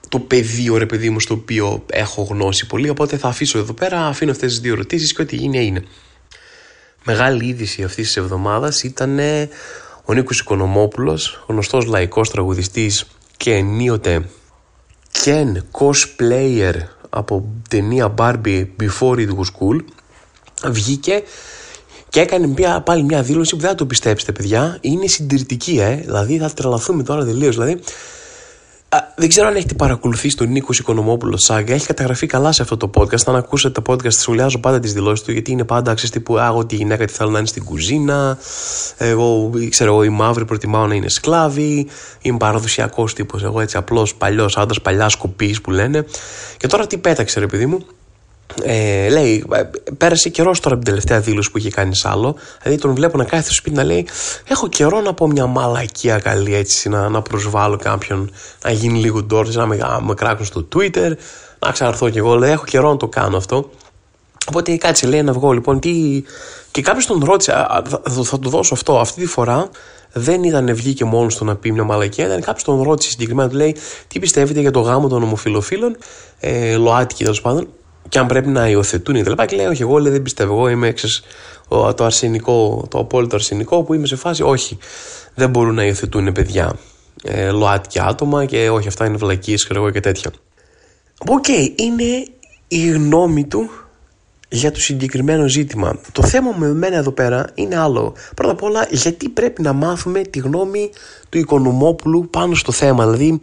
το 0.09 0.19
πεδίο 0.19 0.77
ρε 0.77 0.85
παιδί 0.85 1.09
μου 1.09 1.19
στο 1.19 1.33
οποίο 1.33 1.85
έχω 1.89 2.21
γνώση 2.21 2.67
πολύ. 2.67 2.89
Οπότε 2.89 3.17
θα 3.17 3.27
αφήσω 3.27 3.57
εδώ 3.57 3.73
πέρα, 3.73 4.05
αφήνω 4.05 4.31
αυτές 4.31 4.51
τις 4.51 4.61
δύο 4.61 4.73
ερωτήσεις 4.73 5.13
και 5.13 5.21
ό,τι 5.21 5.35
γίνει 5.35 5.65
είναι. 5.65 5.83
Μεγάλη 7.05 7.45
είδηση 7.45 7.83
αυτής 7.83 8.05
της 8.05 8.17
εβδομάδας 8.17 8.83
ήταν 8.83 9.19
ο 10.05 10.13
Νίκος 10.13 10.39
Οικονομόπουλος, 10.39 11.43
γνωστός 11.47 11.85
λαϊκός 11.85 12.29
τραγουδιστής 12.29 13.05
και 13.37 13.53
ενίοτε 13.53 14.29
Ken 15.23 15.53
cosplayer 15.71 16.73
από 17.09 17.45
ταινία 17.69 18.13
Barbie 18.17 18.65
Before 18.79 19.17
It 19.17 19.27
Was 19.27 19.51
Cool 19.59 19.79
βγήκε 20.65 21.23
και 22.09 22.19
έκανε 22.19 22.47
μια, 22.47 22.81
πάλι 22.81 23.03
μια 23.03 23.21
δήλωση 23.21 23.55
που 23.55 23.61
δεν 23.61 23.69
θα 23.69 23.75
το 23.75 23.85
πιστέψετε 23.85 24.31
παιδιά 24.31 24.77
είναι 24.81 25.07
συντηρητική 25.07 25.79
ε 25.79 25.95
δηλαδή 25.95 26.37
θα 26.37 26.49
τρελαθούμε 26.49 27.03
τώρα 27.03 27.25
τελείως. 27.25 27.55
δηλαδή 27.55 27.79
δεν 29.15 29.29
ξέρω 29.29 29.47
αν 29.47 29.55
έχετε 29.55 29.73
παρακολουθήσει 29.73 30.37
τον 30.37 30.49
Νίκος 30.49 30.79
Οικονομόπουλος 30.79 31.43
Σάγκα. 31.43 31.73
Έχει 31.73 31.85
καταγραφεί 31.85 32.27
καλά 32.27 32.51
σε 32.51 32.61
αυτό 32.61 32.77
το 32.77 32.89
podcast. 32.95 33.23
Αν 33.25 33.35
ακούσετε 33.35 33.81
τα 33.81 33.93
podcast, 33.93 34.13
σχολιάζω 34.13 34.59
πάντα 34.59 34.79
τις 34.79 34.93
δηλώσεις 34.93 35.25
του, 35.25 35.31
γιατί 35.31 35.51
είναι 35.51 35.63
πάντα 35.63 35.91
αξί 35.91 36.11
τύπου 36.11 36.39
Α, 36.39 36.49
ότι 36.49 36.75
η 36.75 36.77
γυναίκα 36.77 37.05
τι 37.05 37.13
θέλω 37.13 37.29
να 37.29 37.37
είναι 37.37 37.47
στην 37.47 37.63
κουζίνα. 37.63 38.37
Εγώ, 38.97 39.51
ξέρω 39.69 39.93
εγώ, 39.93 40.03
οι 40.03 40.09
μαύροι 40.09 40.45
προτιμάω 40.45 40.87
να 40.87 40.95
είναι 40.95 41.09
σκλάβοι. 41.09 41.87
Είμαι 42.21 42.37
παραδοσιακός 42.37 43.13
τύπος. 43.13 43.43
Εγώ 43.43 43.61
έτσι 43.61 43.77
απλός 43.77 44.15
παλιός 44.15 44.57
άντρας, 44.57 44.81
παλιά 44.81 45.09
σκοπή 45.09 45.55
που 45.63 45.71
λένε. 45.71 46.05
Και 46.57 46.67
τώρα 46.67 46.87
τι 46.87 46.97
πέταξε, 46.97 47.39
ρε 47.39 47.47
παιδί 47.47 47.65
μου. 47.65 47.85
Ε, 48.61 49.09
λέει, 49.09 49.45
ε, 49.53 49.63
πέρασε 49.97 50.29
καιρός 50.29 50.59
τώρα 50.59 50.75
από 50.75 50.83
την 50.83 50.93
τελευταία 50.93 51.19
δήλωση 51.19 51.51
που 51.51 51.57
είχε 51.57 51.69
κάνει 51.69 51.95
σ' 51.95 52.05
άλλο. 52.05 52.35
Δηλαδή 52.61 52.81
τον 52.81 52.93
βλέπω 52.93 53.17
να 53.17 53.23
κάθεται 53.23 53.43
στο 53.43 53.53
σπίτι 53.53 53.75
να 53.75 53.83
λέει: 53.83 54.07
Έχω 54.47 54.67
καιρό 54.67 55.01
να 55.01 55.13
πω 55.13 55.27
μια 55.27 55.45
μαλακία 55.45 56.19
καλή 56.19 56.55
έτσι, 56.55 56.89
να, 56.89 57.09
να 57.09 57.21
προσβάλλω 57.21 57.77
κάποιον, 57.77 58.31
να 58.63 58.71
γίνει 58.71 58.99
λίγο 58.99 59.23
ντόρση, 59.23 59.57
να 59.57 59.65
με, 59.65 59.77
με 60.01 60.13
κράξουν 60.13 60.45
στο 60.45 60.67
Twitter, 60.75 61.11
να 61.59 61.71
ξαναρθώ 61.71 62.09
κι 62.09 62.17
εγώ. 62.17 62.35
Λέει: 62.35 62.51
Έχω 62.51 62.65
καιρό 62.65 62.89
να 62.89 62.97
το 62.97 63.07
κάνω 63.07 63.37
αυτό. 63.37 63.69
Οπότε 64.49 64.75
κάτσε, 64.77 65.07
λέει 65.07 65.21
να 65.21 65.33
βγω 65.33 65.51
λοιπόν. 65.51 65.79
Τι... 65.79 66.23
Και 66.71 66.81
κάποιος 66.81 67.05
τον 67.05 67.23
ρώτησε: 67.23 67.51
θα, 67.51 68.23
θα 68.23 68.39
του 68.39 68.49
δώσω 68.49 68.73
αυτό. 68.73 68.99
Αυτή 68.99 69.21
τη 69.21 69.27
φορά 69.27 69.69
δεν 70.13 70.43
ήταν 70.43 70.75
βγήκε 70.75 71.05
μόνος 71.05 71.35
του 71.35 71.45
να 71.45 71.55
πει 71.55 71.71
μια 71.71 71.83
μαλακία, 71.83 72.25
ήταν 72.25 72.41
κάποιος 72.41 72.63
τον 72.63 72.81
ρώτησε 72.81 73.09
συγκεκριμένα, 73.09 73.49
του 73.49 73.55
λέει: 73.55 73.75
Τι 74.07 74.19
πιστεύετε 74.19 74.59
για 74.59 74.71
το 74.71 74.79
γάμο 74.79 75.07
των 75.07 75.23
ομοφυλοφίλων, 75.23 75.97
ε, 76.39 76.75
ΛΟΑΤΚΙ 76.75 77.23
τέλος 77.23 77.41
πάντων. 77.41 77.67
Και 78.13 78.19
αν 78.19 78.27
πρέπει 78.27 78.49
να 78.49 78.69
υιοθετούν 78.69 79.23
κτλ. 79.23 79.31
Και, 79.31 79.45
και 79.45 79.55
λέει, 79.55 79.65
Όχι, 79.65 79.81
εγώ 79.81 79.97
λέει, 79.97 80.11
δεν 80.11 80.21
πιστεύω. 80.21 80.53
Εγώ 80.53 80.67
είμαι 80.67 80.91
ξέρεις, 80.91 81.23
το 81.69 82.03
αρσενικό, 82.03 82.87
το 82.89 82.97
απόλυτο 82.99 83.35
αρσενικό 83.35 83.83
που 83.83 83.93
είμαι 83.93 84.07
σε 84.07 84.15
φάση. 84.15 84.43
Όχι, 84.43 84.77
δεν 85.35 85.49
μπορούν 85.49 85.75
να 85.75 85.85
υιοθετούν 85.85 86.31
παιδιά. 86.31 86.75
Ε, 87.23 87.49
ΛΟΑΤΚΙ 87.49 87.99
άτομα 88.01 88.45
και 88.45 88.69
όχι, 88.69 88.87
αυτά 88.87 89.05
είναι 89.05 89.17
βλακίες, 89.17 89.63
ξέρω 89.63 89.89
και 89.89 89.99
τέτοια. 89.99 90.31
OK, 91.27 91.43
okay, 91.47 91.71
είναι 91.75 92.25
η 92.67 92.89
γνώμη 92.89 93.45
του 93.45 93.69
για 94.49 94.71
το 94.71 94.79
συγκεκριμένο 94.79 95.47
ζήτημα. 95.47 95.99
Το 96.11 96.23
θέμα 96.23 96.55
με 96.57 96.67
εμένα 96.67 96.95
εδώ 96.95 97.11
πέρα 97.11 97.49
είναι 97.53 97.75
άλλο. 97.79 98.13
Πρώτα 98.35 98.51
απ' 98.51 98.63
όλα, 98.63 98.87
γιατί 98.89 99.29
πρέπει 99.29 99.61
να 99.61 99.73
μάθουμε 99.73 100.21
τη 100.21 100.39
γνώμη 100.39 100.89
του 101.29 101.37
Οικονομόπουλου 101.37 102.29
πάνω 102.29 102.55
στο 102.55 102.71
θέμα. 102.71 103.03
Δηλαδή, 103.03 103.39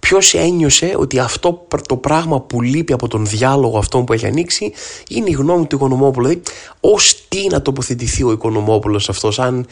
ποιος 0.00 0.34
ένιωσε 0.34 0.94
ότι 0.96 1.18
αυτό 1.18 1.66
το 1.88 1.96
πράγμα 1.96 2.40
που 2.40 2.62
λείπει 2.62 2.92
από 2.92 3.08
τον 3.08 3.26
διάλογο 3.26 3.78
αυτό 3.78 4.02
που 4.02 4.12
έχει 4.12 4.26
ανοίξει 4.26 4.72
είναι 5.08 5.30
η 5.30 5.32
γνώμη 5.32 5.66
του 5.66 5.76
Οικονομόπουλου. 5.76 6.26
Δηλαδή, 6.26 6.42
ως 6.80 7.24
τι 7.28 7.46
να 7.46 7.62
τοποθετηθεί 7.62 8.22
ο 8.22 8.30
Οικονομόπουλος 8.30 9.08
αυτός, 9.08 9.34
σαν, 9.34 9.66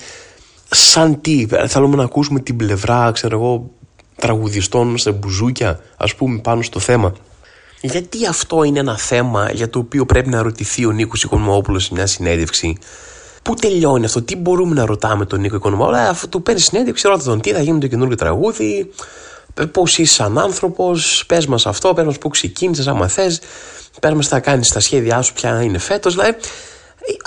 σαν 0.71 1.21
τι. 1.21 1.47
Θέλουμε 1.67 1.97
να 1.97 2.03
ακούσουμε 2.03 2.41
την 2.41 2.57
πλευρά, 2.57 3.11
ξέρω 3.13 3.39
εγώ, 3.39 3.71
τραγουδιστών 4.17 4.99
σε 4.99 5.13
μπουζούκια, 5.13 5.81
ας 5.97 6.15
πούμε, 6.15 6.39
πάνω 6.39 6.63
στο 6.63 6.79
θέμα. 6.79 7.13
Γιατί 7.81 8.27
αυτό 8.27 8.63
είναι 8.63 8.79
ένα 8.79 8.99
θέμα 8.99 9.51
για 9.53 9.71
το 9.71 9.79
οποίο 9.79 10.07
πρέπει 10.07 10.29
να 10.29 10.43
ρωτηθεί 10.43 10.87
ο 10.87 10.91
Νίκος 10.91 11.23
Οικονομόπουλος 11.23 11.85
σε 11.85 11.91
μια 11.95 12.07
συνέντευξη; 12.07 12.77
Πού 13.43 13.55
τελειώνει 13.55 14.05
αυτό, 14.05 14.23
τι 14.23 14.37
μπορούμε 14.37 14.75
να 14.75 14.87
ρωτάμε 14.87 15.25
τον 15.27 15.41
Νίκο 15.41 15.57
Οικονομόπουλο; 15.57 15.97
Αφού 15.97 16.29
του 16.29 16.43
παίρνει 16.43 16.61
συνέντευξη, 16.61 17.09
ρώτα 17.09 17.23
τον 17.23 17.41
τι 17.41 17.53
θα 17.53 17.63
γίνει 17.63 17.79
το 17.79 17.87
καινούργιο 17.87 18.17
τραγούδι, 18.17 18.91
πώ 19.67 19.83
είσαι 19.97 20.15
σαν 20.15 20.39
άνθρωπος, 20.39 21.25
πες 21.27 21.47
μας 21.47 21.67
αυτό, 21.67 21.95
πες 21.95 22.05
μας 22.05 22.19
πού 22.19 22.29
ξεκίνησες, 22.29 22.87
άμα 22.87 23.09
θες, 23.09 23.41
πες 24.01 24.13
μας 24.13 24.25
τι 24.25 24.33
θα 24.33 24.41
κάνεις 24.41 24.67
στα 24.67 24.81
σχέδιά 24.81 25.23
σου, 25.23 25.33
ποια 25.33 25.63
είναι 25.63 25.79
φέτος. 25.79 26.15
Δηλαδή, 26.15 26.37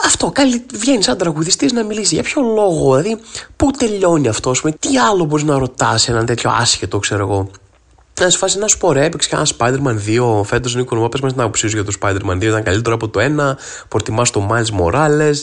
αυτό, 0.06 0.32
καλή, 0.32 0.66
βγαίνει 0.74 1.04
σαν 1.04 1.18
τραγουδιστής 1.18 1.72
να 1.72 1.84
μιλήσει. 1.84 2.14
Για 2.14 2.24
ποιο 2.24 2.42
λόγο, 2.42 2.96
δηλαδή, 2.96 3.22
πού 3.56 3.72
τελειώνει 3.72 4.28
αυτό, 4.28 4.52
πούμε, 4.62 4.72
τι 4.80 4.98
άλλο 4.98 5.26
μπορείς 5.26 5.46
να 5.46 5.58
ρωτάς 5.58 6.08
έναν 6.08 6.26
τέτοιο 6.26 6.50
άσχετο, 6.60 7.00
ξέρω 7.00 7.22
εγώ. 7.22 7.50
Να 8.22 8.30
σε 8.30 8.38
φάση 8.38 8.58
να 8.58 8.68
σου 8.68 8.78
πω 8.78 8.92
ρε, 8.92 9.06
έπαιξε 9.06 9.30
και 9.30 9.36
ένα 9.36 9.48
Spider-Man 9.58 9.96
2 10.08 10.44
φέτος 10.44 10.76
Νίκο 10.76 10.96
Νομό. 10.96 11.10
Πες 11.10 11.22
μας 11.22 11.32
την 11.32 11.42
άποψή 11.42 11.68
για 11.68 11.84
το 11.84 11.94
Spider-Man 12.02 12.38
2. 12.38 12.42
Ήταν 12.42 12.64
καλύτερο 12.64 12.96
από 12.96 13.10
το 13.10 13.20
1. 13.20 13.58
Προτιμάς 13.88 14.30
το 14.30 14.48
Miles 14.52 14.82
Morales. 14.82 15.36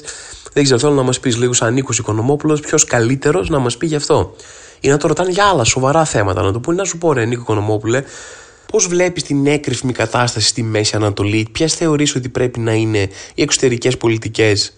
Δεν 0.52 0.64
ξέρω, 0.64 0.78
θέλω 0.78 0.92
να 0.92 1.02
μας 1.02 1.20
πεις 1.20 1.36
λίγο 1.36 1.52
σαν 1.52 1.72
Νίκος 1.74 1.98
Οικονομόπουλος, 1.98 2.60
ποιος 2.60 2.84
καλύτερος 2.84 3.48
να 3.48 3.58
μας 3.58 3.76
πει 3.76 3.86
γι' 3.86 3.96
αυτό. 3.96 4.34
Ή 4.80 4.88
να 4.88 4.96
το 4.96 5.08
ρωτάνε 5.08 5.30
για 5.30 5.44
άλλα 5.44 5.64
σοβαρά 5.64 6.04
θέματα. 6.04 6.42
Να 6.42 6.52
του 6.52 6.60
πούνε 6.60 6.76
να 6.76 6.84
σου 6.84 6.98
πω 6.98 7.12
ρε, 7.12 7.24
Νίκο 7.24 7.40
Οικονομόπουλε, 7.40 8.02
πώς 8.72 8.86
βλέπεις 8.86 9.22
την 9.22 9.46
έκρηφμη 9.46 9.92
κατάσταση 9.92 10.48
στη 10.48 10.62
Μέση 10.62 10.96
Ανατολή, 10.96 11.48
ποιες 11.52 11.74
θεωρείς 11.74 12.14
ότι 12.14 12.28
πρέπει 12.28 12.60
να 12.60 12.72
είναι 12.72 13.08
οι 13.34 13.42
εξωτερικές 13.42 13.96
πολιτικές 13.96 14.72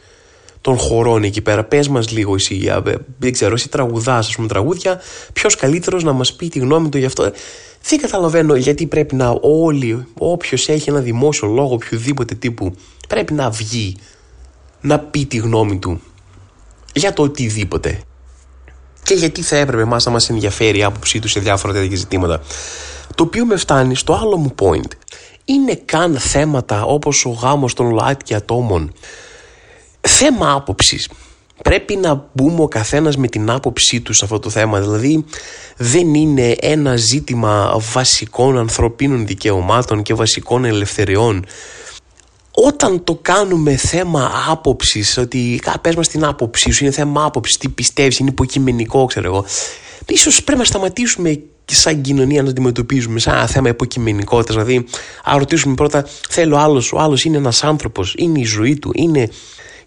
των 0.60 0.76
χωρών 0.78 1.22
εκεί 1.22 1.40
πέρα; 1.40 1.64
Πες 1.64 1.88
μας 1.88 2.10
λίγο 2.10 2.34
εσύ, 2.34 2.70
δεν 3.18 3.32
ξέρω, 3.32 3.54
εσύ 3.54 3.68
τραγουδάς, 3.68 4.28
ας 4.28 4.34
πούμε, 4.34 4.48
τραγούδια. 4.48 5.00
Ποιος 5.32 5.56
καλύτερος 5.56 6.04
να 6.04 6.12
μας 6.12 6.34
πει 6.34 6.48
τη 6.48 6.58
γνώμη 6.58 6.88
του 6.88 6.98
γι' 6.98 7.04
αυτό; 7.04 7.32
Δεν 7.88 8.00
καταλαβαίνω 8.00 8.54
γιατί 8.54 8.86
πρέπει 8.86 9.14
να 9.14 9.28
όλοι, 9.40 10.06
όποιος 10.18 10.68
έχει 10.68 10.90
ένα 10.90 11.00
δημόσιο 11.00 11.48
λόγο 11.48 11.74
οποιοδήποτε 11.74 12.34
τύπου, 12.34 12.74
πρέπει 13.08 13.32
να 13.32 13.50
βγει 13.50 13.96
να 14.80 14.98
πει 14.98 15.26
τη 15.26 15.36
γνώμη 15.36 15.78
του 15.78 16.00
για 16.94 17.12
το 17.12 17.22
οτιδήποτε. 17.22 18.00
Και 19.02 19.14
γιατί 19.14 19.42
θα 19.42 19.56
έπρεπε 19.56 19.82
εμάς 19.82 20.04
να 20.04 20.10
μας 20.10 20.30
ενδιαφέρει 20.30 20.78
η 20.78 20.82
άποψή 20.82 21.18
του 21.18 21.28
σε 21.28 21.40
διάφορα 21.40 21.72
τέτοια 21.72 21.96
ζητήματα. 21.96 22.40
Το 23.14 23.22
οποίο 23.22 23.44
με 23.44 23.56
φτάνει 23.56 23.94
στο 23.94 24.12
άλλο 24.12 24.36
μου 24.36 24.54
point. 24.58 24.90
Είναι 25.44 25.74
καν 25.84 26.18
θέματα 26.18 26.84
όπως 26.84 27.24
ο 27.24 27.30
γάμος 27.30 27.74
των 27.74 27.90
ΛΟΑΤΚΙ 27.90 28.34
ατόμων 28.34 28.92
θέμα 30.00 30.52
άποψης. 30.52 31.08
Πρέπει 31.62 31.96
να 31.96 32.28
μπούμε 32.32 32.62
ο 32.62 32.68
καθένας 32.68 33.16
με 33.16 33.28
την 33.28 33.50
άποψή 33.50 34.00
του 34.00 34.12
σε 34.12 34.24
αυτό 34.24 34.38
το 34.38 34.50
θέμα. 34.50 34.80
Δηλαδή 34.80 35.24
δεν 35.76 36.14
είναι 36.14 36.56
ένα 36.60 36.96
ζήτημα 36.96 37.76
βασικών 37.92 38.58
ανθρωπίνων 38.58 39.26
δικαιωμάτων 39.26 40.02
και 40.02 40.14
βασικών 40.14 40.64
ελευθεριών. 40.64 41.46
Όταν 42.52 43.04
το 43.04 43.18
κάνουμε 43.22 43.76
θέμα 43.76 44.30
άποψης, 44.48 45.18
ότι 45.18 45.62
πες 45.80 45.94
μας 45.94 46.08
την 46.08 46.24
άποψή 46.24 46.70
σου, 46.70 46.84
είναι 46.84 46.92
θέμα 46.92 47.24
άποψης, 47.24 47.56
τι 47.56 47.68
πιστεύεις, 47.68 48.18
είναι 48.18 48.30
υποκειμενικό, 48.30 49.04
ξέρω 49.04 49.26
εγώ. 49.26 49.44
Ίσως 50.06 50.42
πρέπει 50.44 50.58
να 50.58 50.64
σταματήσουμε 50.64 51.42
και 51.64 51.74
σαν 51.74 52.00
κοινωνία 52.00 52.38
να 52.38 52.44
το 52.44 52.50
αντιμετωπίζουμε 52.50 53.18
σαν 53.18 53.34
ένα 53.34 53.46
θέμα 53.46 53.68
υποκειμενικότητας. 53.68 54.54
Δηλαδή, 54.54 54.86
αν 55.24 55.38
ρωτήσουμε 55.38 55.74
πρώτα, 55.74 56.06
θέλω 56.28 56.56
άλλος, 56.56 56.92
ο 56.92 56.98
άλλος 56.98 57.24
είναι 57.24 57.36
ένας 57.36 57.64
άνθρωπος, 57.64 58.14
είναι 58.18 58.38
η 58.38 58.44
ζωή 58.44 58.78
του, 58.78 58.90
είναι 58.94 59.28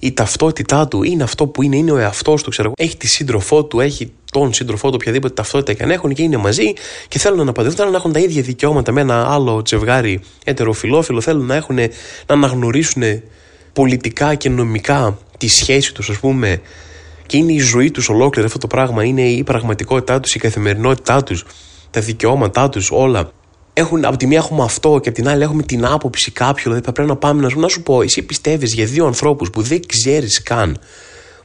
η 0.04 0.12
ταυτότητά 0.12 0.88
του 0.88 1.04
είναι 1.04 1.24
αυτό 1.24 1.48
που 1.48 1.62
είναι, 1.62 1.76
είναι 1.76 1.92
ο 1.92 1.98
εαυτός 1.98 2.44
του, 2.44 2.50
ξέρω 2.50 2.72
Έχει 2.76 2.98
τη 2.98 3.08
σύντροφό 3.08 3.66
του, 3.66 3.80
έχει 3.80 4.12
τον 4.32 4.54
σύντροφό 4.54 4.90
του, 4.90 4.98
οποιαδήποτε 5.00 5.34
ταυτότητα 5.34 5.74
και 5.74 5.84
αν 5.84 5.92
έχουν 5.92 6.14
και 6.14 6.22
είναι 6.22 6.38
μαζί 6.38 6.74
και 7.08 7.20
θέλουν 7.20 7.46
να 7.46 7.52
παντρευτούν, 7.52 7.76
θέλουν 7.76 7.92
να 7.92 7.98
έχουν 7.98 8.12
τα 8.12 8.20
ίδια 8.20 8.42
δικαιώματα 8.42 8.92
με 8.92 9.02
ένα 9.02 9.32
άλλο 9.34 9.62
ζευγάρι 9.68 10.22
ετεροφιλόφιλο, 10.46 11.22
θέλουν 11.22 11.46
να, 11.46 11.56
έχουν, 11.56 11.76
να 11.76 11.90
αναγνωρίσουν 12.26 13.04
πολιτικά 13.74 14.36
και 14.36 14.50
νομικά 14.50 15.18
τη 15.38 15.48
σχέση 15.48 15.94
τους, 15.94 16.10
ας 16.10 16.20
πούμε, 16.20 16.62
και 17.26 17.38
είναι 17.38 17.52
η 17.52 17.60
ζωή 17.60 17.92
τους 17.92 18.10
ολόκληρη 18.10 18.48
αυτό 18.48 18.60
το 18.60 18.68
πράγμα, 18.68 19.04
είναι 19.04 19.22
η 19.22 19.44
πραγματικότητά 19.44 20.20
τους, 20.20 20.36
η 20.36 20.40
καθημερινότητά 20.40 21.24
τους, 21.24 21.46
τα 21.92 22.02
δικαιώματά 22.02 22.70
τους, 22.70 22.92
όλα 22.92 23.32
έχουν, 23.74 24.06
από 24.06 24.18
τη 24.18 24.28
μία 24.28 24.38
έχουμε 24.38 24.64
αυτό 24.64 25.00
και 25.02 25.10
από 25.10 25.18
την 25.18 25.28
άλλη 25.28 25.44
έχουμε 25.44 25.64
την 25.64 25.86
άποψη 25.86 26.32
κάποιου. 26.32 26.64
Δηλαδή, 26.64 26.92
πρέπει 26.92 27.10
να 27.10 27.16
πάμε 27.16 27.42
να, 27.42 27.60
να 27.60 27.68
σου 27.68 27.84
πω, 27.84 28.02
εσύ 28.02 28.22
πιστεύεις 28.22 28.74
για 28.74 28.86
δύο 28.86 29.06
ανθρώπους 29.06 29.50
που 29.50 29.62
δεν 29.62 29.80
ξέρεις 29.88 30.44
καν 30.44 30.78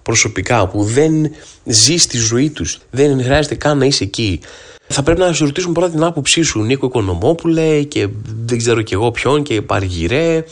προσωπικά, 0.03 0.69
που 0.69 0.85
δεν 0.85 1.31
ζεις 1.65 2.07
τη 2.07 2.19
ζωή 2.19 2.51
τους, 2.51 2.81
δεν 2.91 3.23
χρειάζεται 3.23 3.55
καν 3.55 3.79
να 3.79 3.85
είσαι 3.85 4.05
εκεί. 4.05 4.41
Θα 4.87 5.03
πρέπει 5.03 5.21
να 5.21 5.33
σου 5.33 5.45
ρωτήσουν 5.45 5.73
πρώτα 5.73 5.91
την 5.91 6.05
άποψή 6.05 6.43
σου, 6.43 6.61
Νίκο 6.61 6.87
Οικονομόπουλε 6.87 7.83
και 7.83 8.09
δεν 8.45 8.59
ξέρω 8.59 8.83
κι 8.83 8.95
εγώ 8.95 9.11
ποιον 9.11 9.43
και 9.43 9.63
Παργυρέ 9.63 10.45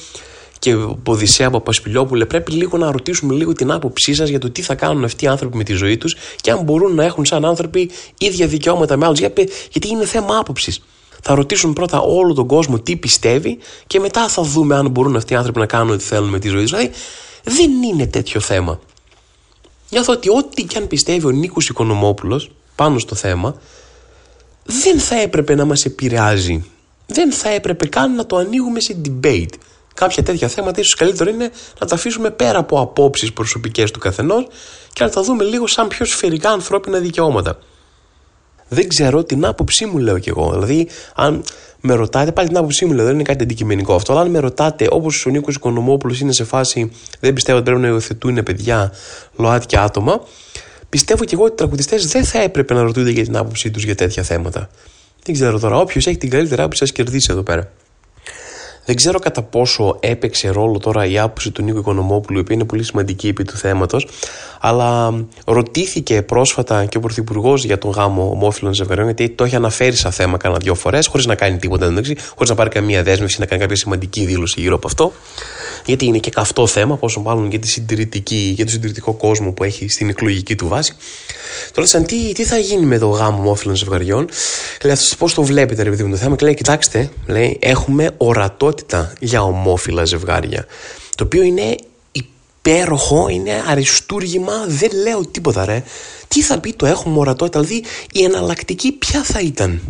και 0.58 0.74
Ποδησέα 1.02 1.50
Παπασπιλιόπουλε. 1.50 2.24
Πρέπει 2.24 2.52
λίγο 2.52 2.76
να 2.76 2.90
ρωτήσουμε 2.90 3.34
λίγο 3.34 3.52
την 3.52 3.70
άποψή 3.70 4.14
σας 4.14 4.28
για 4.28 4.38
το 4.38 4.50
τι 4.50 4.62
θα 4.62 4.74
κάνουν 4.74 5.04
αυτοί 5.04 5.24
οι 5.24 5.28
άνθρωποι 5.28 5.56
με 5.56 5.64
τη 5.64 5.72
ζωή 5.72 5.96
τους 5.96 6.16
και 6.36 6.50
αν 6.50 6.62
μπορούν 6.62 6.94
να 6.94 7.04
έχουν 7.04 7.24
σαν 7.24 7.44
άνθρωποι 7.44 7.90
ίδια 8.18 8.46
δικαιώματα 8.46 8.96
με 8.96 9.06
άλλους. 9.06 9.18
Γιατί 9.18 9.88
είναι 9.88 10.04
θέμα 10.04 10.38
άποψης 10.38 10.80
θα 11.28 11.34
ρωτήσουν 11.34 11.72
πρώτα 11.72 12.00
όλο 12.00 12.32
τον 12.32 12.46
κόσμο 12.46 12.78
τι 12.78 12.96
πιστεύει 12.96 13.58
και 13.86 14.00
μετά 14.00 14.28
θα 14.28 14.42
δούμε 14.42 14.76
αν 14.76 14.90
μπορούν 14.90 15.16
αυτοί 15.16 15.32
οι 15.32 15.36
άνθρωποι 15.36 15.58
να 15.58 15.66
κάνουν 15.66 15.92
ό,τι 15.92 16.04
θέλουν 16.04 16.28
με 16.28 16.38
τη 16.38 16.48
ζωή 16.48 16.62
τους. 16.62 16.70
Δηλαδή 16.70 16.90
δεν 17.42 17.82
είναι 17.82 18.06
τέτοιο 18.06 18.40
θέμα. 18.40 18.80
Νιώθω 19.90 20.12
ότι 20.12 20.28
ό,τι 20.28 20.62
και 20.62 20.78
αν 20.78 20.86
πιστεύει 20.86 21.26
ο 21.26 21.30
Νίκος 21.30 21.68
Οικονομόπουλος 21.68 22.50
πάνω 22.74 22.98
στο 22.98 23.14
θέμα 23.14 23.56
δεν 24.64 24.98
θα 24.98 25.20
έπρεπε 25.20 25.54
να 25.54 25.64
μας 25.64 25.84
επηρεάζει. 25.84 26.64
Δεν 27.06 27.32
θα 27.32 27.48
έπρεπε 27.48 27.86
καν 27.86 28.14
να 28.14 28.26
το 28.26 28.36
ανοίγουμε 28.36 28.80
σε 28.80 28.96
debate. 29.04 29.54
Κάποια 29.94 30.22
τέτοια 30.22 30.48
θέματα 30.48 30.80
ίσως 30.80 30.94
καλύτερο 30.94 31.30
είναι 31.30 31.50
να 31.80 31.86
τα 31.86 31.94
αφήσουμε 31.94 32.30
πέρα 32.30 32.58
από 32.58 32.80
απόψεις 32.80 33.32
προσωπικές 33.32 33.90
του 33.90 33.98
καθενός 33.98 34.46
και 34.92 35.04
να 35.04 35.10
τα 35.10 35.22
δούμε 35.22 35.44
λίγο 35.44 35.66
σαν 35.66 35.88
πιο 35.88 36.04
σφαιρικά 36.04 36.50
ανθρώπινα 36.50 36.98
δικαιώματα 36.98 37.58
δεν 38.68 38.88
ξέρω 38.88 39.24
την 39.24 39.44
άποψή 39.44 39.86
μου, 39.86 39.98
λέω 39.98 40.18
κι 40.18 40.28
εγώ. 40.28 40.50
Δηλαδή, 40.52 40.88
αν 41.14 41.42
με 41.80 41.94
ρωτάτε, 41.94 42.32
πάλι 42.32 42.48
την 42.48 42.56
άποψή 42.56 42.84
μου 42.84 42.92
λέω, 42.92 43.04
δεν 43.04 43.14
είναι 43.14 43.22
κάτι 43.22 43.42
αντικειμενικό 43.42 43.94
αυτό. 43.94 44.12
Αλλά 44.12 44.20
αν 44.20 44.30
με 44.30 44.38
ρωτάτε, 44.38 44.86
όπως 44.90 45.26
ο 45.26 45.30
Νίκος 45.30 45.54
Οικονομόπουλος 45.54 46.20
είναι 46.20 46.32
σε 46.32 46.44
φάση, 46.44 46.90
δεν 47.20 47.32
πιστεύω 47.32 47.58
ότι 47.58 47.66
πρέπει 47.66 47.82
να 47.82 47.88
υιοθετούν 47.88 48.42
παιδιά, 48.42 48.92
ΛΟΑΤΚΙ 49.36 49.76
άτομα, 49.76 50.20
πιστεύω 50.88 51.24
κι 51.24 51.34
εγώ 51.34 51.42
ότι 51.42 51.52
οι 51.52 51.56
τραγουδιστές 51.56 52.06
δεν 52.06 52.24
θα 52.24 52.42
έπρεπε 52.42 52.74
να 52.74 52.82
ρωτούνται 52.82 53.10
για 53.10 53.24
την 53.24 53.36
άποψή 53.36 53.70
τους 53.70 53.84
για 53.84 53.94
τέτοια 53.94 54.22
θέματα. 54.22 54.70
Δεν 55.24 55.34
ξέρω 55.34 55.58
τώρα, 55.58 55.78
όποιος 55.78 56.06
έχει 56.06 56.16
την 56.16 56.30
καλύτερη 56.30 56.60
άποψη, 56.60 56.84
ας 56.84 56.92
κερδίσει 56.92 57.28
εδώ 57.30 57.42
πέρα. 57.42 57.70
Δεν 58.86 58.96
ξέρω 58.96 59.18
κατά 59.18 59.42
πόσο 59.42 59.96
έπαιξε 60.00 60.48
ρόλο 60.48 60.78
τώρα 60.78 61.06
η 61.06 61.18
άποψη 61.18 61.50
του 61.50 61.62
Νίκο 61.62 61.78
Οικονομόπουλου, 61.78 62.38
η 62.38 62.40
οποία 62.40 62.54
είναι 62.54 62.64
πολύ 62.64 62.82
σημαντική 62.82 63.28
επί 63.28 63.44
του 63.44 63.56
θέματος, 63.56 64.08
αλλά 64.60 65.14
ρωτήθηκε 65.46 66.22
πρόσφατα 66.22 66.84
και 66.84 66.96
ο 66.96 67.00
Πρωθυπουργός 67.00 67.64
για 67.64 67.78
τον 67.78 67.90
γάμο 67.90 68.30
ομόφυλων 68.30 68.74
ζευγαριών, 68.74 69.06
γιατί 69.06 69.28
το 69.28 69.44
έχει 69.44 69.56
αναφέρει 69.56 69.96
σαν 69.96 70.12
θέμα 70.12 70.36
κάνα 70.36 70.56
δύο 70.56 70.74
φορές, 70.74 71.06
χωρίς 71.06 71.26
να 71.26 71.34
κάνει 71.34 71.56
τίποτα 71.58 71.86
εντάξει, 71.86 72.16
χωρίς 72.34 72.48
να 72.48 72.54
πάρει 72.54 72.70
καμία 72.70 73.02
δέσμευση, 73.02 73.40
να 73.40 73.46
κάνει 73.46 73.60
κάποια 73.60 73.76
σημαντική 73.76 74.24
δήλωση 74.24 74.60
γύρω 74.60 74.74
από 74.74 74.86
αυτό. 74.86 75.12
Γιατί 75.86 76.04
είναι 76.04 76.18
και 76.18 76.30
καυτό 76.30 76.66
θέμα, 76.66 76.96
πόσο 76.96 77.20
μάλλον 77.20 77.50
για, 77.50 77.58
τη 77.58 77.68
συντηρητική, 77.68 78.52
για 78.54 78.64
τον 78.64 78.72
συντηρητικό 78.72 79.12
κόσμο 79.12 79.52
που 79.52 79.64
έχει 79.64 79.88
στην 79.88 80.08
εκλογική 80.08 80.54
του 80.54 80.68
βάση. 80.68 80.96
Τώρα, 81.72 81.86
σαν 81.86 82.04
τι, 82.04 82.32
τι 82.32 82.44
θα 82.44 82.58
γίνει 82.58 82.86
με 82.86 82.98
το 82.98 83.08
γάμο 83.08 83.38
ομόφυλων 83.38 83.76
ζευγαριών, 83.76 84.28
λέει 84.82 84.92
αυτός 84.92 85.16
πώς 85.16 85.34
το 85.34 85.42
βλέπετε, 85.42 85.82
ρε 85.82 85.90
παιδί 85.90 86.02
μου, 86.02 86.10
το 86.10 86.16
θέμα, 86.16 86.36
και 86.36 86.44
λέει, 86.44 86.54
κοιτάξτε, 86.54 87.10
λέει, 87.26 87.58
έχουμε 87.60 88.10
ορατότητα 88.16 89.12
για 89.20 89.42
ομόφυλα 89.42 90.04
ζευγάρια. 90.04 90.66
Το 91.14 91.24
οποίο 91.24 91.42
είναι 91.42 91.76
υπέροχο, 92.12 93.28
είναι 93.28 93.62
αριστούργημα, 93.66 94.64
δεν 94.66 94.90
λέω 95.02 95.26
τίποτα 95.26 95.64
ρε. 95.64 95.82
Τι 96.28 96.42
θα 96.42 96.60
πει 96.60 96.72
το 96.72 96.86
έχουμε 96.86 97.18
ορατότητα, 97.18 97.60
δηλαδή 97.60 97.84
η 98.12 98.24
εναλλακτική 98.24 98.92
ποια 98.92 99.22
θα 99.24 99.40
ήταν; 99.40 99.80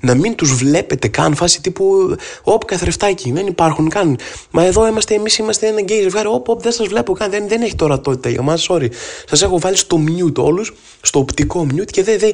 Να 0.00 0.14
μην 0.14 0.34
τους 0.34 0.54
βλέπετε 0.54 1.08
καν, 1.08 1.34
φάση 1.34 1.60
τύπου 1.60 2.16
Όπ, 2.42 2.64
καθρεφτάκι, 2.64 3.32
δεν 3.32 3.46
υπάρχουν 3.46 3.88
καν. 3.88 4.18
Μα 4.50 4.64
εδώ 4.64 4.86
είμαστε, 4.86 5.14
εμείς 5.14 5.38
είμαστε 5.38 5.66
ένα 5.66 5.80
γκέι 5.80 6.02
ζευγάρι. 6.02 6.28
Όπ, 6.28 6.48
όπ, 6.48 6.62
δεν 6.62 6.72
σας 6.72 6.86
βλέπω 6.86 7.12
καν, 7.12 7.30
δεν, 7.30 7.48
δεν 7.48 7.62
έχει 7.62 7.74
ορατότητα 7.80 8.28
για 8.28 8.42
μας, 8.42 8.66
sorry. 8.70 8.88
Σας 9.28 9.42
έχω 9.42 9.58
βάλει 9.58 9.76
στο 9.76 10.00
mute 10.06 10.36
όλους, 10.36 10.74
στο 11.00 11.18
οπτικό 11.18 11.66
mute 11.70 11.90
και 11.90 12.02
δεν. 12.02 12.18
Δε... 12.18 12.32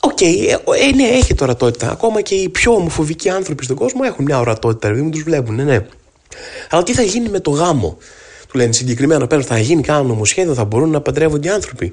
OK, 0.00 0.18
okay, 0.20 0.46
ε, 0.48 0.86
ε, 0.88 0.94
ναι, 0.94 1.02
έχει 1.02 1.34
ορατότητα. 1.40 1.90
Ακόμα 1.90 2.20
και 2.20 2.34
οι 2.34 2.48
πιο 2.48 2.72
ομοφοβικοί 2.72 3.28
άνθρωποι 3.28 3.64
στον 3.64 3.76
κόσμο 3.76 4.00
έχουν 4.04 4.24
μια 4.24 4.38
ορατότητα, 4.38 4.88
δηλαδή 4.88 5.10
τους 5.10 5.22
βλέπουν, 5.22 5.54
ναι, 5.54 5.62
ναι. 5.62 5.86
Αλλά 6.70 6.82
τι 6.82 6.92
θα 6.92 7.02
γίνει 7.02 7.28
με 7.28 7.40
το 7.40 7.50
γάμο. 7.50 7.98
Του 8.48 8.58
λένε 8.58 8.72
συγκεκριμένα 8.72 9.26
πέρα, 9.26 9.42
θα 9.42 9.58
γίνει 9.58 9.82
κανένα 9.82 10.06
νομοσχέδιο, 10.06 10.54
θα 10.54 10.64
μπορούν 10.64 10.90
να 10.90 11.00
παντρεύονται 11.00 11.48
οι 11.48 11.50
άνθρωποι. 11.50 11.92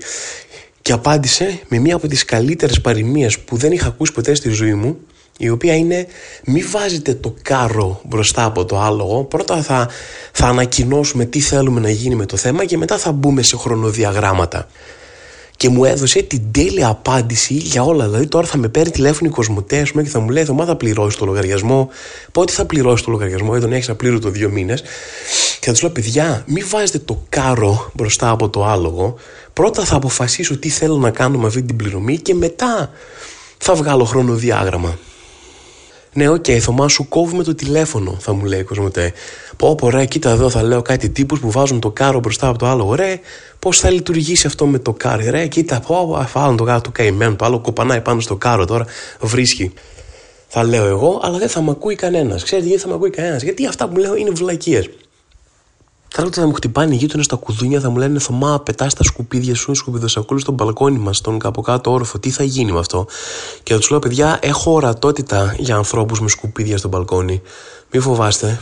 Και 0.81 0.91
απάντησε 0.91 1.59
με 1.67 1.79
μία 1.79 1.95
από 1.95 2.07
τις 2.07 2.25
καλύτερες 2.25 2.81
παροιμίες 2.81 3.39
που 3.39 3.57
δεν 3.57 3.71
είχα 3.71 3.87
ακούσει 3.87 4.11
ποτέ 4.11 4.33
στη 4.33 4.49
ζωή 4.49 4.73
μου 4.73 4.97
η 5.37 5.49
οποία 5.49 5.75
είναι 5.75 6.07
μη 6.45 6.61
βάζετε 6.61 7.13
το 7.13 7.35
κάρο 7.41 8.01
μπροστά 8.03 8.43
από 8.43 8.65
το 8.65 8.79
άλογο 8.79 9.23
πρώτα 9.23 9.61
θα, 9.61 9.89
θα 10.31 10.47
ανακοινώσουμε 10.47 11.25
τι 11.25 11.39
θέλουμε 11.39 11.79
να 11.79 11.89
γίνει 11.89 12.15
με 12.15 12.25
το 12.25 12.37
θέμα 12.37 12.65
και 12.65 12.77
μετά 12.77 12.97
θα 12.97 13.11
μπούμε 13.11 13.41
σε 13.41 13.57
χρονοδιαγράμματα 13.57 14.67
και 15.61 15.69
μου 15.69 15.85
έδωσε 15.85 16.21
την 16.21 16.51
τέλεια 16.51 16.87
απάντηση 16.87 17.53
για 17.53 17.83
όλα. 17.83 18.05
Δηλαδή, 18.05 18.27
τώρα 18.27 18.47
θα 18.47 18.57
με 18.57 18.67
παίρνει 18.67 18.91
τηλέφωνο 18.91 19.29
η 19.29 19.33
Κοσμοτέ 19.33 19.83
και 20.03 20.09
θα 20.09 20.19
μου 20.19 20.29
λέει: 20.29 20.43
Θωμά, 20.43 20.65
θα 20.65 20.75
πληρώσεις 20.75 21.19
το 21.19 21.25
λογαριασμό. 21.25 21.89
Πότε 22.31 22.51
θα 22.51 22.65
πληρώσεις 22.65 23.05
το 23.05 23.11
λογαριασμό, 23.11 23.49
γιατί 23.49 23.61
τον 23.63 23.73
έχει 23.73 23.91
απλήρωτο 23.91 24.29
δύο 24.29 24.49
μήνες. 24.49 24.81
Και 25.59 25.65
θα 25.65 25.71
τους 25.71 25.81
λέω: 25.81 25.91
Παιδιά, 25.91 26.43
μην 26.47 26.65
βάζετε 26.69 26.99
το 26.99 27.23
κάρο 27.29 27.91
μπροστά 27.93 28.29
από 28.29 28.49
το 28.49 28.65
άλογο. 28.65 29.15
Πρώτα 29.53 29.85
θα 29.85 29.95
αποφασίσω 29.95 30.57
τι 30.57 30.69
θέλω 30.69 30.97
να 30.97 31.09
κάνω 31.11 31.37
με 31.37 31.47
αυτή 31.47 31.63
την 31.63 31.75
πληρωμή 31.75 32.17
και 32.17 32.33
μετά 32.33 32.91
θα 33.57 33.73
βγάλω 33.73 34.03
χρονοδιάγραμμα. 34.03 34.97
Ναι, 36.13 36.29
OK, 36.29 36.43
okay, 36.47 36.57
Θωμά 36.57 36.87
σου 36.87 37.07
κόβουμε 37.07 37.43
το 37.43 37.55
τηλέφωνο, 37.55 38.17
θα 38.19 38.33
μου 38.33 38.45
λέει 38.45 38.59
η 38.59 38.63
Κοσμοτέ. 38.63 39.13
Πω, 39.57 39.75
πω, 39.75 39.89
ρε, 39.89 40.05
κοίτα 40.05 40.29
εδώ, 40.29 40.49
θα 40.49 40.63
λέω 40.63 40.81
κάτι 40.81 41.09
τύπους 41.09 41.39
που 41.39 41.51
βάζουν 41.51 41.79
το 41.79 41.91
κάρο 41.91 42.19
μπροστά 42.19 42.47
από 42.47 42.57
το 42.57 42.65
άλογο. 42.65 42.95
Ρε, 42.95 43.19
πώς 43.59 43.79
θα 43.79 43.89
λειτουργήσει 43.89 44.47
αυτό 44.47 44.65
με 44.65 44.79
το 44.79 44.93
κάρο. 44.93 45.23
Ρε, 45.29 45.47
κοίτα, 45.47 45.79
πω, 45.79 46.25
βάλουν 46.33 46.57
το 46.57 46.63
κάρο 46.63 46.81
του 46.81 46.91
καημένο, 46.91 47.35
το 47.35 47.45
άλογο 47.45 47.59
κοπανάει 47.59 48.01
πάνω 48.01 48.19
στο 48.19 48.35
κάρο 48.35 48.65
τώρα, 48.65 48.85
βρίσκει. 49.19 49.73
Θα 50.47 50.63
λέω 50.63 50.85
εγώ, 50.85 51.19
αλλά 51.23 51.37
δεν 51.37 51.49
θα 51.49 51.61
με 51.61 51.71
ακούει 51.71 51.95
κανένας. 51.95 52.43
Ξέρετε 52.43 52.67
γιατί 52.67 52.81
θα 52.81 52.87
με 52.87 52.93
ακούει 52.93 53.09
κανένας; 53.09 53.43
Γιατί 53.43 53.67
αυτά 53.67 53.87
που 53.87 53.97
λέω 53.97 54.15
είναι 54.15 54.29
βλακίες. 54.29 54.89
Θα 56.13 56.29
θα 56.31 56.45
μου 56.45 56.53
χτυπάνε 56.53 56.93
οι 56.93 56.97
γείτονες 56.97 57.25
στα 57.25 57.35
κουδούνια, 57.35 57.79
θα 57.79 57.89
μου 57.89 57.97
λένε 57.97 58.19
Θωμά, 58.19 58.59
πετάς 58.59 58.93
τα 58.93 59.03
σκουπίδια 59.03 59.55
σου, 59.55 59.73
σκουπιδοσακούλε 59.73 60.39
στον 60.39 60.53
μπαλκόνι 60.53 60.97
μας, 60.97 61.17
στον 61.17 61.39
κάπου 61.39 61.61
κάτω 61.61 61.91
όροφο. 61.91 62.19
Τι 62.19 62.29
θα 62.29 62.43
γίνει 62.43 62.71
με 62.71 62.79
αυτό; 62.79 63.07
Και 63.63 63.73
θα 63.73 63.79
τους 63.79 63.89
λέω, 63.89 63.99
παιδιά, 63.99 64.39
έχω 64.41 64.71
ορατότητα 64.71 65.55
για 65.57 65.75
ανθρώπους 65.75 66.21
με 66.21 66.29
σκουπίδια 66.29 66.77
στον 66.77 66.89
μπαλκόνι. 66.89 67.41
Μη 67.91 67.99
φοβάστε. 67.99 68.61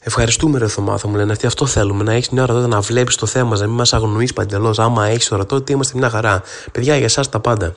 Ευχαριστούμε, 0.00 0.58
ρε 0.58 0.68
Θωμά, 0.68 0.98
θα 0.98 1.08
μου 1.08 1.16
λένε 1.16 1.32
αυτοί. 1.32 1.46
Αυτό 1.46 1.66
θέλουμε. 1.66 2.04
Να 2.04 2.12
έχεις 2.12 2.28
μια 2.28 2.42
ορατότητα 2.42 2.74
να 2.74 2.80
βλέπεις 2.80 3.16
το 3.16 3.26
θέμα, 3.26 3.58
να 3.58 3.66
μην 3.66 3.76
μας 3.76 3.92
αγνοείς 3.92 4.32
παντελώς. 4.32 4.78
Άμα 4.78 5.06
έχεις 5.06 5.30
ορατότητα, 5.30 5.72
είμαστε 5.72 5.98
μια 5.98 6.10
χαρά. 6.10 6.42
Παιδιά, 6.72 6.96
για 6.96 7.04
εσάς 7.04 7.28
τα 7.28 7.40
πάντα. 7.40 7.72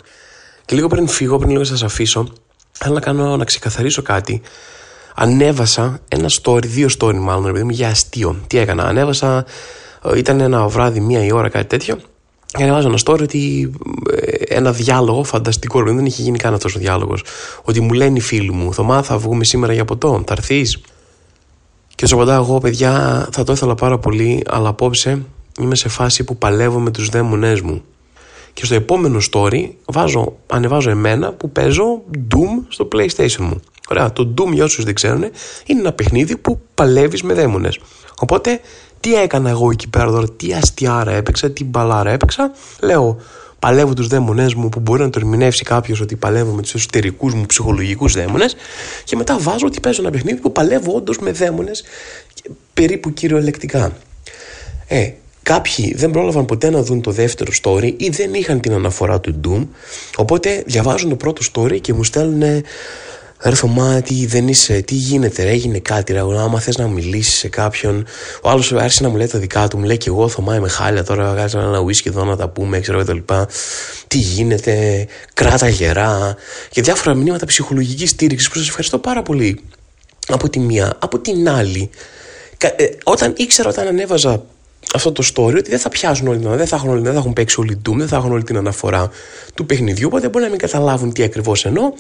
Και 0.66 0.76
λίγο 0.76 0.88
πριν 0.88 1.08
φύγω, 1.08 1.38
πριν 1.38 1.50
λίγο 1.50 1.64
σας 1.64 1.84
αφήσω, 1.84 2.28
θέλω 2.72 2.94
να, 2.94 3.00
κάνω, 3.00 3.38
να 3.38 3.46
ξεκαθαρίσω 3.46 4.02
κάτι 4.02 4.42
ανέβασα 5.20 6.00
ένα 6.08 6.30
story, 6.42 6.66
δύο 6.66 6.88
story 7.00 7.16
μάλλον, 7.16 7.48
επειδή 7.48 7.64
μου 7.64 7.70
για 7.70 7.90
αστείο. 7.90 8.36
Τι 8.48 8.58
έκανα, 8.58 8.84
ανέβασα, 8.84 9.46
ε, 10.04 10.18
ήταν 10.18 10.40
ένα 10.40 10.68
βράδυ, 10.68 11.00
μία 11.00 11.26
η 11.26 11.32
ώρα, 11.32 11.50
κάτι 11.50 11.66
τέτοιο. 11.66 12.00
Και 12.46 12.64
ανέβαζα 12.64 12.88
ένα 12.88 12.98
story 13.06 13.22
ότι 13.22 13.72
ε, 14.16 14.56
ένα 14.56 14.72
διάλογο 14.72 15.24
φανταστικό, 15.24 15.84
δεν 15.84 16.06
είχε 16.06 16.22
γίνει 16.22 16.38
καν 16.38 16.54
αυτός 16.54 16.76
ο 16.76 16.80
διάλογος. 16.80 17.24
Ότι 17.64 17.82
μου 17.82 17.94
λένε 17.94 18.18
οι 18.18 18.22
φίλοι 18.22 18.52
μου, 18.52 18.74
Θωμά, 18.74 19.04
θα 19.04 19.18
βγούμε 19.18 19.44
σήμερα 19.44 19.74
για 19.74 19.86
ποτό, 19.86 20.24
θα 20.28 20.34
έρθεις; 20.34 20.82
Και 21.96 22.06
σου 22.08 22.16
απαντάω 22.16 22.44
εγώ, 22.44 22.58
παιδιά, 22.58 23.28
θα 23.32 23.44
το 23.44 23.52
ήθελα 23.52 23.76
πάρα 23.76 23.98
πολύ, 23.98 24.44
αλλά 24.48 24.70
απόψε 24.70 25.22
είμαι 25.60 25.76
σε 25.76 25.90
φάση 25.90 26.24
που 26.24 26.38
παλεύω 26.38 26.80
με 26.80 26.92
τους 26.92 27.10
δαίμονές 27.10 27.62
μου. 27.62 27.82
Και 28.54 28.66
στο 28.66 28.76
επόμενο 28.76 29.20
story 29.32 29.70
βάζω, 29.86 30.34
ανεβάζω 30.48 30.90
εμένα 30.90 31.34
που 31.34 31.52
παίζω 31.52 32.02
Doom 32.14 32.64
στο 32.68 32.88
PlayStation 32.92 33.40
μου. 33.40 33.62
Ωραία, 33.92 34.14
το 34.14 34.34
Doom 34.38 34.52
για 34.54 34.64
όσους 34.64 34.84
δεν 34.84 34.94
ξέρουν 34.94 35.24
είναι 35.66 35.80
ένα 35.80 35.94
παιχνίδι 35.94 36.38
που 36.38 36.62
παλεύεις 36.74 37.24
με 37.24 37.34
δαίμονες. 37.34 37.80
Οπότε 38.20 38.60
τι 39.00 39.16
έκανα 39.16 39.50
εγώ 39.50 39.72
εκεί 39.72 39.88
πέρα 39.88 40.12
τώρα, 40.12 40.30
τι 40.30 40.54
αστιάρα 40.54 41.12
έπαιξα, 41.12 41.52
τι 41.52 41.64
μπαλάρα 41.64 42.12
έπαιξα. 42.12 42.52
Λέω, 42.82 43.18
παλεύω 43.60 43.94
τους 43.94 44.08
δαίμονές 44.08 44.54
μου 44.54 44.70
που 44.70 44.80
μπορεί 44.80 45.02
να 45.02 45.10
το 45.10 45.20
ερμηνεύσει 45.20 45.64
κάποιος 45.64 46.02
ότι 46.02 46.16
παλεύω 46.16 46.52
με 46.52 46.62
τους 46.62 46.74
εσωτερικούς 46.74 47.34
μου 47.34 47.46
ψυχολογικούς 47.46 48.14
δαίμονες 48.14 48.56
και 49.04 49.16
μετά 49.16 49.38
βάζω 49.40 49.66
ότι 49.66 49.80
παίζω 49.80 50.02
ένα 50.02 50.12
παιχνίδι 50.12 50.40
που 50.40 50.52
παλεύω 50.52 50.94
όντως 50.96 51.18
με 51.18 51.32
δαίμονες 51.32 51.84
περίπου 52.74 53.14
κυριολεκτικά. 53.14 53.98
Ε, 54.88 55.12
Κάποιοι 55.44 55.94
δεν 55.96 56.12
πρόλαβαν 56.12 56.46
ποτέ 56.46 56.70
να 56.70 56.84
δουν 56.84 57.02
το 57.02 57.12
δεύτερο 57.12 57.52
story 57.62 57.94
ή 57.98 58.10
δεν 58.10 58.34
είχαν 58.34 58.60
την 58.60 58.74
αναφορά 58.74 59.20
του 59.20 59.42
Doom. 59.48 59.68
Οπότε 60.16 60.64
διαβάζουν 60.66 61.10
το 61.10 61.16
πρώτο 61.16 61.42
story 61.54 61.82
και 61.82 61.94
μου 61.94 62.04
στέλνουν 62.04 62.64
Ρε 63.44 63.56
Θωμά, 63.56 64.02
τι 64.02 64.26
δεν 64.26 64.48
είσαι, 64.48 64.82
τι 64.82 64.96
γίνεται, 64.96 65.44
ρε, 65.44 65.50
έγινε 65.50 65.80
κάτι, 65.80 66.14
ρε, 66.14 66.20
άμα 66.20 66.60
θες 66.60 66.78
να 66.78 66.88
μιλήσεις 66.88 67.38
σε 67.38 67.48
κάποιον. 67.48 68.06
Ο 68.42 68.50
άλλος 68.50 68.74
άρχισε 68.74 69.04
να 69.04 69.10
μου 69.10 69.16
λέει 69.16 69.28
τα 69.28 69.40
δικά 69.40 69.68
του, 69.68 69.78
μου 69.78 69.86
λέει 69.86 69.98
και 69.98 70.10
εγώ 70.10 70.28
Θωμά 70.28 70.56
είμαι 70.56 70.70
χάλια, 70.70 71.04
τώρα 71.04 71.32
βγάζεις 71.32 71.54
ένα 71.54 71.84
whisky 71.84 72.06
εδώ 72.06 72.24
να 72.24 72.36
τα 72.36 72.50
πούμε, 72.50 72.80
ξέρω 72.80 73.04
και 73.04 73.22
τα 73.26 73.48
Τι 74.08 74.18
γίνεται, 74.18 75.08
κράτα 75.34 75.70
γερά 75.70 76.36
και 76.70 76.82
διάφορα 76.82 77.16
μηνύματα 77.16 77.46
ψυχολογικής 77.46 78.10
στήριξης 78.10 78.50
που 78.50 78.58
σας 78.58 78.68
ευχαριστώ 78.68 78.98
πάρα 78.98 79.22
πολύ. 79.22 79.64
Από 80.28 80.50
τη 80.50 80.60
μία, 80.60 80.94
από 81.00 81.20
την 81.20 81.50
άλλη, 81.50 81.90
ε, 82.58 82.86
όταν 83.04 83.34
ήξερα 83.38 83.70
όταν 83.70 83.88
ανέβαζα 83.88 84.44
αυτό 84.94 85.12
το 85.12 85.24
story 85.34 85.56
ότι 85.58 85.70
δεν 85.70 85.80
θα 85.80 85.90
πιάσουν 85.90 86.28
όλοι 86.28 86.40
την 86.40 86.56
δεν 86.56 86.68
θα 86.68 86.76
έχουν, 86.76 86.90
όλοι, 86.90 87.02
δεν 87.02 87.14
θα 87.14 87.20
έχουν 87.20 87.34
παίξει 87.34 87.60
όλοι 87.60 87.82
Doom, 87.90 87.94
δεν 87.96 88.08
θα 88.08 88.16
έχουν 88.16 88.32
όλη 88.32 88.44
την 88.44 88.58
αναφορά 88.58 89.10
του 89.54 89.66
παιχνιδιού, 89.66 90.08
οπότε 90.08 90.30
μπορεί 90.30 90.44
να 90.44 90.50
μην 90.50 90.60
καταλάβουν 90.60 91.14
τι 91.14 91.24
ακριβώς 91.24 91.66
εννοώ, 91.66 91.92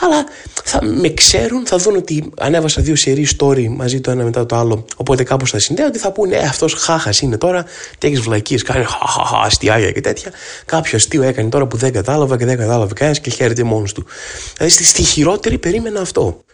αλλά 0.00 0.24
θα 0.64 0.84
με 0.84 1.08
ξέρουν, 1.08 1.66
θα 1.66 1.76
δουν 1.76 1.96
ότι 1.96 2.30
ανέβασα 2.38 2.82
δύο 2.82 2.96
σερί 2.96 3.26
story 3.38 3.66
μαζί 3.68 4.00
το 4.00 4.10
ένα 4.10 4.24
μετά 4.24 4.46
το 4.46 4.56
άλλο, 4.56 4.84
οπότε 4.96 5.22
κάπως 5.22 5.50
θα 5.50 5.58
συνδέονται, 5.58 5.90
ότι 5.90 5.98
θα 5.98 6.12
πούνε, 6.12 6.36
Ε, 6.36 6.46
αυτός 6.46 6.74
χάχας 6.74 7.20
είναι 7.20 7.36
τώρα, 7.38 7.64
τι 7.98 8.06
έχεις 8.06 8.20
βλακίε, 8.20 8.58
κάνει 8.58 8.84
χαχαχα, 8.84 9.40
αστιάγια 9.44 9.90
και 9.90 10.00
τέτοια. 10.00 10.32
Κάποιο 10.64 10.96
αστείο 10.96 11.22
έκανε 11.22 11.48
τώρα 11.48 11.66
που 11.66 11.76
δεν 11.76 11.92
κατάλαβα 11.92 12.36
και 12.36 12.44
δεν 12.44 12.56
κατάλαβε 12.56 12.92
κανένας 12.94 13.20
και 13.20 13.30
χαίρεται 13.30 13.62
μόνος 13.62 13.92
του. 13.92 14.06
Δηλαδή 14.56 14.72
στη, 14.72 14.84
στη 14.84 15.02
χειρότερη 15.02 15.58
περίμενα 15.58 16.00
αυτό. 16.00 16.44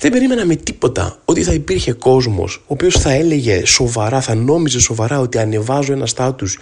Δεν 0.00 0.12
περίμενα 0.12 0.44
με 0.46 0.54
τίποτα. 0.56 1.18
Ότι 1.24 1.42
θα 1.42 1.52
υπήρχε 1.52 1.92
κόσμος 1.92 2.56
ο 2.56 2.64
οποίος 2.66 2.94
θα 2.94 3.10
έλεγε 3.10 3.66
σοβαρά, 3.66 4.20
θα 4.20 4.34
νόμιζε 4.34 4.80
σοβαρά 4.80 5.20
ότι 5.20 5.38
ανεβάζω 5.38 5.92
ένα 5.92 6.06
στάτους 6.06 6.58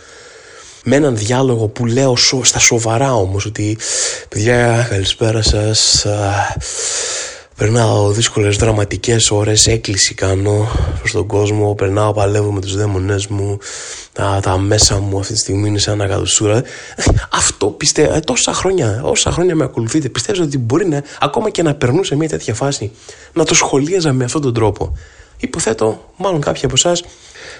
με 0.85 0.97
έναν 0.97 1.17
διάλογο 1.17 1.69
που 1.69 1.87
λέω 1.87 2.17
στα 2.43 2.59
σοβαρά 2.59 3.15
όμως 3.15 3.47
ότι 3.47 3.79
παιδιά 4.29 4.87
καλησπέρα 4.91 5.43
σας 5.43 6.07
Περνάω 7.59 8.11
δύσκολες 8.11 8.57
δραματικές 8.57 9.31
ώρες, 9.31 9.67
έκκληση 9.67 10.15
κάνω 10.15 10.69
προς 10.99 11.13
τον 11.13 11.27
κόσμο, 11.27 11.75
περνάω, 11.75 12.13
παλεύω 12.13 12.53
με 12.53 12.61
τους 12.61 12.77
δαίμονές 12.77 13.27
μου, 13.27 13.59
τα, 14.13 14.41
τα 14.43 14.59
μέσα 14.59 14.99
μου 14.99 15.19
αυτή 15.19 15.33
τη 15.33 15.39
στιγμή 15.39 15.69
είναι 15.69 15.79
σαν 15.79 16.01
ανακατοσούρα. 16.01 16.63
Αυτό 17.31 17.67
πιστεύω, 17.67 18.15
ε, 18.15 18.21
τόσα 18.21 18.53
χρόνια, 18.53 19.01
όσα 19.05 19.31
χρόνια 19.31 19.55
με 19.55 19.65
ακολουθείτε, 19.65 20.09
πιστεύω 20.09 20.43
ότι 20.43 20.59
μπορεί 20.59 20.87
να, 20.87 21.03
ακόμα 21.21 21.51
και 21.51 21.63
να 21.63 21.75
περνούσε 21.75 22.17
μια 22.17 22.29
τέτοια 22.29 22.55
φάση, 22.55 22.91
να 23.33 23.45
το 23.45 23.55
σχολίαζα 23.55 24.13
με 24.13 24.25
αυτόν 24.25 24.43
τον 24.43 24.55
τρόπο. 24.55 24.97
Υποθέτω, 25.37 26.13
μάλλον 26.17 26.41
κάποιοι 26.41 26.63
από 26.65 26.75
εσάς 26.77 27.05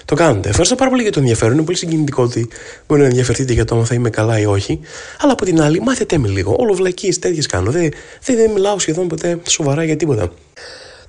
το 0.09 0.15
κάνετε. 0.15 0.49
Ευχαριστώ 0.49 0.75
πάρα 0.75 0.89
πολύ 0.89 1.01
για 1.01 1.11
το 1.11 1.19
ενδιαφέρον. 1.19 1.53
Είναι 1.53 1.63
πολύ 1.63 1.77
συγκινητικό 1.77 2.23
ότι 2.23 2.47
μπορεί 2.87 3.01
να 3.01 3.07
ενδιαφερθείτε 3.07 3.53
για 3.53 3.65
το 3.65 3.75
αν 3.75 3.85
θα 3.85 3.93
είμαι 3.93 4.09
καλά 4.09 4.39
ή 4.39 4.45
όχι. 4.45 4.79
Αλλά 5.19 5.31
από 5.31 5.45
την 5.45 5.61
άλλη, 5.61 5.81
μάθετε 5.81 6.17
με 6.17 6.27
λίγο. 6.27 6.55
Όλο 6.59 6.73
βλακίε 6.73 7.13
τέτοιες 7.19 7.45
κάνω. 7.45 7.71
Δεν, 7.71 7.91
δεν, 8.23 8.35
δεν 8.35 8.51
μιλάω 8.51 8.79
σχεδόν 8.79 9.07
ποτέ 9.07 9.39
σοβαρά 9.47 9.83
για 9.83 9.95
τίποτα. 9.95 10.31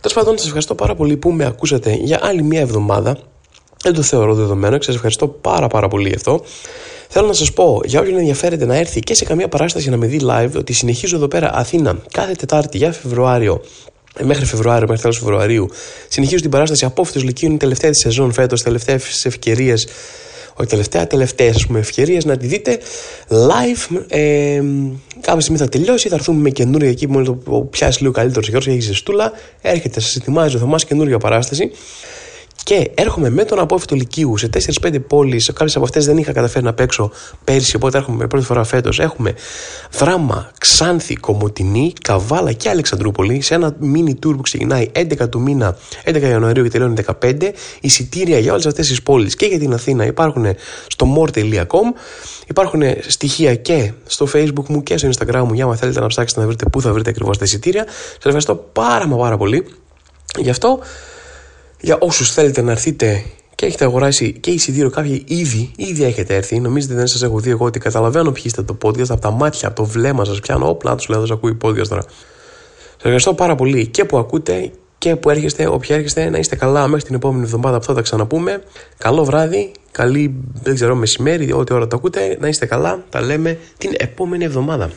Τέλος 0.00 0.16
πάντων, 0.16 0.36
σας 0.36 0.44
ευχαριστώ 0.46 0.74
πάρα 0.74 0.94
πολύ 0.94 1.16
που 1.16 1.30
με 1.30 1.44
ακούσατε 1.44 1.92
για 1.92 2.18
άλλη 2.22 2.42
μια 2.42 2.60
εβδομάδα. 2.60 3.18
Δεν 3.82 3.94
το 3.94 4.02
θεωρώ 4.02 4.34
δεδομένο 4.34 4.78
και 4.78 4.84
σας 4.84 4.94
ευχαριστώ 4.94 5.28
πάρα 5.28 5.66
πάρα 5.66 5.88
πολύ 5.88 6.08
γι' 6.08 6.14
αυτό. 6.14 6.44
Θέλω 7.08 7.26
να 7.26 7.32
σας 7.32 7.52
πω, 7.52 7.80
για 7.84 8.00
όποιον 8.00 8.18
ενδιαφέρεται 8.18 8.66
να 8.66 8.76
έρθει 8.76 9.00
και 9.00 9.14
σε 9.14 9.24
καμία 9.24 9.48
παράσταση 9.48 9.90
να 9.90 9.96
με 9.96 10.06
δει 10.06 10.20
live, 10.22 10.52
ότι 10.56 10.72
συνεχίζω 10.72 11.16
εδώ 11.16 11.28
πέρα 11.28 11.50
Αθήνα 11.54 11.98
κάθε 12.12 12.32
Τετάρτη 12.32 12.76
για 12.76 12.92
Φεβρουάριο 12.92 13.54
ε, 13.54 13.99
μέχρι 14.22 14.44
Φεβρουάριο, 14.44 14.86
μέχρι 14.86 15.02
τέλος 15.02 15.18
Φεβρουαρίου. 15.18 15.70
Συνεχίζω 16.08 16.40
την 16.40 16.50
παράσταση 16.50 16.84
Απόφυτο 16.84 17.20
Λυκείου, 17.20 17.46
είναι 17.46 17.54
η 17.54 17.58
τελευταία 17.58 17.90
της 17.90 18.00
σεζόν 18.00 18.32
φέτος, 18.32 18.62
τελευταίες 18.62 19.24
ευκαιρίες. 19.24 19.88
Όχι 20.54 20.68
τελευταία, 20.68 21.06
τελευταίες 21.06 21.66
ευκαιρίες 21.76 22.24
να 22.24 22.36
τη 22.36 22.46
δείτε 22.46 22.78
live. 23.28 24.02
Ε, 24.08 24.62
κάποια 25.20 25.40
στιγμή 25.40 25.58
θα 25.58 25.68
τελειώσει, 25.68 26.08
θα 26.08 26.14
έρθουμε 26.14 26.40
με 26.40 26.50
καινούργια 26.50 26.90
εκεί 26.90 27.06
που 27.06 27.22
το 27.22 27.68
πιάσει 27.70 28.00
λίγο 28.00 28.12
καλύτερο 28.12 28.46
Γιώργος, 28.48 28.66
έχει 28.66 28.80
ζεστούλα. 28.80 29.32
Έρχεται, 29.60 30.00
σας 30.00 30.16
ετοιμάζει 30.16 30.56
ο 30.56 30.58
Θωμάς 30.58 30.84
καινούργια 30.84 31.18
παράσταση. 31.18 31.70
Και 32.70 32.90
έρχομαι 32.94 33.30
με 33.30 33.44
τον 33.44 33.58
απόφυτο 33.58 33.94
Λυκείου 33.94 34.36
σε 34.36 34.50
4-5 34.82 34.96
πόλεις. 35.06 35.46
Κάποιες 35.46 35.76
από 35.76 35.84
αυτές 35.84 36.06
δεν 36.06 36.16
είχα 36.16 36.32
καταφέρει 36.32 36.64
να 36.64 36.72
παίξω 36.72 37.10
πέρσι, 37.44 37.76
οπότε 37.76 37.98
έρχομαι 37.98 38.26
πρώτη 38.26 38.44
φορά 38.44 38.64
φέτος. 38.64 38.98
Έχουμε 38.98 39.34
Δράμα, 39.92 40.50
Ξάνθη, 40.58 41.14
Κομωτινή, 41.14 41.92
Καβάλα 42.02 42.52
και 42.52 42.68
Αλεξανδρούπολη 42.68 43.40
σε 43.40 43.54
ένα 43.54 43.76
mini 43.82 44.10
tour 44.10 44.36
που 44.36 44.40
ξεκινάει 44.40 44.90
11 44.94 45.28
του 45.28 45.40
μήνα, 45.40 45.76
11 46.04 46.20
Ιανουαρίου 46.20 46.62
και 46.62 46.68
τελειώνει 46.68 46.94
15. 46.94 47.52
Εισιτήρια 47.80 48.38
για 48.38 48.52
όλες 48.52 48.66
αυτές 48.66 48.88
τις 48.88 49.02
πόλεις 49.02 49.36
και 49.36 49.46
για 49.46 49.58
την 49.58 49.72
Αθήνα 49.72 50.04
υπάρχουν 50.06 50.46
στο 50.86 51.06
more.com. 51.16 51.64
Υπάρχουν 52.46 52.82
στοιχεία 53.08 53.54
και 53.54 53.92
στο 54.06 54.26
facebook 54.32 54.66
μου 54.68 54.82
και 54.82 54.96
στο 54.96 55.08
instagram 55.08 55.42
μου 55.46 55.54
για 55.54 55.64
να 55.64 55.76
θέλετε 55.76 56.00
να 56.00 56.06
ψάξετε 56.06 56.40
να 56.40 56.46
βρείτε 56.46 56.64
πού 56.72 56.80
θα 56.80 56.92
βρείτε 56.92 57.10
ακριβώς 57.10 57.38
τα 57.38 57.44
εισιτήρια. 57.44 57.84
Σας 57.86 58.24
ευχαριστώ 58.24 58.54
πάρα 58.72 59.06
μα 59.06 59.16
πάρα 59.16 59.36
πολύ. 59.36 59.66
Γι' 60.38 60.50
αυτό 60.50 60.78
για 61.80 61.96
όσους 62.00 62.32
θέλετε 62.32 62.62
να 62.62 62.70
έρθετε 62.70 63.24
και 63.54 63.66
έχετε 63.66 63.84
αγοράσει 63.84 64.32
και 64.32 64.50
εισιτήριο 64.50 64.90
κάποιοι 64.90 65.24
ήδη, 65.26 65.70
ήδη 65.76 66.04
έχετε 66.04 66.34
έρθει. 66.34 66.60
Νομίζετε 66.60 66.94
δεν 66.94 67.06
σας 67.06 67.22
έχω 67.22 67.38
δει 67.38 67.50
εγώ 67.50 67.64
ότι 67.64 67.78
καταλαβαίνω 67.78 68.32
ποιοι 68.32 68.42
είστε 68.46 68.62
το 68.62 68.76
podcast, 68.82 69.08
από 69.08 69.20
τα 69.20 69.30
μάτια, 69.30 69.68
από 69.68 69.76
το 69.76 69.84
βλέμμα 69.84 70.24
σας 70.24 70.40
πιάνω. 70.40 70.68
Όπλα 70.68 70.94
τους 70.94 71.08
λέω, 71.08 71.26
ακούει 71.32 71.56
podcast 71.62 71.86
τώρα. 71.88 72.02
Σας 72.02 72.96
ευχαριστώ 72.96 73.34
πάρα 73.34 73.54
πολύ 73.54 73.86
και 73.86 74.04
που 74.04 74.18
ακούτε 74.18 74.70
και 74.98 75.16
που 75.16 75.30
έρχεστε, 75.30 75.66
όποια 75.66 75.96
έρχεστε, 75.96 76.30
να 76.30 76.38
είστε 76.38 76.56
καλά 76.56 76.88
μέχρι 76.88 77.06
την 77.06 77.14
επόμενη 77.14 77.44
εβδομάδα 77.44 77.78
που 77.78 77.84
θα 77.84 77.94
τα 77.94 78.02
ξαναπούμε. 78.02 78.62
Καλό 78.98 79.24
βράδυ, 79.24 79.72
καλή, 79.90 80.34
δεν 80.62 80.74
ξέρω, 80.74 80.94
μεσημέρι, 80.94 81.52
ό,τι 81.52 81.74
ώρα 81.74 81.86
το 81.86 81.96
ακούτε, 81.96 82.36
να 82.40 82.48
είστε 82.48 82.66
καλά. 82.66 83.04
Τα 83.08 83.20
λέμε 83.20 83.58
την 83.78 83.90
επόμενη 83.96 84.44
εβδομάδα. 84.44 84.90